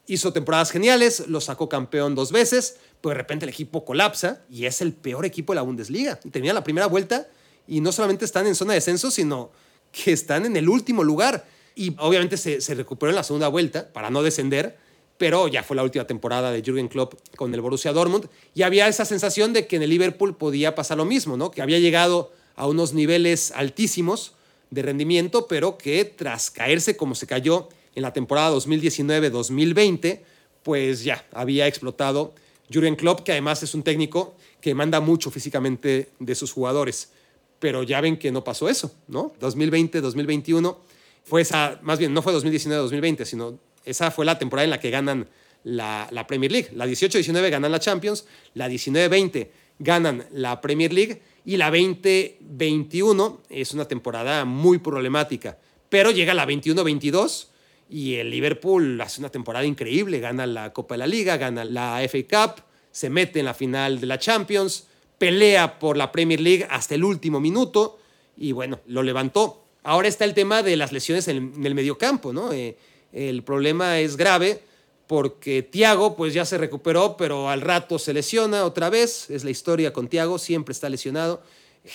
hizo 0.08 0.34
temporadas 0.34 0.72
geniales, 0.72 1.28
lo 1.28 1.40
sacó 1.40 1.70
campeón 1.70 2.16
dos 2.16 2.32
veces, 2.32 2.78
pero 3.02 3.12
de 3.12 3.16
repente 3.16 3.46
el 3.46 3.50
equipo 3.50 3.86
colapsa 3.86 4.42
y 4.50 4.66
es 4.66 4.82
el 4.82 4.94
peor 4.94 5.26
equipo 5.26 5.54
de 5.54 5.58
la 5.58 5.62
Bundesliga. 5.62 6.20
Y 6.24 6.30
termina 6.30 6.54
la 6.54 6.64
primera 6.64 6.88
vuelta 6.88 7.28
y 7.68 7.82
no 7.82 7.92
solamente 7.92 8.26
están 8.26 8.48
en 8.48 8.56
zona 8.56 8.74
de 8.74 8.78
descenso, 8.78 9.12
sino 9.12 9.52
que 9.92 10.14
están 10.14 10.46
en 10.46 10.58
el 10.58 10.68
último 10.68 11.04
lugar. 11.04 11.46
Y 11.76 11.96
obviamente 12.00 12.38
se, 12.38 12.60
se 12.62 12.74
recuperó 12.74 13.12
en 13.12 13.18
la 13.18 13.24
segunda 13.24 13.50
vuelta 13.50 13.92
para 13.94 14.10
no 14.10 14.24
descender, 14.24 14.78
pero 15.18 15.48
ya 15.48 15.64
fue 15.64 15.76
la 15.76 15.84
última 15.84 16.06
temporada 16.06 16.52
de 16.52 16.62
Jürgen 16.62 16.88
Klopp 16.88 17.16
con 17.36 17.54
el 17.54 17.62
Borussia 17.62 17.94
Dortmund 17.94 18.28
y 18.54 18.62
había 18.62 18.88
esa 18.88 19.06
sensación 19.06 19.54
de 19.54 19.68
que 19.68 19.76
en 19.76 19.84
el 19.84 19.90
Liverpool 19.90 20.36
podía 20.36 20.76
pasar 20.76 20.98
lo 20.98 21.06
mismo, 21.06 21.38
¿no? 21.38 21.52
Que 21.52 21.62
había 21.62 21.80
llegado 21.80 22.32
a 22.56 22.68
unos 22.68 22.94
niveles 22.94 23.52
altísimos 23.52 24.34
de 24.70 24.82
rendimiento, 24.82 25.48
pero 25.48 25.78
que 25.78 26.06
tras 26.06 26.52
caerse 26.52 26.98
como 26.98 27.16
se 27.16 27.28
cayó 27.28 27.70
en 27.96 28.04
la 28.04 28.14
temporada 28.14 28.56
2019-2020, 28.56 30.22
pues 30.64 31.04
ya 31.04 31.26
había 31.32 31.68
explotado 31.68 32.34
Jürgen 32.70 32.96
Klopp, 32.96 33.22
que 33.22 33.32
además 33.32 33.64
es 33.64 33.74
un 33.74 33.84
técnico 33.84 34.36
que 34.62 34.76
manda 34.76 35.00
mucho 35.00 35.32
físicamente 35.32 36.10
de 36.20 36.36
sus 36.36 36.52
jugadores. 36.52 37.12
Pero 37.60 37.84
ya 37.84 38.02
ven 38.02 38.18
que 38.18 38.32
no 38.32 38.44
pasó 38.44 38.70
eso, 38.70 38.94
¿no? 39.08 39.34
2020-2021 39.40 40.78
fue 41.24 41.42
esa, 41.42 41.80
más 41.82 42.00
bien 42.00 42.14
no 42.14 42.22
fue 42.22 42.34
2019-2020, 42.34 43.26
sino 43.26 43.60
esa 43.88 44.12
fue 44.12 44.26
la 44.26 44.38
temporada 44.38 44.66
en 44.66 44.70
la 44.70 44.80
que 44.80 44.90
ganan 44.90 45.28
la, 45.64 46.26
Premier 46.28 46.52
League. 46.52 46.70
La 46.74 46.86
18-19 46.86 47.50
ganan 47.50 47.72
la 47.72 47.80
Champions, 47.80 48.26
la 48.54 48.70
19-20 48.70 49.48
ganan 49.80 50.26
la 50.32 50.60
Premier 50.62 50.92
League 50.94 51.22
y 51.46 51.58
la 51.58 51.72
20-21 51.72 53.40
es 53.50 53.74
una 53.74 53.86
temporada 53.86 54.46
muy 54.46 54.80
problemática. 54.80 55.58
Pero 55.90 56.12
llega 56.12 56.34
la 56.34 56.46
21-22 56.46 57.48
y 57.90 58.16
el 58.16 58.30
Liverpool 58.30 59.00
hace 59.00 59.22
una 59.22 59.30
temporada 59.30 59.66
increíble, 59.66 60.20
gana 60.20 60.46
la 60.46 60.74
Copa 60.74 60.96
de 60.96 61.00
la 61.00 61.08
Liga, 61.08 61.38
gana 61.38 61.64
la 61.64 62.02
FA 62.08 62.24
Cup, 62.30 62.64
se 62.92 63.10
mete 63.10 63.40
en 63.40 63.46
la 63.46 63.54
final 63.54 64.00
de 64.00 64.08
la 64.08 64.20
Champions, 64.20 64.88
pelea 65.18 65.80
por 65.80 65.98
la 65.98 66.12
Premier 66.12 66.42
League 66.42 66.68
hasta 66.70 66.96
el 66.96 67.04
último 67.04 67.40
minuto 67.40 68.00
y 68.36 68.52
bueno, 68.52 68.80
lo 68.88 69.04
levantó. 69.04 69.64
Ahora 69.84 70.10
está 70.10 70.26
el 70.26 70.34
tema 70.34 70.64
de 70.64 70.76
las 70.76 70.92
lesiones 70.92 71.28
en 71.30 71.66
el 71.66 71.76
mediocampo, 71.76 72.34
¿no? 72.34 72.52
Eh, 72.52 72.78
el 73.18 73.44
problema 73.44 74.00
es 74.00 74.16
grave 74.16 74.62
porque 75.08 75.64
Tiago 75.64 76.16
pues 76.16 76.34
ya 76.34 76.46
se 76.46 76.58
recuperó, 76.58 77.18
pero 77.18 77.50
al 77.50 77.62
rato 77.62 77.98
se 77.98 78.14
lesiona 78.14 78.64
otra 78.66 78.90
vez. 78.90 79.30
Es 79.30 79.44
la 79.44 79.50
historia 79.50 79.92
con 79.92 80.08
Tiago, 80.08 80.38
siempre 80.38 80.74
está 80.74 80.90
lesionado. 80.90 81.42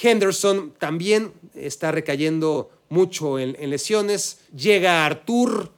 Henderson 0.02 0.72
también 0.78 1.32
está 1.54 1.92
recayendo 1.92 2.70
mucho 2.88 3.38
en, 3.38 3.54
lesiones. 3.70 4.40
Llega 4.56 5.04
Artur, 5.04 5.70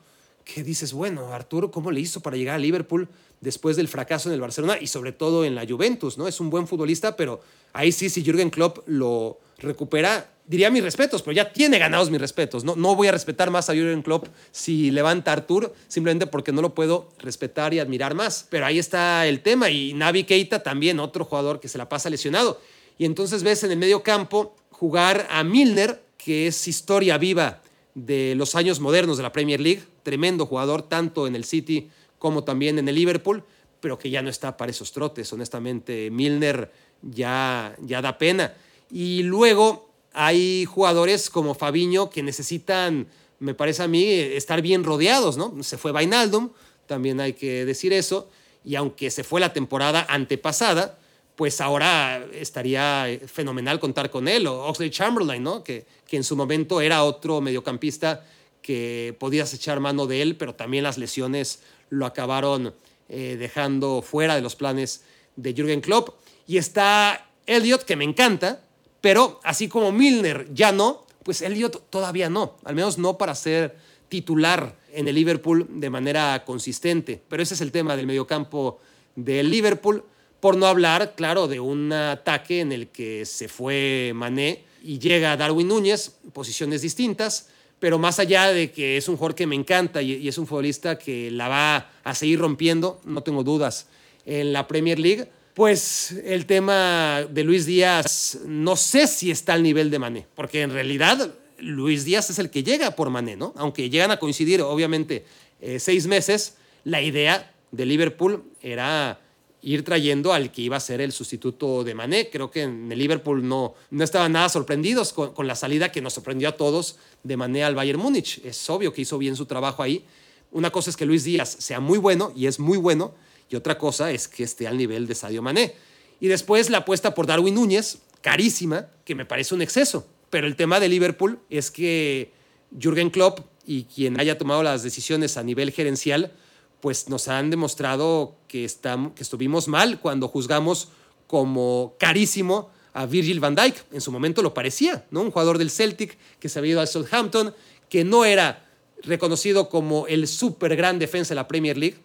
que 0.44 0.62
dices, 0.62 0.92
bueno, 0.92 1.34
Artur, 1.34 1.70
¿cómo 1.70 1.90
le 1.90 2.00
hizo 2.00 2.20
para 2.20 2.36
llegar 2.36 2.54
a 2.54 2.58
Liverpool 2.58 3.08
después 3.40 3.76
del 3.76 3.88
fracaso 3.88 4.28
en 4.28 4.34
el 4.34 4.40
Barcelona 4.40 4.78
y 4.80 4.86
sobre 4.86 5.12
todo 5.12 5.44
en 5.44 5.54
la 5.54 5.66
Juventus? 5.66 6.16
¿no? 6.16 6.28
Es 6.28 6.40
un 6.40 6.50
buen 6.50 6.68
futbolista, 6.68 7.16
pero 7.16 7.40
ahí 7.72 7.90
sí, 7.92 8.08
si 8.08 8.22
Jürgen 8.22 8.50
Klopp 8.50 8.78
lo 8.86 9.40
recupera, 9.58 10.33
diría 10.46 10.70
mis 10.70 10.82
respetos, 10.82 11.22
pero 11.22 11.32
ya 11.32 11.52
tiene 11.52 11.78
ganados 11.78 12.10
mis 12.10 12.20
respetos. 12.20 12.64
No, 12.64 12.76
no 12.76 12.94
voy 12.94 13.08
a 13.08 13.12
respetar 13.12 13.50
más 13.50 13.70
a 13.70 13.74
Jürgen 13.74 14.02
Klopp 14.02 14.28
si 14.52 14.90
levanta 14.90 15.30
a 15.30 15.34
Artur, 15.34 15.74
simplemente 15.88 16.26
porque 16.26 16.52
no 16.52 16.62
lo 16.62 16.74
puedo 16.74 17.10
respetar 17.18 17.72
y 17.74 17.78
admirar 17.78 18.14
más. 18.14 18.46
Pero 18.50 18.66
ahí 18.66 18.78
está 18.78 19.26
el 19.26 19.40
tema. 19.40 19.70
Y 19.70 19.94
Navi 19.94 20.24
Keita 20.24 20.62
también, 20.62 21.00
otro 21.00 21.24
jugador 21.24 21.60
que 21.60 21.68
se 21.68 21.78
la 21.78 21.88
pasa 21.88 22.10
lesionado. 22.10 22.60
Y 22.98 23.06
entonces 23.06 23.42
ves 23.42 23.64
en 23.64 23.72
el 23.72 23.78
medio 23.78 24.02
campo 24.02 24.54
jugar 24.70 25.26
a 25.30 25.42
Milner, 25.44 26.02
que 26.18 26.46
es 26.46 26.68
historia 26.68 27.18
viva 27.18 27.60
de 27.94 28.34
los 28.34 28.54
años 28.54 28.80
modernos 28.80 29.16
de 29.16 29.22
la 29.22 29.32
Premier 29.32 29.60
League. 29.60 29.82
Tremendo 30.02 30.46
jugador, 30.46 30.82
tanto 30.82 31.26
en 31.26 31.34
el 31.34 31.44
City 31.44 31.90
como 32.18 32.44
también 32.44 32.78
en 32.78 32.88
el 32.88 32.94
Liverpool, 32.94 33.44
pero 33.80 33.98
que 33.98 34.10
ya 34.10 34.22
no 34.22 34.30
está 34.30 34.56
para 34.56 34.70
esos 34.70 34.92
trotes. 34.92 35.32
Honestamente, 35.32 36.10
Milner 36.10 36.70
ya, 37.02 37.74
ya 37.80 38.00
da 38.02 38.18
pena. 38.18 38.54
Y 38.90 39.22
luego 39.22 39.93
hay 40.14 40.64
jugadores 40.64 41.28
como 41.28 41.54
Fabiño 41.54 42.08
que 42.08 42.22
necesitan, 42.22 43.08
me 43.38 43.54
parece 43.54 43.82
a 43.82 43.88
mí, 43.88 44.04
estar 44.04 44.62
bien 44.62 44.84
rodeados, 44.84 45.36
¿no? 45.36 45.62
Se 45.62 45.76
fue 45.76 45.92
Vainaldum, 45.92 46.50
también 46.86 47.20
hay 47.20 47.34
que 47.34 47.64
decir 47.64 47.92
eso. 47.92 48.30
y 48.66 48.76
aunque 48.76 49.10
se 49.10 49.24
fue 49.24 49.40
la 49.40 49.52
temporada 49.52 50.06
antepasada, 50.08 50.96
pues 51.36 51.60
ahora 51.60 52.24
estaría 52.32 53.06
fenomenal 53.26 53.78
contar 53.78 54.08
con 54.08 54.26
él, 54.26 54.46
o 54.46 54.66
Oxley 54.66 54.88
Chamberlain, 54.88 55.42
¿no? 55.42 55.62
que, 55.62 55.84
que 56.06 56.16
en 56.16 56.24
su 56.24 56.34
momento 56.34 56.80
era 56.80 57.04
otro 57.04 57.42
mediocampista 57.42 58.24
que 58.62 59.14
podías 59.18 59.52
echar 59.52 59.80
mano 59.80 60.06
de 60.06 60.22
él, 60.22 60.36
pero 60.36 60.54
también 60.54 60.84
las 60.84 60.96
lesiones 60.96 61.60
lo 61.90 62.06
acabaron 62.06 62.72
eh, 63.10 63.36
dejando 63.38 64.00
fuera 64.00 64.36
de 64.36 64.40
los 64.40 64.56
planes 64.56 65.04
de 65.36 65.52
Jürgen 65.52 65.82
Klopp. 65.82 66.16
Y 66.46 66.56
está 66.56 67.28
Elliot, 67.46 67.82
que 67.84 67.96
me 67.96 68.04
encanta, 68.04 68.63
pero 69.04 69.38
así 69.44 69.68
como 69.68 69.92
Milner 69.92 70.48
ya 70.54 70.72
no, 70.72 71.04
pues 71.24 71.42
Elliot 71.42 71.90
todavía 71.90 72.30
no, 72.30 72.56
al 72.64 72.74
menos 72.74 72.96
no 72.96 73.18
para 73.18 73.34
ser 73.34 73.76
titular 74.08 74.78
en 74.94 75.06
el 75.06 75.14
Liverpool 75.14 75.66
de 75.68 75.90
manera 75.90 76.42
consistente. 76.46 77.20
Pero 77.28 77.42
ese 77.42 77.52
es 77.52 77.60
el 77.60 77.70
tema 77.70 77.98
del 77.98 78.06
mediocampo 78.06 78.80
del 79.14 79.50
Liverpool, 79.50 80.04
por 80.40 80.56
no 80.56 80.64
hablar, 80.64 81.12
claro, 81.16 81.48
de 81.48 81.60
un 81.60 81.92
ataque 81.92 82.60
en 82.60 82.72
el 82.72 82.88
que 82.88 83.26
se 83.26 83.46
fue 83.46 84.12
Mané 84.14 84.64
y 84.82 84.98
llega 84.98 85.36
Darwin 85.36 85.68
Núñez, 85.68 86.16
posiciones 86.32 86.80
distintas, 86.80 87.50
pero 87.80 87.98
más 87.98 88.18
allá 88.18 88.54
de 88.54 88.72
que 88.72 88.96
es 88.96 89.06
un 89.10 89.18
jugador 89.18 89.34
que 89.34 89.46
me 89.46 89.54
encanta 89.54 90.00
y, 90.00 90.26
es 90.26 90.38
un 90.38 90.46
futbolista 90.46 90.98
que 90.98 91.30
la 91.30 91.48
va 91.48 91.90
a 92.04 92.14
seguir 92.14 92.38
rompiendo, 92.38 93.02
no 93.04 93.22
tengo 93.22 93.44
dudas, 93.44 93.86
en 94.24 94.54
la 94.54 94.66
Premier 94.66 94.98
League, 94.98 95.28
pues 95.54 96.12
el 96.24 96.46
tema 96.46 97.26
de 97.30 97.44
Luis 97.44 97.64
Díaz 97.64 98.40
no 98.44 98.76
sé 98.76 99.06
si 99.06 99.30
está 99.30 99.54
al 99.54 99.62
nivel 99.62 99.90
de 99.90 100.00
Mané, 100.00 100.26
porque 100.34 100.62
en 100.62 100.70
realidad 100.70 101.32
Luis 101.58 102.04
Díaz 102.04 102.28
es 102.30 102.38
el 102.40 102.50
que 102.50 102.64
llega 102.64 102.90
por 102.90 103.10
Mané, 103.10 103.36
¿no? 103.36 103.54
Aunque 103.56 103.88
llegan 103.88 104.10
a 104.10 104.18
coincidir, 104.18 104.60
obviamente, 104.62 105.24
eh, 105.60 105.78
seis 105.78 106.06
meses, 106.06 106.56
la 106.82 107.00
idea 107.00 107.52
de 107.70 107.86
Liverpool 107.86 108.42
era 108.60 109.20
ir 109.62 109.82
trayendo 109.82 110.32
al 110.32 110.52
que 110.52 110.62
iba 110.62 110.76
a 110.76 110.80
ser 110.80 111.00
el 111.00 111.12
sustituto 111.12 111.84
de 111.84 111.94
Mané. 111.94 112.28
Creo 112.30 112.50
que 112.50 112.62
en 112.62 112.92
el 112.92 112.98
Liverpool 112.98 113.46
no, 113.48 113.74
no 113.90 114.04
estaban 114.04 114.32
nada 114.32 114.48
sorprendidos 114.48 115.12
con, 115.12 115.46
la 115.46 115.54
salida 115.54 115.90
que 115.90 116.02
nos 116.02 116.12
sorprendió 116.12 116.50
a 116.50 116.56
todos 116.56 116.98
de 117.22 117.36
Mané 117.36 117.64
al 117.64 117.74
Bayern 117.74 117.98
Múnich. 117.98 118.44
Es 118.44 118.68
obvio 118.68 118.92
que 118.92 119.02
hizo 119.02 119.16
bien 119.16 119.36
su 119.36 119.46
trabajo 119.46 119.82
ahí. 119.82 120.04
Una 120.52 120.70
cosa 120.70 120.90
es 120.90 120.96
que 120.96 121.06
Luis 121.06 121.24
Díaz 121.24 121.56
sea 121.58 121.80
muy 121.80 121.98
bueno, 121.98 122.32
y 122.36 122.46
es 122.46 122.60
muy 122.60 122.76
bueno, 122.76 123.14
y 123.48 123.56
otra 123.56 123.78
cosa 123.78 124.10
es 124.10 124.28
que 124.28 124.42
esté 124.42 124.66
al 124.66 124.76
nivel 124.76 125.06
de 125.06 125.14
Sadio 125.14 125.42
Mané. 125.42 125.74
Y 126.20 126.28
después 126.28 126.70
la 126.70 126.78
apuesta 126.78 127.14
por 127.14 127.26
Darwin 127.26 127.54
Núñez, 127.54 127.98
carísima, 128.20 128.88
que 129.04 129.14
me 129.14 129.26
parece 129.26 129.54
un 129.54 129.62
exceso. 129.62 130.06
Pero 130.30 130.46
el 130.46 130.56
tema 130.56 130.80
de 130.80 130.88
Liverpool 130.88 131.38
es 131.50 131.70
que 131.70 132.32
Jürgen 132.78 133.10
Klopp 133.10 133.40
y 133.66 133.84
quien 133.84 134.18
haya 134.18 134.38
tomado 134.38 134.62
las 134.62 134.82
decisiones 134.82 135.36
a 135.36 135.42
nivel 135.42 135.70
gerencial, 135.70 136.32
pues 136.80 137.08
nos 137.08 137.28
han 137.28 137.50
demostrado 137.50 138.36
que, 138.48 138.64
estamos, 138.64 139.12
que 139.12 139.22
estuvimos 139.22 139.68
mal 139.68 140.00
cuando 140.00 140.28
juzgamos 140.28 140.88
como 141.26 141.94
carísimo 141.98 142.70
a 142.92 143.06
Virgil 143.06 143.40
van 143.40 143.54
Dijk. 143.54 143.76
En 143.92 144.00
su 144.00 144.12
momento 144.12 144.42
lo 144.42 144.54
parecía, 144.54 145.06
¿no? 145.10 145.22
Un 145.22 145.30
jugador 145.30 145.58
del 145.58 145.70
Celtic 145.70 146.16
que 146.38 146.48
se 146.48 146.58
había 146.58 146.72
ido 146.72 146.80
al 146.80 146.88
Southampton, 146.88 147.54
que 147.88 148.04
no 148.04 148.24
era 148.24 148.66
reconocido 149.02 149.68
como 149.68 150.06
el 150.06 150.28
súper 150.28 150.76
gran 150.76 150.98
defensa 150.98 151.30
de 151.30 151.36
la 151.36 151.48
Premier 151.48 151.76
League, 151.76 151.98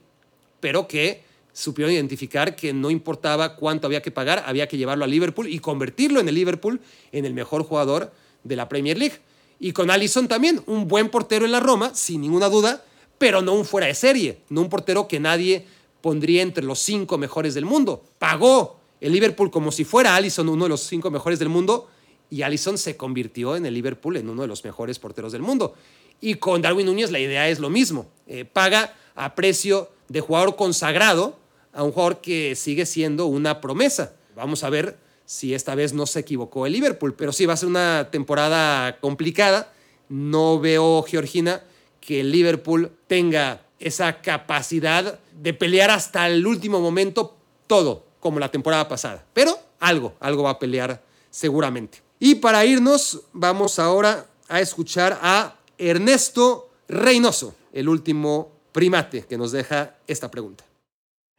pero 0.59 0.87
que 0.87 1.23
supieron 1.53 1.93
identificar 1.93 2.55
que 2.55 2.73
no 2.73 2.89
importaba 2.89 3.55
cuánto 3.55 3.87
había 3.87 4.01
que 4.01 4.11
pagar, 4.11 4.43
había 4.45 4.67
que 4.67 4.77
llevarlo 4.77 5.05
a 5.05 5.07
Liverpool 5.07 5.47
y 5.47 5.59
convertirlo 5.59 6.19
en 6.19 6.29
el 6.29 6.35
Liverpool 6.35 6.79
en 7.11 7.25
el 7.25 7.33
mejor 7.33 7.63
jugador 7.63 8.11
de 8.43 8.55
la 8.55 8.69
Premier 8.69 8.97
League. 8.97 9.19
Y 9.59 9.73
con 9.73 9.91
Allison 9.91 10.27
también, 10.27 10.61
un 10.67 10.87
buen 10.87 11.09
portero 11.09 11.45
en 11.45 11.51
la 11.51 11.59
Roma, 11.59 11.93
sin 11.93 12.21
ninguna 12.21 12.47
duda, 12.47 12.83
pero 13.17 13.41
no 13.41 13.53
un 13.53 13.65
fuera 13.65 13.87
de 13.87 13.93
serie, 13.93 14.39
no 14.49 14.61
un 14.61 14.69
portero 14.69 15.07
que 15.07 15.19
nadie 15.19 15.65
pondría 16.01 16.41
entre 16.41 16.63
los 16.63 16.79
cinco 16.79 17.17
mejores 17.17 17.53
del 17.53 17.65
mundo. 17.65 18.03
Pagó 18.17 18.79
el 19.01 19.11
Liverpool 19.11 19.51
como 19.51 19.71
si 19.71 19.83
fuera 19.83 20.15
Allison 20.15 20.47
uno 20.47 20.65
de 20.65 20.69
los 20.69 20.81
cinco 20.81 21.11
mejores 21.11 21.39
del 21.39 21.49
mundo 21.49 21.89
y 22.29 22.43
Allison 22.43 22.77
se 22.77 22.95
convirtió 22.95 23.55
en 23.55 23.65
el 23.65 23.73
Liverpool 23.73 24.17
en 24.17 24.29
uno 24.29 24.43
de 24.43 24.47
los 24.47 24.63
mejores 24.63 24.99
porteros 24.99 25.31
del 25.31 25.41
mundo. 25.41 25.73
Y 26.21 26.35
con 26.35 26.61
Darwin 26.61 26.85
Núñez 26.85 27.11
la 27.11 27.19
idea 27.19 27.49
es 27.49 27.59
lo 27.59 27.69
mismo. 27.69 28.07
Eh, 28.27 28.45
paga 28.45 28.95
a 29.15 29.35
precio 29.35 29.89
de 30.09 30.21
jugador 30.21 30.55
consagrado 30.55 31.37
a 31.71 31.83
un 31.83 31.91
jugador 31.91 32.19
que 32.21 32.55
sigue 32.55 32.85
siendo 32.85 33.27
una 33.27 33.61
promesa. 33.61 34.13
Vamos 34.35 34.63
a 34.63 34.69
ver 34.69 34.97
si 35.25 35.53
esta 35.53 35.75
vez 35.75 35.93
no 35.93 36.05
se 36.05 36.19
equivocó 36.19 36.65
el 36.65 36.73
Liverpool, 36.73 37.13
pero 37.13 37.31
sí 37.31 37.45
va 37.45 37.53
a 37.53 37.57
ser 37.57 37.69
una 37.69 38.09
temporada 38.11 38.99
complicada. 38.99 39.71
No 40.09 40.59
veo, 40.59 41.03
Georgina, 41.03 41.63
que 42.01 42.21
el 42.21 42.31
Liverpool 42.31 42.91
tenga 43.07 43.61
esa 43.79 44.21
capacidad 44.21 45.19
de 45.31 45.53
pelear 45.53 45.91
hasta 45.91 46.27
el 46.27 46.45
último 46.45 46.79
momento 46.81 47.37
todo, 47.67 48.05
como 48.19 48.39
la 48.39 48.49
temporada 48.49 48.87
pasada. 48.87 49.23
Pero 49.33 49.57
algo, 49.79 50.15
algo 50.19 50.43
va 50.43 50.51
a 50.51 50.59
pelear 50.59 51.01
seguramente. 51.29 52.01
Y 52.19 52.35
para 52.35 52.65
irnos, 52.65 53.21
vamos 53.31 53.79
ahora 53.79 54.25
a 54.47 54.59
escuchar 54.59 55.19
a 55.21 55.55
Ernesto 55.77 56.69
Reynoso, 56.87 57.55
el 57.71 57.87
último 57.87 58.58
primate 58.71 59.23
que 59.23 59.37
nos 59.37 59.51
deja 59.51 59.95
esta 60.07 60.31
pregunta. 60.31 60.63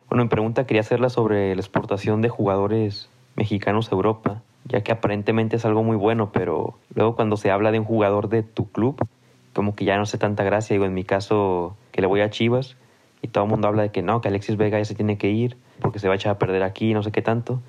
Bueno, 0.09 0.25
mi 0.25 0.31
pregunta 0.31 0.67
quería 0.67 0.81
hacerla 0.81 1.09
sobre 1.09 1.55
la 1.55 1.61
exportación 1.61 2.21
de 2.21 2.29
jugadores 2.29 3.09
mexicanos 3.37 3.91
a 3.91 3.95
Europa, 3.95 4.43
ya 4.65 4.83
que 4.83 4.93
aparentemente 4.93 5.57
es 5.57 5.65
algo 5.65 5.83
muy 5.83 5.97
bueno, 5.97 6.33
pero 6.33 6.75
luego 6.95 7.15
cuando 7.15 7.37
se 7.37 7.51
habla 7.51 7.71
de 7.71 7.79
un 7.79 7.85
jugador 7.85 8.29
de 8.29 8.43
tu 8.43 8.71
club, 8.71 8.97
como 9.53 9.75
que 9.75 9.85
ya 9.85 9.97
no 9.97 10.07
sé 10.07 10.19
tanta 10.19 10.45
gracia. 10.45 10.75
Digo, 10.75 10.85
en 10.85 10.95
mi 10.95 11.05
caso, 11.05 11.77
que 11.93 12.01
le 12.01 12.07
voy 12.07 12.21
a 12.21 12.31
Chivas 12.31 12.77
y 13.23 13.29
todo 13.29 13.45
el 13.45 13.51
mundo 13.51 13.69
habla 13.69 13.83
de 13.83 13.91
que 13.91 14.03
no, 14.03 14.21
que 14.21 14.29
Alexis 14.29 14.57
Vega 14.57 14.79
ya 14.79 14.85
se 14.85 14.95
tiene 14.95 15.19
que 15.19 15.31
ir 15.31 15.57
porque 15.81 15.99
se 15.99 16.09
va 16.09 16.15
a 16.15 16.17
echar 16.17 16.33
a 16.33 16.39
perder 16.39 16.63
aquí, 16.63 16.95
no 16.95 17.03
sé 17.03 17.13
qué 17.13 17.23
tanto. 17.23 17.61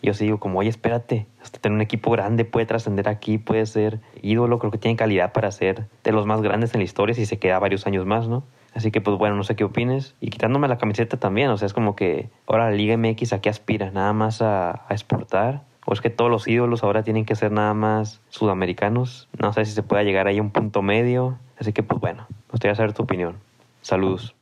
Y 0.00 0.06
yo 0.06 0.14
sí 0.14 0.24
digo, 0.24 0.38
como, 0.38 0.60
oye, 0.60 0.68
espérate, 0.68 1.26
hasta 1.42 1.58
tener 1.58 1.74
un 1.74 1.82
equipo 1.82 2.10
grande 2.10 2.44
puede 2.44 2.66
trascender 2.66 3.08
aquí, 3.08 3.38
puede 3.38 3.66
ser 3.66 4.00
ídolo, 4.22 4.58
creo 4.58 4.70
que 4.70 4.78
tiene 4.78 4.96
calidad 4.96 5.32
para 5.32 5.50
ser 5.50 5.86
de 6.04 6.12
los 6.12 6.24
más 6.24 6.40
grandes 6.40 6.72
en 6.74 6.80
la 6.80 6.84
historia 6.84 7.14
si 7.14 7.26
se 7.26 7.38
queda 7.38 7.58
varios 7.58 7.86
años 7.86 8.06
más, 8.06 8.28
¿no? 8.28 8.44
Así 8.74 8.90
que, 8.90 9.00
pues 9.00 9.16
bueno, 9.18 9.36
no 9.36 9.44
sé 9.44 9.56
qué 9.56 9.64
opines. 9.64 10.14
Y 10.20 10.30
quitándome 10.30 10.68
la 10.68 10.78
camiseta 10.78 11.16
también, 11.16 11.50
o 11.50 11.58
sea, 11.58 11.66
es 11.66 11.72
como 11.72 11.96
que 11.96 12.30
ahora 12.46 12.70
la 12.70 12.76
Liga 12.76 12.96
MX 12.96 13.32
a 13.32 13.40
qué 13.40 13.48
aspira, 13.48 13.90
nada 13.90 14.12
más 14.12 14.42
a, 14.42 14.86
exportar 14.90 15.66
¿O 15.90 15.94
es 15.94 16.02
que 16.02 16.10
todos 16.10 16.30
los 16.30 16.46
ídolos 16.46 16.84
ahora 16.84 17.02
tienen 17.02 17.24
que 17.24 17.34
ser 17.34 17.50
nada 17.50 17.72
más 17.72 18.20
sudamericanos? 18.28 19.26
No 19.40 19.54
sé 19.54 19.64
si 19.64 19.72
se 19.72 19.82
pueda 19.82 20.02
llegar 20.02 20.26
ahí 20.26 20.36
a 20.36 20.42
un 20.42 20.50
punto 20.50 20.82
medio. 20.82 21.38
Así 21.56 21.72
que, 21.72 21.82
pues 21.82 21.98
bueno, 21.98 22.26
me 22.28 22.52
gustaría 22.52 22.74
saber 22.74 22.92
tu 22.92 23.04
opinión. 23.04 23.38
Saludos. 23.80 24.34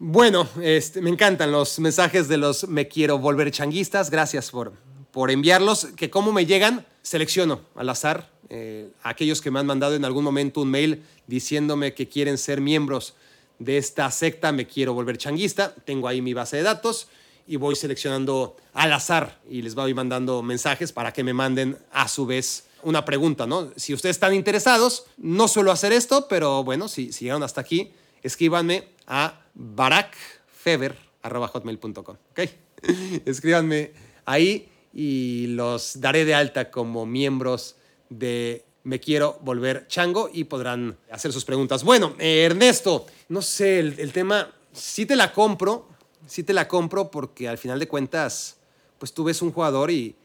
Bueno, 0.00 0.48
este, 0.60 1.00
me 1.00 1.10
encantan 1.10 1.52
los 1.52 1.78
mensajes 1.78 2.26
de 2.26 2.38
los 2.38 2.66
me 2.66 2.88
quiero 2.88 3.18
volver 3.18 3.52
changuistas. 3.52 4.10
Gracias 4.10 4.50
por, 4.50 4.72
por 5.12 5.30
enviarlos. 5.30 5.92
Que 5.94 6.10
como 6.10 6.32
me 6.32 6.44
llegan, 6.44 6.86
selecciono 7.02 7.60
al 7.76 7.88
azar 7.88 8.28
eh, 8.54 8.90
aquellos 9.02 9.40
que 9.40 9.50
me 9.50 9.60
han 9.60 9.66
mandado 9.66 9.94
en 9.94 10.04
algún 10.04 10.24
momento 10.24 10.60
un 10.60 10.70
mail 10.70 11.02
diciéndome 11.26 11.94
que 11.94 12.06
quieren 12.06 12.36
ser 12.36 12.60
miembros 12.60 13.14
de 13.58 13.78
esta 13.78 14.10
secta, 14.10 14.52
me 14.52 14.66
quiero 14.66 14.92
volver 14.92 15.16
changuista. 15.16 15.74
Tengo 15.86 16.06
ahí 16.06 16.20
mi 16.20 16.34
base 16.34 16.58
de 16.58 16.62
datos 16.62 17.08
y 17.46 17.56
voy 17.56 17.76
seleccionando 17.76 18.58
al 18.74 18.92
azar 18.92 19.40
y 19.48 19.62
les 19.62 19.74
voy 19.74 19.94
mandando 19.94 20.42
mensajes 20.42 20.92
para 20.92 21.14
que 21.14 21.24
me 21.24 21.32
manden 21.32 21.78
a 21.92 22.08
su 22.08 22.26
vez 22.26 22.66
una 22.82 23.06
pregunta, 23.06 23.46
¿no? 23.46 23.72
Si 23.76 23.94
ustedes 23.94 24.16
están 24.16 24.34
interesados, 24.34 25.06
no 25.16 25.48
suelo 25.48 25.72
hacer 25.72 25.94
esto, 25.94 26.28
pero 26.28 26.62
bueno, 26.62 26.88
si, 26.88 27.10
si 27.10 27.24
llegaron 27.24 27.44
hasta 27.44 27.62
aquí, 27.62 27.90
escríbanme 28.22 28.86
a 29.06 29.40
barakfeber.com, 29.54 32.16
¿ok? 32.32 32.40
Escríbanme 33.24 33.92
ahí 34.26 34.68
y 34.92 35.46
los 35.46 36.02
daré 36.02 36.26
de 36.26 36.34
alta 36.34 36.70
como 36.70 37.06
miembros 37.06 37.76
de 38.18 38.64
Me 38.84 39.00
Quiero 39.00 39.38
Volver 39.42 39.86
Chango 39.88 40.30
y 40.32 40.44
podrán 40.44 40.96
hacer 41.10 41.32
sus 41.32 41.44
preguntas. 41.44 41.84
Bueno, 41.84 42.14
Ernesto, 42.18 43.06
no 43.28 43.42
sé, 43.42 43.78
el, 43.78 44.12
tema, 44.12 44.52
sí 44.72 45.06
te 45.06 45.16
la 45.16 45.32
compro, 45.32 45.88
sí 46.26 46.42
te 46.42 46.52
la 46.52 46.68
compro 46.68 47.10
porque 47.10 47.48
al 47.48 47.58
final 47.58 47.78
de 47.78 47.88
cuentas, 47.88 48.56
pues 48.98 49.12
tú 49.12 49.24
ves 49.24 49.42
un 49.42 49.52
jugador 49.52 49.90
y, 49.90 50.16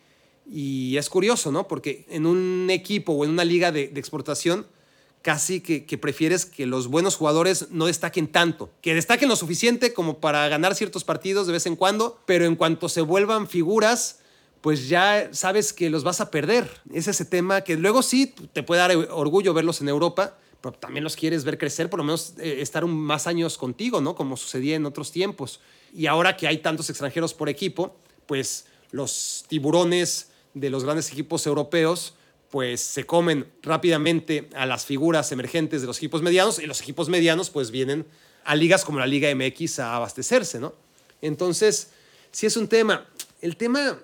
y 0.50 0.98
es 0.98 1.10
curioso, 1.10 1.52
¿no? 1.52 1.68
Porque 1.68 2.06
en 2.10 2.26
un 2.26 2.68
equipo 2.70 3.14
o 3.14 3.26
en 3.26 3.32
una 3.32 3.44
liga 3.44 3.72
de, 3.72 3.92
exportación, 3.96 4.66
casi 5.22 5.60
que, 5.60 5.98
prefieres 5.98 6.46
que 6.46 6.66
los 6.66 6.88
buenos 6.88 7.16
jugadores 7.16 7.68
no 7.72 7.88
destaquen 7.88 8.28
tanto, 8.28 8.70
que 8.82 8.96
destaquen 8.96 9.28
lo 9.28 9.36
suficiente 9.36 9.94
como 9.94 10.20
para 10.20 10.48
ganar 10.48 10.76
ciertos 10.76 11.04
partidos 11.04 11.48
de 11.48 11.54
vez 11.54 11.66
en 11.66 11.76
cuando, 11.76 12.20
pero 12.26 12.46
en 12.46 12.56
cuanto 12.56 12.88
se 12.88 13.02
vuelvan 13.02 13.48
figuras, 13.48 14.20
pues 14.62 14.90
ya 14.90 15.30
sabes 15.32 15.74
que 15.74 15.90
los 15.90 16.04
vas 16.04 16.22
a 16.22 16.32
perder. 16.32 16.70
Es 16.94 17.08
ese 17.08 17.26
tema 17.26 17.62
que 17.62 17.76
luego 17.78 18.02
sí 18.02 18.34
te 18.54 18.64
puede 18.64 18.82
dar 18.82 18.96
orgullo 18.96 19.54
verlos 19.54 19.82
en 19.82 19.90
Europa, 19.90 20.38
pero 20.62 20.74
también 20.74 21.04
los 21.04 21.16
quieres 21.16 21.44
ver 21.44 21.58
crecer, 21.58 21.90
por 21.90 22.00
lo 22.00 22.04
menos 22.04 22.34
eh, 22.40 22.58
estar 22.62 22.86
más 22.86 23.28
años 23.28 23.58
contigo, 23.58 24.02
¿no? 24.02 24.16
Como 24.16 24.38
sucedía 24.38 24.76
en 24.76 24.86
otros 24.86 25.12
tiempos. 25.12 25.60
Y 25.94 26.08
ahora 26.08 26.36
que 26.36 26.48
hay 26.48 26.58
tantos 26.58 26.90
extranjeros 26.90 27.34
por 27.34 27.50
equipo, 27.50 27.96
pues 28.26 28.66
los 28.92 29.46
tiburones 29.48 30.32
de 30.54 30.70
los 30.70 30.84
grandes 30.84 31.12
equipos 31.12 31.46
europeos 31.46 32.16
pues 32.50 32.80
se 32.82 33.06
comen 33.06 33.52
rápidamente 33.62 34.50
a 34.56 34.66
las 34.66 34.86
figuras 34.86 35.32
emergentes 35.32 35.82
de 35.82 35.88
los 35.88 35.98
equipos 35.98 36.22
medianos 36.22 36.60
y 36.60 36.66
los 36.66 36.82
equipos 36.82 37.10
medianos 37.10 37.50
pues 37.50 37.72
vienen 37.72 38.06
a 38.46 38.56
ligas 38.56 38.86
como 38.86 39.00
la 39.00 39.06
Liga 39.06 39.34
MX 39.36 39.80
a 39.80 39.96
abastecerse, 39.98 40.60
¿no? 40.60 40.74
Entonces, 41.22 41.90
sí 42.32 42.46
es 42.46 42.56
un 42.56 42.68
tema. 42.70 43.06
El 43.42 43.58
tema 43.58 44.00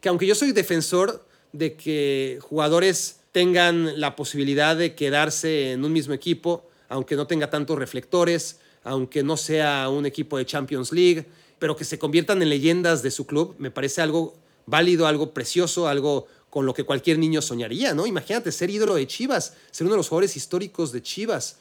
que 0.00 0.08
aunque 0.08 0.26
yo 0.26 0.34
soy 0.34 0.52
defensor 0.52 1.24
de 1.52 1.74
que 1.74 2.38
jugadores 2.42 3.20
tengan 3.32 4.00
la 4.00 4.16
posibilidad 4.16 4.76
de 4.76 4.94
quedarse 4.94 5.72
en 5.72 5.84
un 5.84 5.92
mismo 5.92 6.14
equipo, 6.14 6.64
aunque 6.88 7.16
no 7.16 7.26
tenga 7.26 7.50
tantos 7.50 7.78
reflectores, 7.78 8.58
aunque 8.82 9.22
no 9.22 9.36
sea 9.36 9.88
un 9.88 10.06
equipo 10.06 10.38
de 10.38 10.46
Champions 10.46 10.92
League, 10.92 11.26
pero 11.58 11.76
que 11.76 11.84
se 11.84 11.98
conviertan 11.98 12.42
en 12.42 12.48
leyendas 12.48 13.02
de 13.02 13.10
su 13.10 13.26
club, 13.26 13.54
me 13.58 13.70
parece 13.70 14.00
algo 14.00 14.34
válido, 14.66 15.06
algo 15.06 15.32
precioso, 15.32 15.86
algo 15.86 16.26
con 16.48 16.66
lo 16.66 16.74
que 16.74 16.84
cualquier 16.84 17.18
niño 17.18 17.42
soñaría, 17.42 17.94
¿no? 17.94 18.06
Imagínate 18.06 18.50
ser 18.50 18.70
ídolo 18.70 18.94
de 18.94 19.06
Chivas, 19.06 19.54
ser 19.70 19.86
uno 19.86 19.94
de 19.94 19.98
los 19.98 20.08
jugadores 20.08 20.36
históricos 20.36 20.90
de 20.90 21.02
Chivas. 21.02 21.58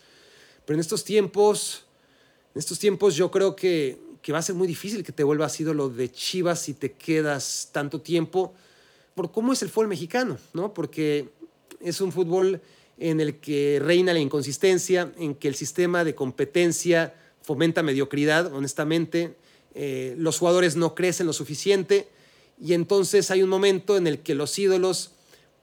Pero 0.66 0.76
en 0.76 0.82
estos 0.82 1.04
tiempos, 1.04 1.84
en 2.56 2.60
estos 2.60 2.80
tiempos 2.80 3.16
yo 3.16 3.30
creo 3.30 3.56
que, 3.56 4.00
que 4.22 4.32
va 4.32 4.40
a 4.40 4.44
ser 4.44 4.56
muy 4.56 4.68
difícil 4.68 5.04
que 5.04 5.12
te 5.12 5.24
vuelvas 5.24 5.60
ídolo 5.60 5.90
de 5.90 6.12
Chivas 6.12 6.62
si 6.62 6.74
te 6.74 6.94
quedas 6.94 7.70
tanto 7.72 8.02
tiempo 8.02 8.54
por 9.16 9.32
cómo 9.32 9.54
es 9.54 9.62
el 9.62 9.70
fútbol 9.70 9.88
mexicano, 9.88 10.38
¿no? 10.54 10.74
Porque 10.74 11.30
es 11.82 12.02
un 12.02 12.12
fútbol 12.12 12.62
en 12.98 13.22
el 13.22 13.40
que 13.40 13.82
reina 13.82 14.14
la 14.14 14.20
inconsistencia, 14.20 15.12
en 15.18 15.36
que 15.36 15.48
el 15.48 15.56
sistema 15.56 16.04
de 16.04 16.16
competencia 16.16 17.16
fomenta 17.42 17.82
mediocridad, 17.82 18.54
honestamente, 18.54 19.36
eh, 19.74 20.16
los 20.18 20.38
jugadores 20.38 20.76
no 20.76 20.96
crecen 20.96 21.28
lo 21.28 21.34
suficiente 21.34 22.08
y 22.62 22.74
entonces 22.74 23.32
hay 23.32 23.44
un 23.44 23.50
momento 23.50 23.98
en 23.98 24.08
el 24.08 24.20
que 24.20 24.36
los 24.36 24.58
ídolos 24.60 25.12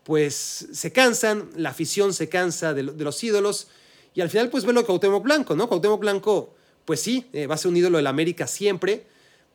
pues 0.05 0.69
se 0.73 0.93
cansan, 0.93 1.51
la 1.57 1.71
afición 1.71 2.15
se 2.15 2.29
cansa 2.29 2.73
de, 2.73 2.85
los 2.85 3.25
ídolos 3.25 3.69
y 4.15 4.21
al 4.21 4.31
final 4.31 4.51
pues 4.51 4.65
ve 4.65 4.73
lo 4.73 4.81
de 4.81 4.87
Cuauhtémoc 4.87 5.23
Blanco, 5.23 5.57
¿no? 5.57 5.69
Cuauhtémoc 5.69 6.01
Blanco 6.01 6.55
pues 6.87 7.01
sí, 7.01 7.27
eh, 7.35 7.47
va 7.47 7.57
a 7.57 7.59
ser 7.59 7.71
un 7.71 7.77
ídolo 7.77 7.99
del 7.99 8.07
América 8.07 8.47
siempre, 8.47 9.05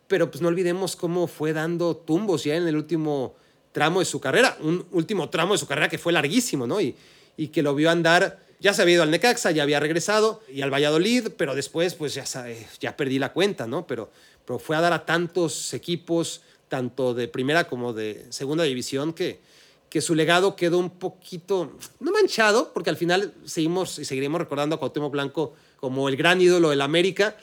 pero 0.07 0.29
pues 0.29 0.41
no 0.41 0.49
olvidemos 0.49 0.95
cómo 0.95 1.25
fue 1.25 1.53
dando 1.53 1.95
tumbos 1.95 2.43
ya 2.43 2.55
en 2.55 2.67
el 2.67 2.75
último 2.75 3.35
tramo 3.71 3.99
de 3.99 4.05
su 4.05 4.19
carrera, 4.19 4.57
un 4.59 4.85
último 4.91 5.29
tramo 5.29 5.53
de 5.53 5.57
su 5.57 5.65
carrera 5.65 5.87
que 5.89 5.97
fue 5.97 6.11
larguísimo, 6.13 6.67
¿no? 6.67 6.79
Y, 6.79 6.95
que 7.51 7.63
lo 7.63 7.73
vio 7.73 7.89
andar, 7.89 8.39
ya 8.59 8.71
se 8.71 8.83
había 8.83 8.95
ido 8.95 9.03
al 9.03 9.09
Necaxa, 9.09 9.49
ya 9.49 9.63
había 9.63 9.79
regresado, 9.79 10.43
y 10.47 10.61
al 10.61 10.71
Valladolid, 10.71 11.29
pero 11.37 11.55
después 11.55 11.95
pues 11.95 12.13
ya, 12.13 12.25
ya 12.79 12.95
perdí 12.95 13.17
la 13.17 13.33
cuenta, 13.33 13.65
¿no? 13.65 13.87
Pero, 13.87 14.11
pero 14.45 14.59
fue 14.59 14.75
a 14.75 14.81
dar 14.81 14.93
a 14.93 15.07
tantos 15.07 15.73
equipos, 15.73 16.43
tanto 16.67 17.15
de 17.15 17.27
primera 17.27 17.67
como 17.67 17.93
de 17.93 18.27
segunda 18.29 18.63
división, 18.63 19.13
que, 19.13 19.39
que 19.89 20.01
su 20.01 20.13
legado 20.13 20.55
quedó 20.55 20.77
un 20.77 20.91
poquito, 20.91 21.77
no 21.99 22.11
manchado, 22.11 22.71
porque 22.73 22.91
al 22.91 22.97
final 22.97 23.33
seguimos 23.43 23.97
y 23.97 24.05
seguiremos 24.05 24.39
recordando 24.39 24.75
a 24.75 24.79
Cuauhtémoc 24.79 25.11
Blanco 25.11 25.55
como 25.81 26.07
el 26.07 26.15
gran 26.15 26.39
ídolo 26.39 26.69
del 26.69 26.79
América, 26.79 27.35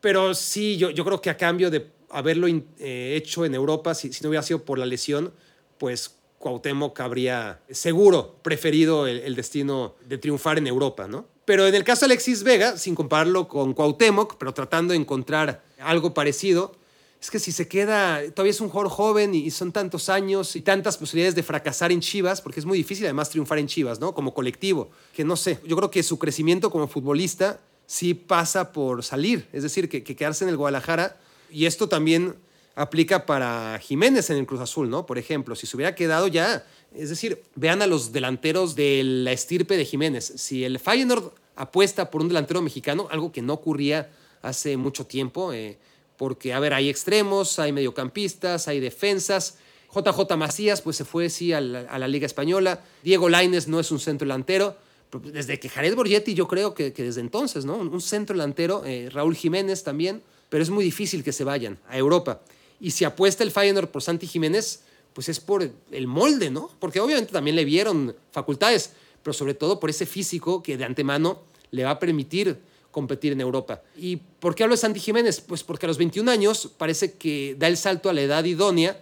pero 0.00 0.34
sí, 0.34 0.78
yo, 0.78 0.88
yo 0.88 1.04
creo 1.04 1.20
que 1.20 1.28
a 1.28 1.36
cambio 1.36 1.70
de 1.70 1.86
haberlo 2.08 2.46
eh, 2.48 3.14
hecho 3.16 3.44
en 3.44 3.54
Europa, 3.54 3.94
si, 3.94 4.12
si 4.12 4.22
no 4.22 4.30
hubiera 4.30 4.42
sido 4.42 4.64
por 4.64 4.78
la 4.78 4.86
lesión, 4.86 5.32
pues 5.76 6.16
Cuauhtémoc 6.38 6.98
habría 7.00 7.60
seguro 7.70 8.36
preferido 8.42 9.06
el, 9.06 9.34
destino 9.34 9.94
de 10.06 10.16
triunfar 10.16 10.56
en 10.56 10.66
Europa, 10.66 11.06
¿no? 11.06 11.26
Pero 11.44 11.66
en 11.66 11.74
el 11.74 11.84
caso 11.84 12.00
de 12.00 12.06
Alexis 12.06 12.42
Vega, 12.42 12.78
sin 12.78 12.94
compararlo 12.94 13.46
con 13.46 13.74
Cuauhtémoc, 13.74 14.36
pero 14.38 14.54
tratando 14.54 14.92
de 14.92 14.98
encontrar 14.98 15.62
algo 15.78 16.14
parecido, 16.14 16.72
es 17.20 17.30
que 17.30 17.38
si 17.38 17.52
se 17.52 17.68
queda, 17.68 18.22
todavía 18.32 18.52
es 18.52 18.60
un 18.62 18.70
jugador 18.70 18.90
joven 18.90 19.34
y 19.34 19.50
son 19.50 19.70
tantos 19.70 20.08
años 20.08 20.56
y 20.56 20.62
tantas 20.62 20.96
posibilidades 20.96 21.34
de 21.34 21.42
fracasar 21.42 21.92
en 21.92 22.00
Chivas, 22.00 22.40
porque 22.40 22.60
es 22.60 22.64
muy 22.64 22.78
difícil 22.78 23.04
además 23.04 23.28
triunfar 23.28 23.58
en 23.58 23.66
Chivas, 23.66 24.00
¿no? 24.00 24.14
Como 24.14 24.32
colectivo, 24.32 24.90
que 25.14 25.24
no 25.24 25.36
sé, 25.36 25.58
yo 25.66 25.76
creo 25.76 25.90
que 25.90 26.02
su 26.02 26.18
crecimiento 26.18 26.70
como 26.70 26.88
futbolista 26.88 27.60
sí 27.90 28.14
pasa 28.14 28.70
por 28.70 29.02
salir, 29.02 29.48
es 29.52 29.64
decir, 29.64 29.88
que, 29.88 30.04
que 30.04 30.14
quedarse 30.14 30.44
en 30.44 30.50
el 30.50 30.56
Guadalajara, 30.56 31.16
y 31.50 31.66
esto 31.66 31.88
también 31.88 32.36
aplica 32.76 33.26
para 33.26 33.80
Jiménez 33.80 34.30
en 34.30 34.36
el 34.36 34.46
Cruz 34.46 34.60
Azul, 34.60 34.88
¿no? 34.88 35.06
Por 35.06 35.18
ejemplo, 35.18 35.56
si 35.56 35.66
se 35.66 35.76
hubiera 35.76 35.96
quedado 35.96 36.28
ya, 36.28 36.64
es 36.94 37.08
decir, 37.08 37.42
vean 37.56 37.82
a 37.82 37.88
los 37.88 38.12
delanteros 38.12 38.76
de 38.76 39.02
la 39.02 39.32
estirpe 39.32 39.76
de 39.76 39.84
Jiménez. 39.84 40.32
Si 40.36 40.64
el 40.64 40.78
Feyenoord 40.78 41.32
apuesta 41.56 42.12
por 42.12 42.20
un 42.20 42.28
delantero 42.28 42.62
mexicano, 42.62 43.08
algo 43.10 43.32
que 43.32 43.42
no 43.42 43.54
ocurría 43.54 44.08
hace 44.40 44.76
mucho 44.76 45.04
tiempo, 45.06 45.52
eh, 45.52 45.76
porque, 46.16 46.52
a 46.52 46.60
ver, 46.60 46.74
hay 46.74 46.88
extremos, 46.88 47.58
hay 47.58 47.72
mediocampistas, 47.72 48.68
hay 48.68 48.78
defensas. 48.78 49.58
JJ 49.92 50.36
Macías, 50.36 50.80
pues 50.80 50.96
se 50.96 51.04
fue, 51.04 51.28
sí, 51.28 51.52
a 51.52 51.60
la, 51.60 52.06
Liga 52.06 52.26
Española. 52.26 52.84
Diego 53.02 53.28
Laines 53.28 53.66
no 53.66 53.80
es 53.80 53.90
un 53.90 53.98
centro 53.98 54.26
delantero. 54.26 54.76
Desde 55.12 55.58
que 55.58 55.68
Jared 55.68 55.94
Borgetti, 55.94 56.34
yo 56.34 56.46
creo 56.46 56.74
que, 56.74 56.90
desde 56.90 57.20
entonces, 57.20 57.64
¿no? 57.64 57.76
Un, 57.76 58.00
centro 58.00 58.34
delantero, 58.36 58.84
eh, 58.84 59.08
Raúl 59.10 59.34
Jiménez 59.34 59.82
también, 59.82 60.22
pero 60.48 60.62
es 60.62 60.70
muy 60.70 60.84
difícil 60.84 61.24
que 61.24 61.32
se 61.32 61.44
vayan 61.44 61.78
a 61.88 61.98
Europa. 61.98 62.40
Y 62.80 62.92
si 62.92 63.04
apuesta 63.04 63.42
el 63.42 63.50
Feyenoord 63.50 63.88
por 63.88 64.02
Santi 64.02 64.26
Jiménez, 64.26 64.82
pues 65.12 65.28
es 65.28 65.40
por 65.40 65.68
el 65.90 66.06
molde, 66.06 66.50
¿no? 66.50 66.70
Porque 66.78 67.00
obviamente 67.00 67.32
también 67.32 67.56
le 67.56 67.64
vieron 67.64 68.14
facultades, 68.30 68.92
pero 69.22 69.34
sobre 69.34 69.54
todo 69.54 69.80
por 69.80 69.90
ese 69.90 70.06
físico 70.06 70.62
que 70.62 70.76
de 70.76 70.84
antemano 70.84 71.40
le 71.70 71.84
va 71.84 71.90
a 71.90 71.98
permitir 71.98 72.58
competir 72.90 73.32
en 73.32 73.40
Europa. 73.40 73.82
¿Y 73.96 74.16
por 74.16 74.54
qué 74.54 74.64
hablo 74.64 74.74
de 74.74 74.80
Santi 74.80 75.00
Jiménez? 75.00 75.40
Pues 75.40 75.62
porque 75.62 75.86
a 75.86 75.88
los 75.88 75.98
21 75.98 76.30
años 76.30 76.70
parece 76.76 77.12
que 77.12 77.54
da 77.58 77.68
el 77.68 77.76
salto 77.76 78.08
a 78.08 78.12
la 78.12 78.22
edad 78.22 78.44
idónea, 78.44 79.00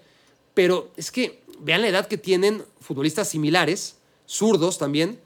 pero 0.55 0.91
es 0.97 1.11
que 1.11 1.43
vean 1.61 1.83
la 1.83 1.89
edad 1.89 2.07
que 2.07 2.19
tienen 2.19 2.65
futbolistas 2.81 3.29
similares, 3.29 3.97
zurdos 4.27 4.79
también, 4.79 5.19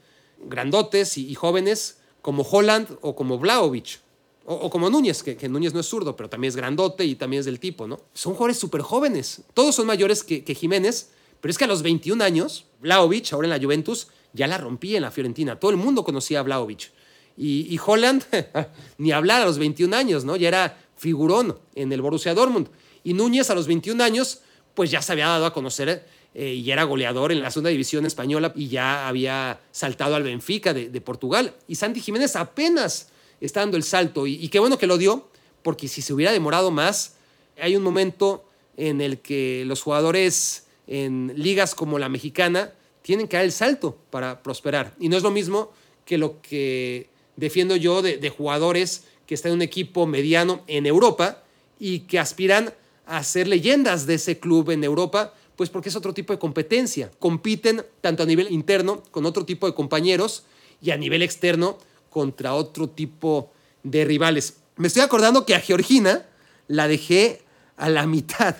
grandotes 0.47 1.17
y, 1.17 1.33
jóvenes, 1.35 1.97
como 2.21 2.43
Holland 2.43 2.97
o 3.01 3.15
como 3.15 3.37
Vlaovic. 3.37 3.99
O, 4.45 4.69
como 4.69 4.89
Núñez, 4.89 5.23
que, 5.23 5.47
Núñez 5.47 5.73
no 5.73 5.79
es 5.79 5.85
zurdo, 5.85 6.17
pero 6.17 6.29
también 6.29 6.49
es 6.49 6.57
grandote 6.57 7.05
y 7.05 7.15
también 7.15 7.39
es 7.39 7.45
del 7.45 7.61
tipo, 7.61 7.87
¿no? 7.87 8.01
Son 8.13 8.33
jugadores 8.33 8.57
súper 8.57 8.81
jóvenes. 8.81 9.41
Todos 9.53 9.75
son 9.75 9.87
mayores 9.87 10.23
que, 10.23 10.43
Jiménez, 10.53 11.11
pero 11.39 11.49
es 11.49 11.57
que 11.57 11.63
a 11.63 11.67
los 11.67 11.81
21 11.81 12.21
años, 12.21 12.65
Vlaovic, 12.81 13.31
ahora 13.31 13.45
en 13.45 13.51
la 13.51 13.59
Juventus, 13.59 14.07
ya 14.33 14.47
la 14.47 14.57
rompía 14.57 14.97
en 14.97 15.03
la 15.03 15.11
Fiorentina. 15.11 15.59
Todo 15.59 15.71
el 15.71 15.77
mundo 15.77 16.03
conocía 16.03 16.41
a 16.41 16.43
Vlaovic. 16.43 16.91
Y, 17.37 17.79
Holland, 17.83 18.23
ni 18.97 19.11
hablar 19.11 19.41
a 19.41 19.45
los 19.45 19.57
21 19.57 19.95
años, 19.95 20.25
¿no? 20.25 20.35
Ya 20.35 20.49
era 20.49 20.77
figurón 20.97 21.57
en 21.73 21.91
el 21.93 22.01
Borussia 22.01 22.33
Dortmund. 22.33 22.67
Y 23.03 23.13
Núñez 23.13 23.49
a 23.49 23.55
los 23.55 23.67
21 23.67 24.03
años, 24.03 24.41
pues 24.73 24.91
ya 24.91 25.01
se 25.01 25.13
había 25.13 25.27
dado 25.27 25.45
a 25.45 25.53
conocer 25.53 26.05
eh, 26.35 26.53
y 26.53 26.71
era 26.71 26.83
goleador 26.83 27.31
en 27.31 27.41
la 27.41 27.51
segunda 27.51 27.69
división 27.69 28.05
española 28.05 28.51
y 28.55 28.67
ya 28.67 29.07
había 29.07 29.59
saltado 29.71 30.15
al 30.15 30.23
Benfica 30.23 30.73
de, 30.73 30.89
de 30.89 31.01
Portugal. 31.01 31.53
Y 31.67 31.75
Santi 31.75 31.99
Jiménez 31.99 32.35
apenas 32.35 33.09
está 33.45 33.59
dando 33.59 33.77
el 33.77 33.83
salto. 33.83 34.25
Y, 34.27 34.47
qué 34.49 34.59
bueno 34.59 34.77
que 34.77 34.87
lo 34.87 34.97
dio, 34.97 35.27
porque 35.61 35.87
si 35.87 36.01
se 36.01 36.13
hubiera 36.13 36.31
demorado 36.31 36.71
más, 36.71 37.15
hay 37.59 37.75
un 37.75 37.83
momento 37.83 38.45
en 38.77 39.01
el 39.01 39.19
que 39.19 39.63
los 39.65 39.81
jugadores 39.81 40.65
en 40.87 41.33
ligas 41.35 41.75
como 41.75 41.99
la 41.99 42.09
mexicana 42.09 42.73
tienen 43.01 43.27
que 43.27 43.37
dar 43.37 43.45
el 43.45 43.51
salto 43.51 43.97
para 44.09 44.41
prosperar. 44.41 44.95
Y 44.99 45.09
no 45.09 45.17
es 45.17 45.23
lo 45.23 45.31
mismo 45.31 45.71
que 46.05 46.17
lo 46.17 46.41
que 46.41 47.09
defiendo 47.35 47.75
yo 47.75 48.01
de, 48.01 48.29
jugadores 48.29 49.05
que 49.25 49.35
están 49.35 49.51
en 49.51 49.57
un 49.57 49.61
equipo 49.61 50.05
mediano 50.05 50.63
en 50.67 50.85
Europa 50.85 51.43
y 51.79 51.99
que 52.01 52.19
aspiran 52.19 52.73
a 53.05 53.23
ser 53.23 53.47
leyendas 53.47 54.05
de 54.05 54.15
ese 54.15 54.39
club 54.39 54.71
en 54.71 54.83
Europa, 54.83 55.33
pues 55.55 55.69
porque 55.69 55.89
es 55.89 55.95
otro 55.95 56.13
tipo 56.13 56.33
de 56.33 56.39
competencia. 56.39 57.11
Compiten 57.19 57.85
tanto 58.01 58.23
a 58.23 58.25
nivel 58.25 58.51
interno 58.51 59.03
con 59.11 59.25
otro 59.25 59.45
tipo 59.45 59.67
de 59.67 59.73
compañeros 59.73 60.43
y 60.81 60.91
a 60.91 60.97
nivel 60.97 61.21
externo 61.21 61.77
contra 62.09 62.53
otro 62.53 62.89
tipo 62.89 63.51
de 63.83 64.05
rivales. 64.05 64.57
Me 64.75 64.87
estoy 64.87 65.01
acordando 65.01 65.45
que 65.45 65.55
a 65.55 65.59
Georgina 65.59 66.25
la 66.67 66.87
dejé 66.87 67.41
a 67.77 67.89
la 67.89 68.07
mitad, 68.07 68.55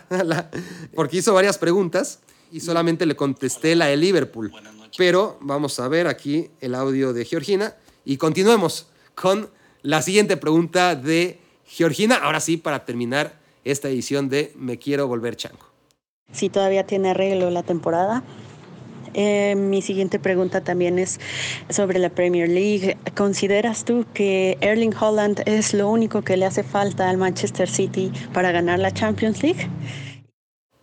porque 0.94 1.18
hizo 1.18 1.34
varias 1.34 1.58
preguntas 1.58 2.20
y 2.52 2.60
solamente 2.60 3.06
le 3.06 3.16
contesté 3.16 3.76
la 3.76 3.88
de 3.88 3.98
Liverpool. 3.98 4.52
Pero 4.98 5.38
vamos 5.42 5.80
a 5.80 5.88
ver 5.88 6.08
aquí 6.08 6.50
el 6.62 6.76
audio 6.76 7.14
de 7.14 7.26
Georgina 7.26 7.76
y 8.06 8.18
continuemos 8.18 8.88
con 9.16 9.50
la 9.82 10.02
siguiente 10.02 10.38
pregunta 10.38 10.96
de 10.96 11.40
Georgina. 11.66 12.18
Ahora 12.18 12.40
sí, 12.40 12.58
para 12.58 12.86
terminar 12.86 13.40
esta 13.64 13.90
edición 13.90 14.30
de 14.30 14.54
Me 14.56 14.78
quiero 14.78 15.08
volver 15.08 15.36
chango. 15.36 15.73
Si 16.32 16.50
todavía 16.50 16.86
tiene 16.86 17.12
arreglo 17.12 17.52
la 17.52 17.62
temporada, 17.62 18.24
eh, 19.14 19.54
mi 19.56 19.84
siguiente 19.84 20.18
pregunta 20.18 20.64
también 20.64 20.98
es 20.98 21.20
sobre 21.70 22.00
la 22.00 22.10
Premier 22.10 22.50
League. 22.50 22.98
¿Consideras 23.16 23.86
tú 23.86 24.06
que 24.14 24.58
Erling 24.60 24.96
Holland 25.00 25.44
es 25.46 25.76
lo 25.76 25.88
único 25.90 26.24
que 26.24 26.36
le 26.36 26.46
hace 26.46 26.64
falta 26.64 27.10
al 27.10 27.18
Manchester 27.18 27.70
City 27.70 28.12
para 28.34 28.52
ganar 28.52 28.80
la 28.80 28.92
Champions 28.92 29.44
League? 29.44 29.70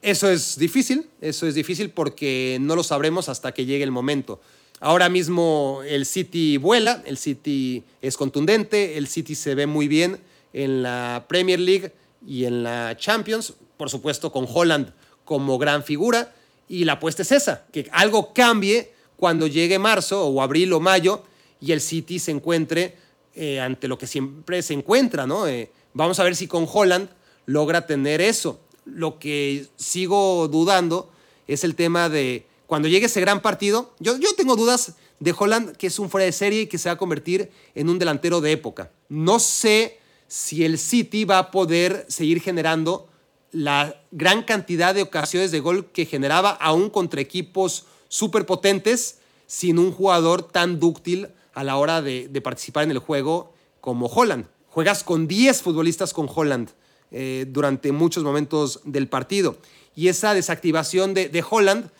Eso 0.02 0.30
es 0.30 0.56
difícil, 0.56 1.10
eso 1.20 1.48
es 1.48 1.54
difícil 1.56 1.90
porque 1.90 2.58
no 2.60 2.76
lo 2.76 2.84
sabremos 2.84 3.28
hasta 3.28 3.52
que 3.52 3.66
llegue 3.66 3.82
el 3.82 3.90
momento. 3.90 4.40
Ahora 4.78 5.08
mismo 5.08 5.80
el 5.86 6.06
City 6.06 6.56
vuela, 6.56 7.02
el 7.04 7.18
City 7.18 7.82
es 8.00 8.16
contundente, 8.16 8.96
el 8.96 9.08
City 9.08 9.34
se 9.34 9.56
ve 9.56 9.66
muy 9.66 9.88
bien 9.88 10.20
en 10.52 10.82
la 10.84 11.26
Premier 11.28 11.58
League 11.58 11.92
y 12.26 12.44
en 12.44 12.62
la 12.62 12.96
Champions, 12.96 13.54
por 13.76 13.90
supuesto 13.90 14.30
con 14.30 14.46
Holland 14.48 14.92
como 15.30 15.58
gran 15.58 15.84
figura 15.84 16.34
y 16.68 16.82
la 16.82 16.94
apuesta 16.94 17.22
es 17.22 17.30
esa, 17.30 17.64
que 17.70 17.88
algo 17.92 18.34
cambie 18.34 18.92
cuando 19.16 19.46
llegue 19.46 19.78
marzo 19.78 20.26
o 20.26 20.42
abril 20.42 20.72
o 20.72 20.80
mayo 20.80 21.22
y 21.60 21.70
el 21.70 21.80
City 21.80 22.18
se 22.18 22.32
encuentre 22.32 22.96
eh, 23.36 23.60
ante 23.60 23.86
lo 23.86 23.96
que 23.96 24.08
siempre 24.08 24.60
se 24.60 24.74
encuentra, 24.74 25.28
¿no? 25.28 25.46
Eh, 25.46 25.70
vamos 25.94 26.18
a 26.18 26.24
ver 26.24 26.34
si 26.34 26.48
con 26.48 26.66
Holland 26.68 27.10
logra 27.46 27.86
tener 27.86 28.20
eso. 28.20 28.58
Lo 28.84 29.20
que 29.20 29.68
sigo 29.76 30.48
dudando 30.48 31.12
es 31.46 31.62
el 31.62 31.76
tema 31.76 32.08
de 32.08 32.44
cuando 32.66 32.88
llegue 32.88 33.06
ese 33.06 33.20
gran 33.20 33.40
partido. 33.40 33.94
Yo, 34.00 34.18
yo 34.18 34.34
tengo 34.34 34.56
dudas 34.56 34.94
de 35.20 35.32
Holland, 35.38 35.76
que 35.76 35.86
es 35.86 36.00
un 36.00 36.10
fuera 36.10 36.24
de 36.24 36.32
serie 36.32 36.62
y 36.62 36.66
que 36.66 36.78
se 36.78 36.88
va 36.88 36.94
a 36.94 36.98
convertir 36.98 37.52
en 37.76 37.88
un 37.88 38.00
delantero 38.00 38.40
de 38.40 38.50
época. 38.50 38.90
No 39.08 39.38
sé 39.38 40.00
si 40.26 40.64
el 40.64 40.76
City 40.76 41.24
va 41.24 41.38
a 41.38 41.50
poder 41.52 42.04
seguir 42.08 42.40
generando 42.40 43.09
la 43.52 44.02
gran 44.10 44.42
cantidad 44.42 44.94
de 44.94 45.02
ocasiones 45.02 45.50
de 45.50 45.60
gol 45.60 45.86
que 45.92 46.06
generaba 46.06 46.50
aún 46.50 46.90
contra 46.90 47.20
equipos 47.20 47.86
súper 48.08 48.46
potentes 48.46 49.18
sin 49.46 49.78
un 49.78 49.92
jugador 49.92 50.42
tan 50.42 50.78
dúctil 50.78 51.28
a 51.52 51.64
la 51.64 51.76
hora 51.76 52.02
de, 52.02 52.28
participar 52.42 52.84
en 52.84 52.92
el 52.92 52.98
juego 52.98 53.52
como 53.80 54.06
Holland. 54.06 54.46
Juegas 54.68 55.02
con 55.02 55.26
10 55.26 55.62
futbolistas 55.62 56.12
con 56.12 56.28
Holland 56.32 56.70
eh, 57.10 57.46
durante 57.48 57.90
muchos 57.90 58.22
momentos 58.22 58.80
del 58.84 59.08
partido. 59.08 59.58
Y 59.96 60.08
esa 60.08 60.34
desactivación 60.34 61.12
de, 61.14 61.28
de 61.28 61.44
Holland 61.48 61.90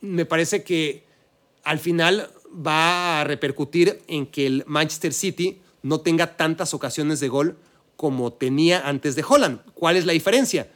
me 0.00 0.26
parece 0.26 0.62
que 0.62 1.04
al 1.64 1.78
final 1.78 2.30
va 2.54 3.20
a 3.20 3.24
repercutir 3.24 4.02
en 4.06 4.26
que 4.26 4.46
el 4.46 4.64
Manchester 4.66 5.14
City 5.14 5.60
no 5.82 6.00
tenga 6.00 6.36
tantas 6.36 6.74
ocasiones 6.74 7.20
de 7.20 7.28
gol 7.28 7.56
como 7.96 8.32
tenía 8.32 8.86
antes 8.86 9.16
de 9.16 9.24
Holland. 9.26 9.60
¿Cuál 9.74 9.96
es 9.96 10.06
la 10.06 10.12
diferencia? 10.12 10.68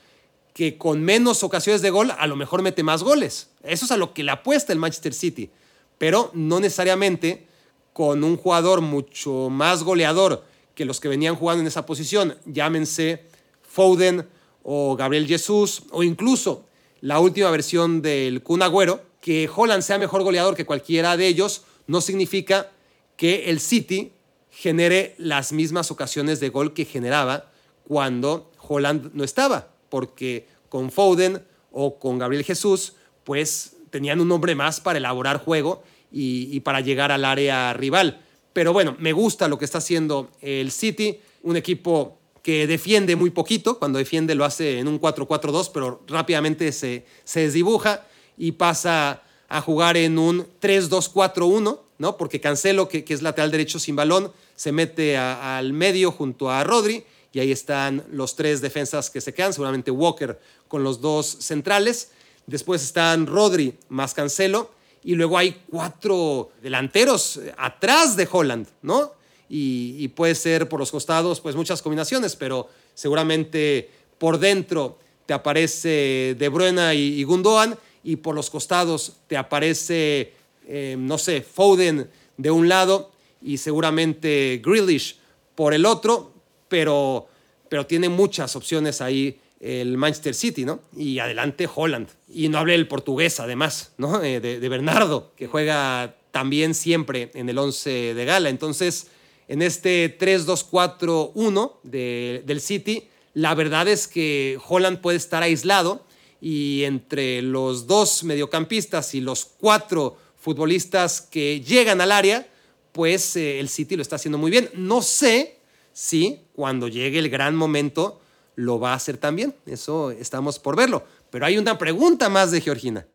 Que 0.53 0.77
con 0.77 1.03
menos 1.03 1.43
ocasiones 1.43 1.83
de 1.83 1.91
gol 1.91 2.13
a 2.17 2.27
lo 2.27 2.37
mejor 2.37 2.63
mete 2.63 2.83
más 2.83 3.03
goles. 3.03 3.49
Eso 3.63 3.85
es 3.85 3.91
a 3.91 3.97
lo 3.97 4.13
que 4.13 4.23
le 4.23 4.33
apuesta 4.33 4.73
el 4.73 4.79
Manchester 4.79 5.15
City. 5.15 5.51
Pero 5.99 6.31
no 6.35 6.61
necesariamente 6.61 7.47
con 7.93 8.25
un 8.25 8.37
jugador 8.37 8.81
mucho 8.81 9.49
más 9.51 9.83
goleador 9.83 10.45
que 10.75 10.85
los 10.85 11.01
que 11.01 11.09
venían 11.09 11.37
jugando 11.37 11.61
en 11.61 11.67
esa 11.67 11.87
posición, 11.87 12.37
llámense 12.47 13.25
Foden 13.63 14.27
o 14.63 14.97
Gabriel 14.97 15.27
Jesús 15.27 15.83
o 15.91 16.03
incluso 16.03 16.65
la 17.01 17.19
última 17.19 17.51
versión 17.51 18.01
del 18.01 18.43
Kun 18.43 18.63
Agüero, 18.63 19.03
que 19.21 19.51
Holland 19.55 19.83
sea 19.83 19.99
mejor 19.99 20.23
goleador 20.23 20.55
que 20.55 20.67
cualquiera 20.67 21.17
de 21.17 21.27
ellos 21.27 21.63
no 21.87 22.01
significa 22.01 22.71
que 23.17 23.51
el 23.51 23.61
City 23.61 24.13
genere 24.51 25.15
las 25.19 25.53
mismas 25.53 25.91
ocasiones 25.91 26.41
de 26.41 26.49
gol 26.49 26.75
que 26.75 26.85
generaba 26.85 27.51
cuando 27.87 28.51
Holland 28.61 29.11
no 29.15 29.25
estaba, 29.25 29.72
porque 29.93 30.47
con 30.71 30.91
Foden 30.91 31.43
o 31.71 31.99
con 31.99 32.19
Gabriel 32.19 32.45
Jesús, 32.45 32.95
pues 33.25 33.77
tenían 33.91 34.23
un 34.23 34.33
hombre 34.33 34.55
más 34.55 34.81
para 34.81 34.97
elaborar 34.97 35.37
juego 35.37 35.83
y, 36.11 36.59
para 36.61 36.81
llegar 36.81 37.13
al 37.13 37.27
área 37.27 37.75
rival. 37.75 38.23
Pero 38.55 38.73
bueno, 38.73 38.97
me 38.99 39.13
gusta 39.13 39.49
lo 39.49 39.59
que 39.59 39.67
está 39.67 39.79
haciendo 39.79 40.31
el 40.41 40.71
City, 40.71 41.21
un 41.43 41.59
equipo 41.59 42.17
que 42.43 42.67
defiende 42.67 43.17
muy 43.17 43.29
poquito, 43.29 43.79
cuando 43.79 43.99
defiende 43.99 44.35
lo 44.35 44.47
hace 44.47 44.79
en 44.79 44.89
un 44.89 44.99
4-4-2, 44.99 45.71
pero 45.75 46.03
rápidamente 46.09 46.73
se, 46.73 47.05
se 47.25 47.41
desdibuja 47.41 48.07
y 48.39 48.53
pasa 48.53 49.23
a 49.51 49.61
jugar 49.61 49.99
en 49.99 50.19
un 50.19 50.47
3-2-4-1, 50.63 51.81
¿no? 51.99 52.17
Porque 52.17 52.41
Cancelo, 52.41 52.89
que, 52.89 53.05
es 53.07 53.21
lateral 53.21 53.51
derecho 53.51 53.79
sin 53.79 53.95
balón, 53.95 54.33
se 54.57 54.73
mete 54.73 55.19
al 55.19 55.75
medio 55.75 56.13
junto 56.13 56.51
a 56.51 56.65
Rodri 56.65 57.05
y 57.33 57.41
ahí 57.41 57.51
están 57.53 58.05
los 58.11 58.37
tres 58.37 58.61
defensas 58.61 59.11
que 59.11 59.21
se 59.21 59.33
quedan, 59.33 59.53
seguramente 59.53 59.91
Walker 59.91 60.39
con 60.69 60.85
los 60.85 61.01
dos 61.01 61.27
centrales. 61.41 62.11
Después 62.47 62.83
están 62.83 63.27
Rodri 63.27 63.75
más 63.89 64.15
Cancelo 64.15 64.71
y 65.03 65.15
luego 65.15 65.39
hay 65.39 65.63
cuatro 65.71 66.51
delanteros 66.63 67.41
atrás 67.57 68.17
de 68.17 68.29
Holland, 68.31 68.67
¿no? 68.83 69.13
Y, 69.49 70.09
puede 70.09 70.35
ser 70.35 70.67
por 70.67 70.81
los 70.81 70.91
costados, 70.91 71.41
pues 71.41 71.55
muchas 71.55 71.83
combinaciones, 71.83 72.37
pero 72.37 72.71
seguramente 72.95 73.91
por 74.17 74.39
dentro 74.39 74.99
te 75.27 75.35
aparece 75.35 76.35
De 76.39 76.49
Bruyne 76.49 76.95
y, 76.95 77.21
y 77.21 77.25
Gundogan 77.25 77.79
y 78.03 78.17
por 78.17 78.35
los 78.35 78.51
costados 78.51 79.15
te 79.27 79.37
aparece, 79.37 80.33
eh, 80.67 80.97
no 80.99 81.19
sé, 81.19 81.43
Foden 81.43 82.09
de 82.37 82.51
un 82.51 82.69
lado 82.69 83.13
y 83.41 83.59
seguramente 83.59 84.61
Grealish 84.65 85.19
por 85.55 85.75
el 85.75 85.85
otro, 85.87 86.32
pero, 86.73 87.29
pero 87.69 87.85
tiene 87.85 88.09
muchas 88.09 88.57
opciones 88.57 89.03
ahí 89.03 89.39
el 89.61 89.99
Manchester 89.99 90.35
City, 90.35 90.65
¿no? 90.65 90.81
Y 90.97 91.19
adelante 91.19 91.69
Holland. 91.73 92.09
Y 92.33 92.49
no 92.49 92.57
hablé 92.57 92.75
el 92.77 92.89
portugués, 92.89 93.41
además, 93.41 93.93
¿no? 93.99 94.23
Eh, 94.23 94.41
de, 94.41 94.69
Bernardo, 94.71 95.35
que 95.37 95.47
juega 95.49 96.17
también 96.31 96.73
siempre 96.73 97.31
en 97.35 97.51
el 97.51 97.59
11 97.59 98.15
de 98.15 98.25
gala. 98.25 98.49
Entonces, 98.49 99.09
en 99.49 99.61
este 99.61 100.19
3-2-4-1 100.19 101.83
del 101.83 102.61
City, 102.63 103.07
la 103.35 103.55
verdad 103.55 103.87
es 103.87 104.09
que 104.09 104.59
Holland 104.67 105.03
puede 105.03 105.19
estar 105.19 105.43
aislado 105.43 106.07
y 106.41 106.85
entre 106.85 107.43
los 107.43 107.87
dos 107.87 108.25
mediocampistas 108.25 109.15
y 109.15 109.21
los 109.21 109.45
cuatro 109.45 110.17
futbolistas 110.39 111.21
que 111.21 111.61
llegan 111.61 112.01
al 112.01 112.13
área, 112.13 112.49
pues 112.93 113.37
eh, 113.37 113.61
el 113.61 113.69
City 113.69 113.95
lo 113.95 114.01
está 114.01 114.17
haciendo 114.17 114.39
muy 114.39 114.51
bien. 114.51 114.71
No 114.73 115.03
sé 115.03 115.61
si 115.93 116.41
cuando 116.53 116.89
llegue 116.89 117.19
el 117.19 117.31
gran 117.31 117.55
momento 117.57 118.21
lo 118.55 118.79
va 118.79 118.93
a 118.93 118.97
hacer 118.97 119.17
también. 119.17 119.55
Eso 119.67 120.11
estamos 120.11 120.59
por 120.59 120.77
verlo. 120.77 121.05
Pero 121.31 121.47
hay 121.47 121.59
una 121.59 121.79
pregunta 121.79 122.29
más 122.29 122.51
de 122.51 122.61
Georgina. 122.61 123.07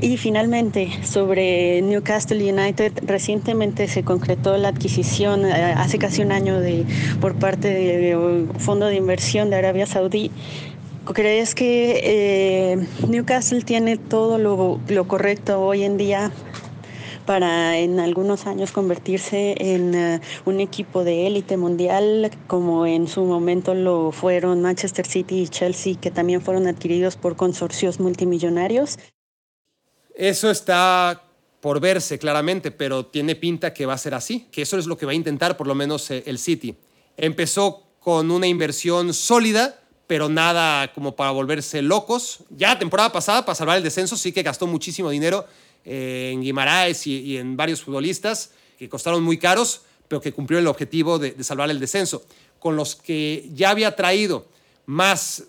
Y 0.00 0.16
finalmente, 0.16 0.90
sobre 1.04 1.80
Newcastle 1.80 2.52
United, 2.52 2.92
recientemente 3.02 3.86
se 3.86 4.02
concretó 4.02 4.56
la 4.56 4.68
adquisición, 4.68 5.46
eh, 5.46 5.52
hace 5.76 5.98
casi 5.98 6.22
un 6.22 6.32
año, 6.32 6.58
de, 6.58 6.84
por 7.20 7.36
parte 7.36 7.68
del 7.68 8.48
Fondo 8.58 8.86
de 8.86 8.96
Inversión 8.96 9.48
de 9.48 9.56
Arabia 9.56 9.86
Saudí. 9.86 10.32
¿Crees 11.12 11.54
que 11.54 12.00
eh, 12.02 12.86
Newcastle 13.06 13.62
tiene 13.62 13.96
todo 13.96 14.38
lo, 14.38 14.80
lo 14.88 15.06
correcto 15.06 15.60
hoy 15.60 15.84
en 15.84 15.96
día 15.96 16.32
para 17.26 17.76
en 17.78 18.00
algunos 18.00 18.46
años 18.46 18.72
convertirse 18.72 19.54
en 19.58 19.94
eh, 19.94 20.20
un 20.44 20.60
equipo 20.60 21.04
de 21.04 21.26
élite 21.26 21.56
mundial, 21.56 22.30
como 22.46 22.86
en 22.86 23.08
su 23.08 23.24
momento 23.24 23.74
lo 23.74 24.12
fueron 24.12 24.62
Manchester 24.62 25.06
City 25.06 25.42
y 25.42 25.48
Chelsea, 25.48 25.96
que 26.00 26.10
también 26.10 26.40
fueron 26.40 26.66
adquiridos 26.66 27.16
por 27.16 27.36
consorcios 27.36 28.00
multimillonarios. 28.00 28.98
Eso 30.14 30.50
está 30.50 31.24
por 31.60 31.80
verse 31.80 32.18
claramente, 32.18 32.70
pero 32.70 33.06
tiene 33.06 33.34
pinta 33.34 33.74
que 33.74 33.86
va 33.86 33.94
a 33.94 33.98
ser 33.98 34.14
así, 34.14 34.46
que 34.52 34.62
eso 34.62 34.78
es 34.78 34.86
lo 34.86 34.96
que 34.96 35.04
va 35.04 35.12
a 35.12 35.16
intentar 35.16 35.56
por 35.56 35.66
lo 35.66 35.74
menos 35.74 36.10
eh, 36.10 36.22
el 36.26 36.38
City. 36.38 36.76
Empezó 37.16 37.82
con 37.98 38.30
una 38.30 38.46
inversión 38.46 39.12
sólida, 39.12 39.80
pero 40.06 40.28
nada 40.28 40.92
como 40.92 41.16
para 41.16 41.32
volverse 41.32 41.82
locos. 41.82 42.38
Ya 42.50 42.78
temporada 42.78 43.10
pasada, 43.10 43.44
para 43.44 43.56
salvar 43.56 43.76
el 43.76 43.82
descenso, 43.82 44.16
sí 44.16 44.32
que 44.32 44.44
gastó 44.44 44.66
muchísimo 44.66 45.10
dinero 45.10 45.44
en 45.86 46.42
Guimaraes 46.42 47.06
y, 47.06 47.38
en 47.38 47.56
varios 47.56 47.80
futbolistas 47.80 48.50
que 48.78 48.88
costaron 48.88 49.22
muy 49.22 49.38
caros, 49.38 49.82
pero 50.08 50.20
que 50.20 50.32
cumplieron 50.32 50.64
el 50.64 50.68
objetivo 50.68 51.18
de, 51.18 51.42
salvar 51.42 51.70
el 51.70 51.80
descenso. 51.80 52.24
Con 52.58 52.76
los 52.76 52.96
que 52.96 53.48
ya 53.54 53.70
había 53.70 53.94
traído 53.94 54.46
más 54.84 55.44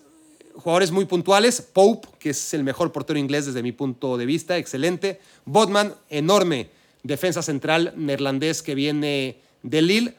jugadores 0.54 0.90
muy 0.90 1.04
puntuales, 1.04 1.60
Pope, 1.60 2.08
que 2.18 2.30
es 2.30 2.54
el 2.54 2.64
mejor 2.64 2.92
portero 2.92 3.18
inglés 3.18 3.46
desde 3.46 3.62
mi 3.62 3.72
punto 3.72 4.16
de 4.16 4.26
vista, 4.26 4.56
excelente. 4.56 5.20
Bodman, 5.44 5.94
enorme 6.08 6.70
defensa 7.02 7.42
central 7.42 7.92
neerlandés 7.96 8.62
que 8.62 8.74
viene 8.74 9.38
de 9.62 9.82
Lille. 9.82 10.14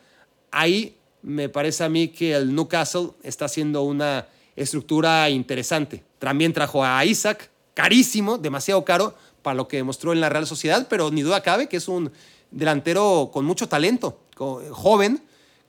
Ahí 0.52 0.96
me 1.22 1.50
parece 1.50 1.84
a 1.84 1.90
mí 1.90 2.10
que 2.10 2.34
el 2.34 2.54
Newcastle 2.54 3.12
está 3.24 3.46
haciendo 3.46 3.84
una 3.84 4.28
estructura 4.56 5.30
interesante. 5.30 6.04
También 6.20 6.54
trajo 6.54 6.84
a 6.84 7.04
Isaac, 7.06 7.50
carísimo, 7.74 8.38
demasiado 8.38 8.84
caro, 8.84 9.16
para 9.42 9.56
lo 9.56 9.68
que 9.68 9.78
demostró 9.78 10.14
en 10.14 10.22
la 10.22 10.30
Real 10.30 10.48
Sociedad, 10.48 10.88
pero 10.90 11.12
ni 11.12 11.22
duda 11.22 11.42
cabe 11.42 11.68
que 11.68 11.78
es 11.78 11.88
un 11.88 12.12
delantero 12.52 13.30
con 13.32 13.46
mucho 13.46 13.68
talento, 13.68 14.20
joven, 14.36 15.24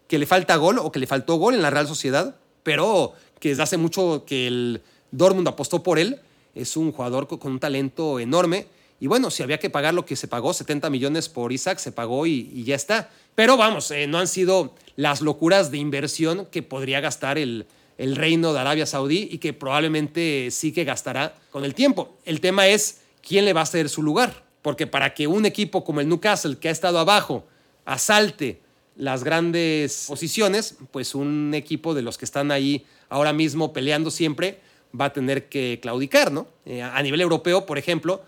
que 0.06 0.18
le 0.18 0.26
falta 0.26 0.56
gol 0.56 0.78
o 0.78 0.90
que 0.90 0.98
le 0.98 1.06
faltó 1.06 1.36
gol 1.36 1.54
en 1.54 1.62
la 1.62 1.70
Real 1.70 1.86
Sociedad, 1.86 2.36
pero 2.62 3.14
que 3.38 3.50
desde 3.50 3.62
hace 3.62 3.76
mucho 3.76 4.24
que 4.26 4.46
el 4.46 4.82
Dortmund 5.10 5.48
apostó 5.48 5.82
por 5.82 5.98
él. 5.98 6.20
Es 6.54 6.76
un 6.76 6.92
jugador 6.92 7.26
con 7.26 7.52
un 7.52 7.60
talento 7.60 8.20
enorme. 8.20 8.66
Y 8.98 9.06
bueno, 9.06 9.30
si 9.30 9.42
había 9.42 9.58
que 9.58 9.70
pagar 9.70 9.94
lo 9.94 10.04
que 10.04 10.16
se 10.16 10.28
pagó, 10.28 10.52
70 10.52 10.90
millones 10.90 11.28
por 11.28 11.52
Isaac, 11.52 11.78
se 11.78 11.90
pagó 11.90 12.26
y, 12.26 12.64
ya 12.64 12.74
está. 12.74 13.10
Pero 13.34 13.56
vamos, 13.56 13.90
eh, 13.90 14.06
no 14.06 14.18
han 14.18 14.28
sido 14.28 14.74
las 14.96 15.22
locuras 15.22 15.70
de 15.70 15.78
inversión 15.78 16.46
que 16.50 16.62
podría 16.62 17.00
gastar 17.00 17.38
el, 17.38 17.66
el 17.96 18.16
reino 18.16 18.52
de 18.52 18.60
Arabia 18.60 18.84
Saudí 18.84 19.28
y 19.30 19.38
que 19.38 19.52
probablemente 19.52 20.50
sí 20.50 20.72
que 20.72 20.84
gastará 20.84 21.34
con 21.50 21.64
el 21.64 21.74
tiempo. 21.74 22.16
El 22.24 22.40
tema 22.40 22.66
es 22.66 22.99
¿quién 23.22 23.44
le 23.44 23.52
va 23.52 23.62
a 23.62 23.66
ceder 23.66 23.88
su 23.88 24.02
lugar? 24.02 24.44
Porque 24.62 24.86
para 24.86 25.14
que 25.14 25.26
un 25.26 25.46
equipo 25.46 25.84
como 25.84 26.00
el 26.00 26.08
Newcastle, 26.08 26.58
que 26.58 26.68
ha 26.68 26.72
estado 26.72 26.98
abajo, 26.98 27.46
asalte 27.84 28.60
las 28.96 29.24
grandes 29.24 30.04
posiciones, 30.08 30.76
pues 30.90 31.14
un 31.14 31.52
equipo 31.54 31.94
de 31.94 32.02
los 32.02 32.18
que 32.18 32.24
están 32.24 32.50
ahí 32.50 32.84
ahora 33.08 33.32
mismo 33.32 33.72
peleando 33.72 34.10
siempre 34.10 34.60
va 34.98 35.06
a 35.06 35.12
tener 35.12 35.48
que 35.48 35.78
claudicar, 35.80 36.32
¿no? 36.32 36.48
Eh, 36.66 36.82
a 36.82 37.02
nivel 37.02 37.20
europeo, 37.20 37.64
por 37.64 37.78
ejemplo, 37.78 38.22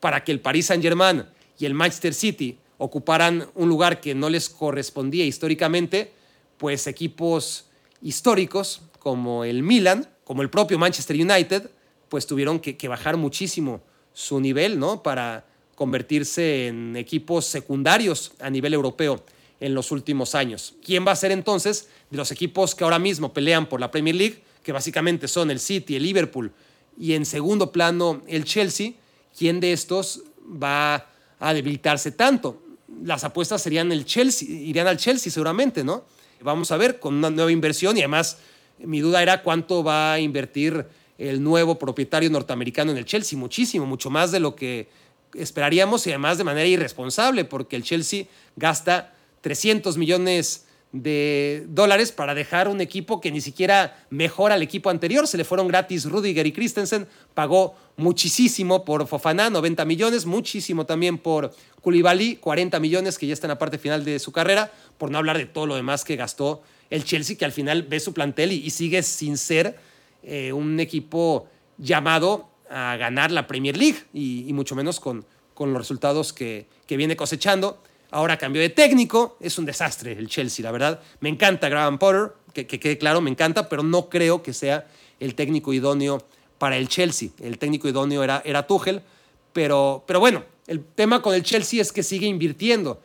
para 0.00 0.24
que 0.24 0.32
el 0.32 0.40
Paris 0.40 0.66
Saint-Germain 0.66 1.24
y 1.58 1.66
el 1.66 1.74
Manchester 1.74 2.14
City 2.14 2.58
ocuparan 2.78 3.48
un 3.54 3.68
lugar 3.68 4.00
que 4.00 4.14
no 4.14 4.28
les 4.28 4.48
correspondía 4.48 5.24
históricamente, 5.24 6.12
pues 6.58 6.86
equipos 6.86 7.66
históricos 8.00 8.82
como 8.98 9.44
el 9.44 9.62
Milan, 9.62 10.08
como 10.24 10.42
el 10.42 10.50
propio 10.50 10.78
Manchester 10.78 11.16
United, 11.16 11.70
pues 12.08 12.26
tuvieron 12.26 12.60
que, 12.60 12.76
que 12.76 12.88
bajar 12.88 13.16
muchísimo 13.16 13.80
su 14.12 14.40
nivel, 14.40 14.78
¿no? 14.78 15.02
Para 15.02 15.44
convertirse 15.74 16.68
en 16.68 16.96
equipos 16.96 17.46
secundarios 17.46 18.32
a 18.40 18.50
nivel 18.50 18.74
europeo 18.74 19.24
en 19.60 19.74
los 19.74 19.90
últimos 19.90 20.34
años. 20.34 20.74
¿Quién 20.84 21.06
va 21.06 21.12
a 21.12 21.16
ser 21.16 21.32
entonces 21.32 21.88
de 22.10 22.16
los 22.16 22.30
equipos 22.30 22.74
que 22.74 22.84
ahora 22.84 22.98
mismo 22.98 23.32
pelean 23.32 23.66
por 23.66 23.80
la 23.80 23.90
Premier 23.90 24.16
League, 24.16 24.42
que 24.62 24.72
básicamente 24.72 25.28
son 25.28 25.50
el 25.50 25.60
City, 25.60 25.96
el 25.96 26.02
Liverpool 26.02 26.52
y 26.98 27.14
en 27.14 27.24
segundo 27.24 27.72
plano 27.72 28.22
el 28.26 28.44
Chelsea? 28.44 28.92
¿Quién 29.36 29.60
de 29.60 29.72
estos 29.72 30.22
va 30.62 31.06
a 31.38 31.54
debilitarse 31.54 32.10
tanto? 32.10 32.62
Las 33.04 33.24
apuestas 33.24 33.62
serían 33.62 33.90
el 33.92 34.04
Chelsea, 34.04 34.48
irían 34.48 34.86
al 34.86 34.98
Chelsea 34.98 35.32
seguramente, 35.32 35.82
¿no? 35.84 36.04
Vamos 36.40 36.70
a 36.72 36.76
ver 36.76 36.98
con 36.98 37.14
una 37.14 37.30
nueva 37.30 37.52
inversión 37.52 37.96
y 37.96 38.00
además 38.00 38.38
mi 38.78 39.00
duda 39.00 39.22
era 39.22 39.42
cuánto 39.42 39.84
va 39.84 40.14
a 40.14 40.20
invertir 40.20 40.86
el 41.18 41.42
nuevo 41.42 41.78
propietario 41.78 42.30
norteamericano 42.30 42.90
en 42.90 42.98
el 42.98 43.04
Chelsea, 43.04 43.38
muchísimo, 43.38 43.86
mucho 43.86 44.10
más 44.10 44.32
de 44.32 44.40
lo 44.40 44.56
que 44.56 44.88
esperaríamos 45.34 46.06
y 46.06 46.10
además 46.10 46.38
de 46.38 46.44
manera 46.44 46.66
irresponsable, 46.66 47.44
porque 47.44 47.76
el 47.76 47.82
Chelsea 47.82 48.24
gasta 48.56 49.14
300 49.40 49.96
millones 49.96 50.66
de 50.92 51.64
dólares 51.68 52.12
para 52.12 52.34
dejar 52.34 52.68
un 52.68 52.82
equipo 52.82 53.20
que 53.20 53.32
ni 53.32 53.40
siquiera 53.40 54.04
mejora 54.10 54.54
al 54.54 54.62
equipo 54.62 54.90
anterior. 54.90 55.26
Se 55.26 55.38
le 55.38 55.44
fueron 55.44 55.66
gratis 55.66 56.04
Rudiger 56.04 56.46
y 56.46 56.52
Christensen, 56.52 57.08
pagó 57.34 57.74
muchísimo 57.96 58.84
por 58.84 59.06
Fofana, 59.06 59.48
90 59.48 59.84
millones, 59.86 60.26
muchísimo 60.26 60.84
también 60.84 61.16
por 61.18 61.54
Koulibaly, 61.80 62.36
40 62.36 62.78
millones 62.78 63.18
que 63.18 63.26
ya 63.26 63.32
está 63.32 63.46
en 63.46 63.50
la 63.50 63.58
parte 63.58 63.78
final 63.78 64.04
de 64.04 64.18
su 64.18 64.32
carrera, 64.32 64.70
por 64.98 65.10
no 65.10 65.18
hablar 65.18 65.38
de 65.38 65.46
todo 65.46 65.66
lo 65.66 65.76
demás 65.76 66.04
que 66.04 66.16
gastó 66.16 66.62
el 66.90 67.04
Chelsea, 67.04 67.36
que 67.36 67.46
al 67.46 67.52
final 67.52 67.84
ve 67.84 67.98
su 67.98 68.12
plantel 68.12 68.52
y, 68.52 68.68
sigue 68.68 69.02
sin 69.02 69.38
ser 69.38 69.78
eh, 70.22 70.52
un 70.52 70.78
equipo 70.80 71.48
llamado 71.78 72.48
a 72.70 72.96
ganar 72.96 73.30
la 73.30 73.46
Premier 73.46 73.76
League 73.76 73.98
y, 74.14 74.50
mucho 74.52 74.74
menos 74.74 75.00
con, 75.00 75.24
con 75.54 75.72
los 75.72 75.82
resultados 75.82 76.32
que, 76.32 76.66
que 76.86 76.96
viene 76.96 77.16
cosechando. 77.16 77.82
Ahora 78.10 78.36
cambió 78.36 78.60
de 78.60 78.68
técnico, 78.68 79.36
es 79.40 79.58
un 79.58 79.64
desastre 79.64 80.12
el 80.12 80.28
Chelsea, 80.28 80.62
la 80.62 80.70
verdad. 80.70 81.00
Me 81.20 81.28
encanta 81.28 81.68
Graham 81.68 81.98
Potter, 81.98 82.32
que, 82.52 82.66
quede 82.66 82.98
claro, 82.98 83.20
me 83.20 83.30
encanta, 83.30 83.68
pero 83.68 83.82
no 83.82 84.08
creo 84.08 84.42
que 84.42 84.52
sea 84.52 84.86
el 85.18 85.34
técnico 85.34 85.72
idóneo 85.72 86.22
para 86.58 86.76
el 86.76 86.88
Chelsea. 86.88 87.30
El 87.40 87.58
técnico 87.58 87.88
idóneo 87.88 88.22
era, 88.22 88.42
era 88.44 88.66
Tuchel, 88.66 89.00
pero, 89.52 90.04
pero 90.06 90.20
bueno, 90.20 90.44
el 90.66 90.84
tema 90.84 91.22
con 91.22 91.34
el 91.34 91.42
Chelsea 91.42 91.80
es 91.80 91.92
que 91.92 92.02
sigue 92.02 92.26
invirtiendo. 92.26 93.00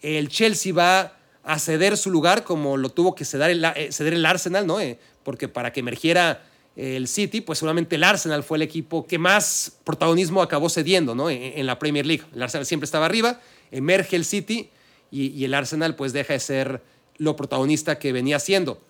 El 0.00 0.28
Chelsea 0.28 0.72
va 0.72 1.16
a 1.42 1.58
ceder 1.58 1.96
su 1.96 2.10
lugar 2.10 2.44
como 2.44 2.76
lo 2.76 2.90
tuvo 2.90 3.14
que 3.14 3.24
ceder 3.24 3.50
el, 3.50 3.64
eh, 3.64 3.92
ceder 3.92 4.14
el 4.14 4.24
Arsenal, 4.24 4.66
¿no? 4.66 4.80
Eh, 4.80 4.98
porque 5.22 5.48
para 5.48 5.72
que 5.72 5.80
emergiera 5.80 6.42
el 6.76 7.06
City, 7.08 7.40
pues 7.40 7.58
seguramente 7.58 7.96
el 7.96 8.04
Arsenal 8.04 8.42
fue 8.42 8.58
el 8.58 8.62
equipo 8.62 9.06
que 9.06 9.18
más 9.18 9.78
protagonismo 9.84 10.42
acabó 10.42 10.68
cediendo 10.68 11.14
¿no? 11.14 11.30
en, 11.30 11.58
en, 11.58 11.66
la 11.66 11.78
Premier 11.78 12.04
League. 12.04 12.24
El 12.34 12.42
Arsenal 12.42 12.66
siempre 12.66 12.84
estaba 12.84 13.06
arriba 13.06 13.40
emerge 13.74 14.16
el 14.16 14.24
City 14.24 14.70
y, 15.10 15.44
el 15.44 15.54
Arsenal 15.54 15.94
pues 15.96 16.12
deja 16.12 16.32
de 16.32 16.40
ser 16.40 16.82
lo 17.18 17.36
protagonista 17.36 17.98
que 17.98 18.12
venía 18.12 18.38
siendo. 18.38 18.80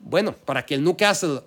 Bueno, 0.00 0.34
para 0.44 0.66
que 0.66 0.74
el 0.74 0.84
Newcastle 0.84 1.40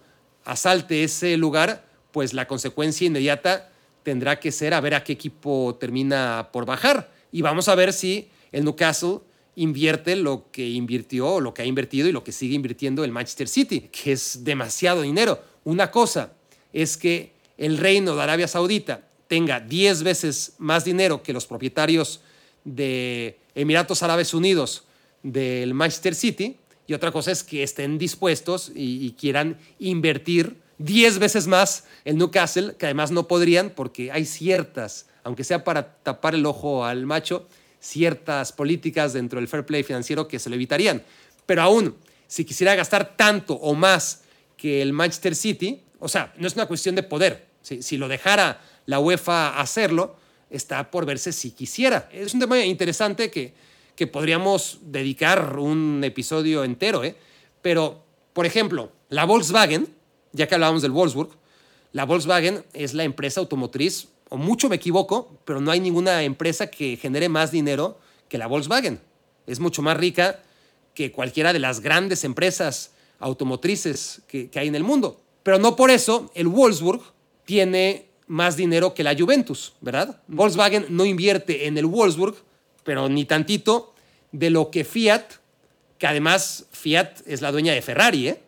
asalte 0.45 1.03
ese 1.03 1.37
lugar, 1.37 1.85
pues 2.11 2.33
la 2.33 2.47
consecuencia 2.47 3.05
inmediata 3.05 3.69
tendrá 4.03 4.39
que 4.39 4.51
ser 4.51 4.73
a 4.73 4.81
ver 4.81 4.95
a 4.95 5.03
qué 5.03 5.13
equipo 5.13 5.77
termina 5.79 6.49
por 6.51 6.65
bajar. 6.65 7.11
Y 7.31 7.41
vamos 7.41 7.67
a 7.67 7.75
ver 7.75 7.93
si 7.93 8.29
el 8.51 8.63
Newcastle 8.63 9.19
invierte 9.55 10.15
lo 10.15 10.49
que 10.51 10.67
invirtió, 10.67 11.39
lo 11.39 11.53
que 11.53 11.63
ha 11.63 11.65
invertido 11.65 12.07
y 12.07 12.11
lo 12.11 12.23
que 12.23 12.31
sigue 12.31 12.55
invirtiendo 12.55 13.03
el 13.03 13.11
Manchester 13.11 13.47
City, 13.47 13.81
que 13.91 14.13
es 14.13 14.43
demasiado 14.43 15.01
dinero. 15.01 15.43
Una 15.67 15.91
cosa 15.91 16.31
es 16.71 16.95
que 16.95 17.33
el 17.57 17.77
reino 17.77 18.15
de 18.15 18.23
Arabia 18.23 18.47
Saudita 18.47 19.01
tenga 19.27 19.59
10 19.59 20.03
veces 20.03 20.53
más 20.59 20.85
dinero 20.85 21.21
que 21.21 21.33
los 21.33 21.45
propietarios 21.45 22.21
de 22.63 23.37
Emiratos 23.53 24.01
Árabes 24.01 24.33
Unidos 24.33 24.85
del 25.23 25.73
Manchester 25.73 26.15
City 26.15 26.55
y 26.87 26.93
otra 26.93 27.11
cosa 27.11 27.33
es 27.33 27.43
que 27.43 27.63
estén 27.63 27.97
dispuestos 27.97 28.71
y, 28.73 29.11
quieran 29.19 29.57
invertir 29.77 30.55
10 30.77 31.19
veces 31.19 31.47
más 31.47 31.83
en 32.05 32.17
Newcastle, 32.17 32.75
que 32.77 32.85
además 32.85 33.11
no 33.11 33.27
podrían 33.27 33.69
porque 33.71 34.09
hay 34.09 34.23
ciertas, 34.23 35.07
aunque 35.25 35.43
sea 35.43 35.65
para 35.65 35.97
tapar 35.97 36.33
el 36.33 36.45
ojo 36.45 36.85
al 36.85 37.05
macho, 37.05 37.45
ciertas 37.81 38.53
políticas 38.53 39.11
dentro 39.11 39.37
del 39.37 39.49
fair 39.49 39.65
play 39.65 39.83
financiero 39.83 40.29
que 40.29 40.39
se 40.39 40.49
lo 40.49 40.55
evitarían. 40.55 41.03
Pero 41.45 41.61
aún, 41.61 41.97
si 42.25 42.45
quisiera 42.45 42.73
gastar 42.73 43.17
tanto 43.17 43.55
o 43.55 43.75
más 43.75 44.21
que 44.57 44.81
el 44.81 44.91
Manchester 44.91 45.35
City, 45.35 45.83
o 45.99 46.09
sea, 46.09 46.33
no 46.37 46.47
es 46.47 46.55
una 46.55 46.65
cuestión 46.65 46.95
de 46.95 47.03
poder. 47.03 47.47
Si, 47.61 47.81
si 47.81 47.97
lo 47.97 48.07
dejara 48.07 48.61
la 48.85 48.99
UEFA 48.99 49.59
hacerlo, 49.59 50.17
está 50.49 50.89
por 50.91 51.05
verse 51.05 51.31
si 51.31 51.51
quisiera. 51.51 52.09
Es 52.11 52.33
un 52.33 52.39
tema 52.39 52.59
interesante 52.59 53.29
que, 53.29 53.53
que 53.95 54.07
podríamos 54.07 54.79
dedicar 54.81 55.57
un 55.57 56.03
episodio 56.03 56.63
entero, 56.63 57.03
¿eh? 57.03 57.15
pero, 57.61 58.03
por 58.33 58.45
ejemplo, 58.45 58.91
la 59.09 59.25
Volkswagen, 59.25 59.87
ya 60.33 60.47
que 60.47 60.55
hablábamos 60.55 60.81
del 60.81 60.91
Wolfsburg, 60.91 61.31
la 61.93 62.05
Volkswagen 62.05 62.63
es 62.73 62.93
la 62.93 63.03
empresa 63.03 63.39
automotriz, 63.39 64.09
o 64.29 64.37
mucho 64.37 64.69
me 64.69 64.75
equivoco, 64.75 65.39
pero 65.45 65.61
no 65.61 65.71
hay 65.71 65.79
ninguna 65.79 66.23
empresa 66.23 66.67
que 66.67 66.97
genere 66.97 67.29
más 67.29 67.51
dinero 67.51 67.97
que 68.29 68.37
la 68.37 68.47
Volkswagen. 68.47 68.99
Es 69.47 69.59
mucho 69.59 69.81
más 69.81 69.97
rica 69.97 70.41
que 70.93 71.11
cualquiera 71.11 71.53
de 71.53 71.59
las 71.59 71.79
grandes 71.79 72.23
empresas 72.23 72.91
automotrices 73.19 74.21
que, 74.27 74.49
que 74.49 74.59
hay 74.59 74.67
en 74.67 74.75
el 74.75 74.83
mundo. 74.83 75.21
Pero 75.43 75.59
no 75.59 75.75
por 75.75 75.91
eso 75.91 76.31
el 76.35 76.47
Wolfsburg 76.47 77.01
tiene 77.45 78.07
más 78.27 78.57
dinero 78.57 78.93
que 78.93 79.03
la 79.03 79.15
Juventus, 79.17 79.73
¿verdad? 79.81 80.21
Volkswagen 80.27 80.85
no 80.89 81.05
invierte 81.05 81.67
en 81.67 81.77
el 81.77 81.85
Wolfsburg, 81.85 82.35
pero 82.83 83.09
ni 83.09 83.25
tantito 83.25 83.93
de 84.31 84.49
lo 84.49 84.69
que 84.69 84.83
Fiat, 84.83 85.23
que 85.97 86.07
además 86.07 86.65
Fiat 86.71 87.21
es 87.25 87.41
la 87.41 87.51
dueña 87.51 87.73
de 87.73 87.81
Ferrari, 87.81 88.27
¿eh? 88.27 88.41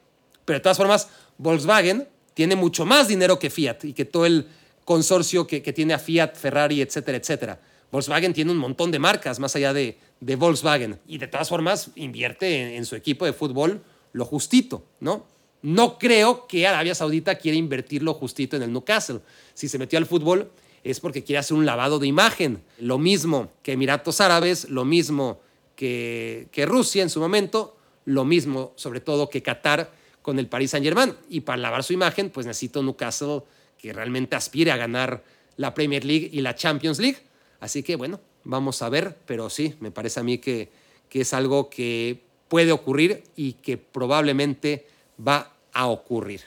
Pero 0.46 0.60
de 0.60 0.64
todas 0.64 0.78
formas, 0.78 1.10
Volkswagen 1.38 2.08
tiene 2.34 2.56
mucho 2.56 2.86
más 2.86 3.08
dinero 3.08 3.40
que 3.40 3.50
Fiat 3.50 3.86
y 3.86 3.94
que 3.94 4.06
todo 4.06 4.26
el 4.26 4.48
consorcio 4.84 5.48
que, 5.48 5.62
tiene 5.62 5.94
a 5.94 6.00
Fiat, 6.00 6.36
Ferrari, 6.36 6.82
etcétera, 6.82 7.18
etcétera. 7.18 7.60
Volkswagen 7.92 8.34
tiene 8.34 8.52
un 8.52 8.58
montón 8.58 8.92
de 8.92 9.00
marcas 9.00 9.40
más 9.40 9.56
allá 9.56 9.74
de, 9.74 9.98
de 10.20 10.36
Volkswagen 10.36 11.00
y 11.08 11.18
de 11.18 11.28
todas 11.28 11.48
formas 11.48 11.92
invierte 11.96 12.76
en 12.76 12.86
su 12.86 12.96
equipo 12.96 13.26
de 13.26 13.34
fútbol 13.34 13.82
lo 14.14 14.26
justito, 14.26 14.84
¿no? 15.00 15.26
No 15.62 16.00
creo 16.00 16.48
que 16.48 16.66
Arabia 16.66 16.96
Saudita 16.96 17.36
quiera 17.36 17.58
invertirlo 17.58 18.14
justito 18.14 18.56
en 18.56 18.64
el 18.64 18.72
Newcastle. 18.72 19.20
Si 19.54 19.68
se 19.68 19.78
metió 19.78 20.00
al 20.00 20.06
fútbol 20.06 20.52
es 20.84 21.00
porque 21.00 21.24
quiere 21.24 21.40
hacer 21.40 21.58
un 21.58 21.66
lavado 21.66 22.00
de 22.00 22.08
imagen. 22.08 22.64
Lo 22.80 22.98
mismo 22.98 23.52
que 23.62 23.74
Emiratos 23.74 24.22
Árabes, 24.22 24.70
lo 24.70 24.86
mismo 24.86 25.42
que, 25.76 26.48
que 26.52 26.66
Rusia 26.66 27.04
en 27.04 27.10
su 27.10 27.20
momento, 27.20 27.76
lo 28.06 28.24
mismo 28.24 28.72
sobre 28.76 29.02
todo 29.02 29.30
que 29.30 29.44
Qatar 29.44 29.92
con 30.22 30.40
el 30.40 30.48
Paris 30.48 30.72
Saint 30.72 30.86
Germain. 30.86 31.14
Y 31.30 31.42
para 31.42 31.58
lavar 31.58 31.84
su 31.84 31.94
imagen, 31.94 32.30
pues 32.30 32.46
necesito 32.46 32.82
Newcastle 32.82 33.42
que 33.78 33.92
realmente 33.94 34.36
aspire 34.36 34.72
a 34.72 34.78
ganar 34.78 35.24
la 35.58 35.74
Premier 35.74 36.06
League 36.06 36.30
y 36.32 36.42
la 36.42 36.56
Champions 36.56 37.00
League. 37.00 37.18
Así 37.60 37.84
que 37.84 37.98
bueno, 37.98 38.22
vamos 38.46 38.82
a 38.82 38.90
ver, 38.90 39.18
pero 39.26 39.50
sí, 39.50 39.76
me 39.80 39.92
parece 39.92 40.22
a 40.22 40.24
mí 40.24 40.38
que, 40.38 40.70
que 41.10 41.22
es 41.22 41.34
algo 41.34 41.70
que 41.70 42.22
puede 42.50 42.74
ocurrir 42.74 43.24
y 43.38 43.54
que 43.54 43.78
probablemente 43.78 44.88
va 45.26 45.54
a 45.72 45.88
ocurrir. 45.88 46.42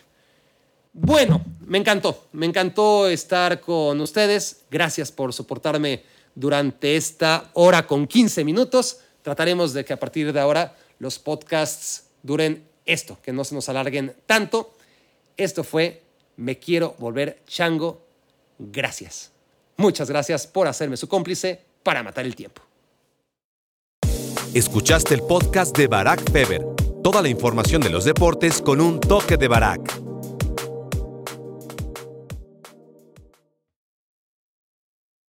Bueno, 0.93 1.43
me 1.61 1.79
encantó, 1.79 2.27
me 2.33 2.45
encantó 2.45 3.09
estar 3.09 3.61
con 3.61 3.99
ustedes. 4.03 4.65
Gracias 4.71 5.11
por 5.11 5.33
soportarme 5.33 6.03
durante 6.35 6.97
esta 6.97 7.51
hora 7.55 7.87
con 7.87 8.07
15 8.07 8.45
minutos. 8.45 8.99
Trataremos 9.23 9.73
de 9.73 9.85
que 9.85 9.95
a 9.95 10.01
partir 10.01 10.33
de 10.33 10.41
ahora 10.41 10.77
los 10.99 11.19
podcasts 11.19 12.05
duren 12.23 12.63
esto, 12.85 13.19
que 13.23 13.33
no 13.33 13.45
se 13.45 13.55
nos 13.55 13.69
alarguen 13.71 14.15
tanto. 14.27 14.75
Esto 15.37 15.65
fue 15.65 16.03
Me 16.37 16.59
quiero 16.59 16.95
volver 16.99 17.43
chango. 17.47 18.03
Gracias. 18.59 19.31
Muchas 19.77 20.11
gracias 20.11 20.47
por 20.47 20.69
hacerme 20.69 20.97
su 20.97 21.09
cómplice 21.09 21.61
para 21.83 22.03
matar 22.03 22.27
el 22.27 22.37
tiempo. 22.37 22.63
Escuchaste 24.55 25.15
el 25.15 25.23
podcast 25.23 25.75
de 25.75 25.87
Barack 25.87 26.31
Feber 26.31 26.67
Toda 27.03 27.23
la 27.23 27.31
información 27.31 27.81
de 27.81 27.89
los 27.89 28.05
deportes 28.05 28.61
con 28.61 28.83
un 28.83 29.01
toque 29.01 29.39
de 29.39 29.49
Barack. 29.49 30.02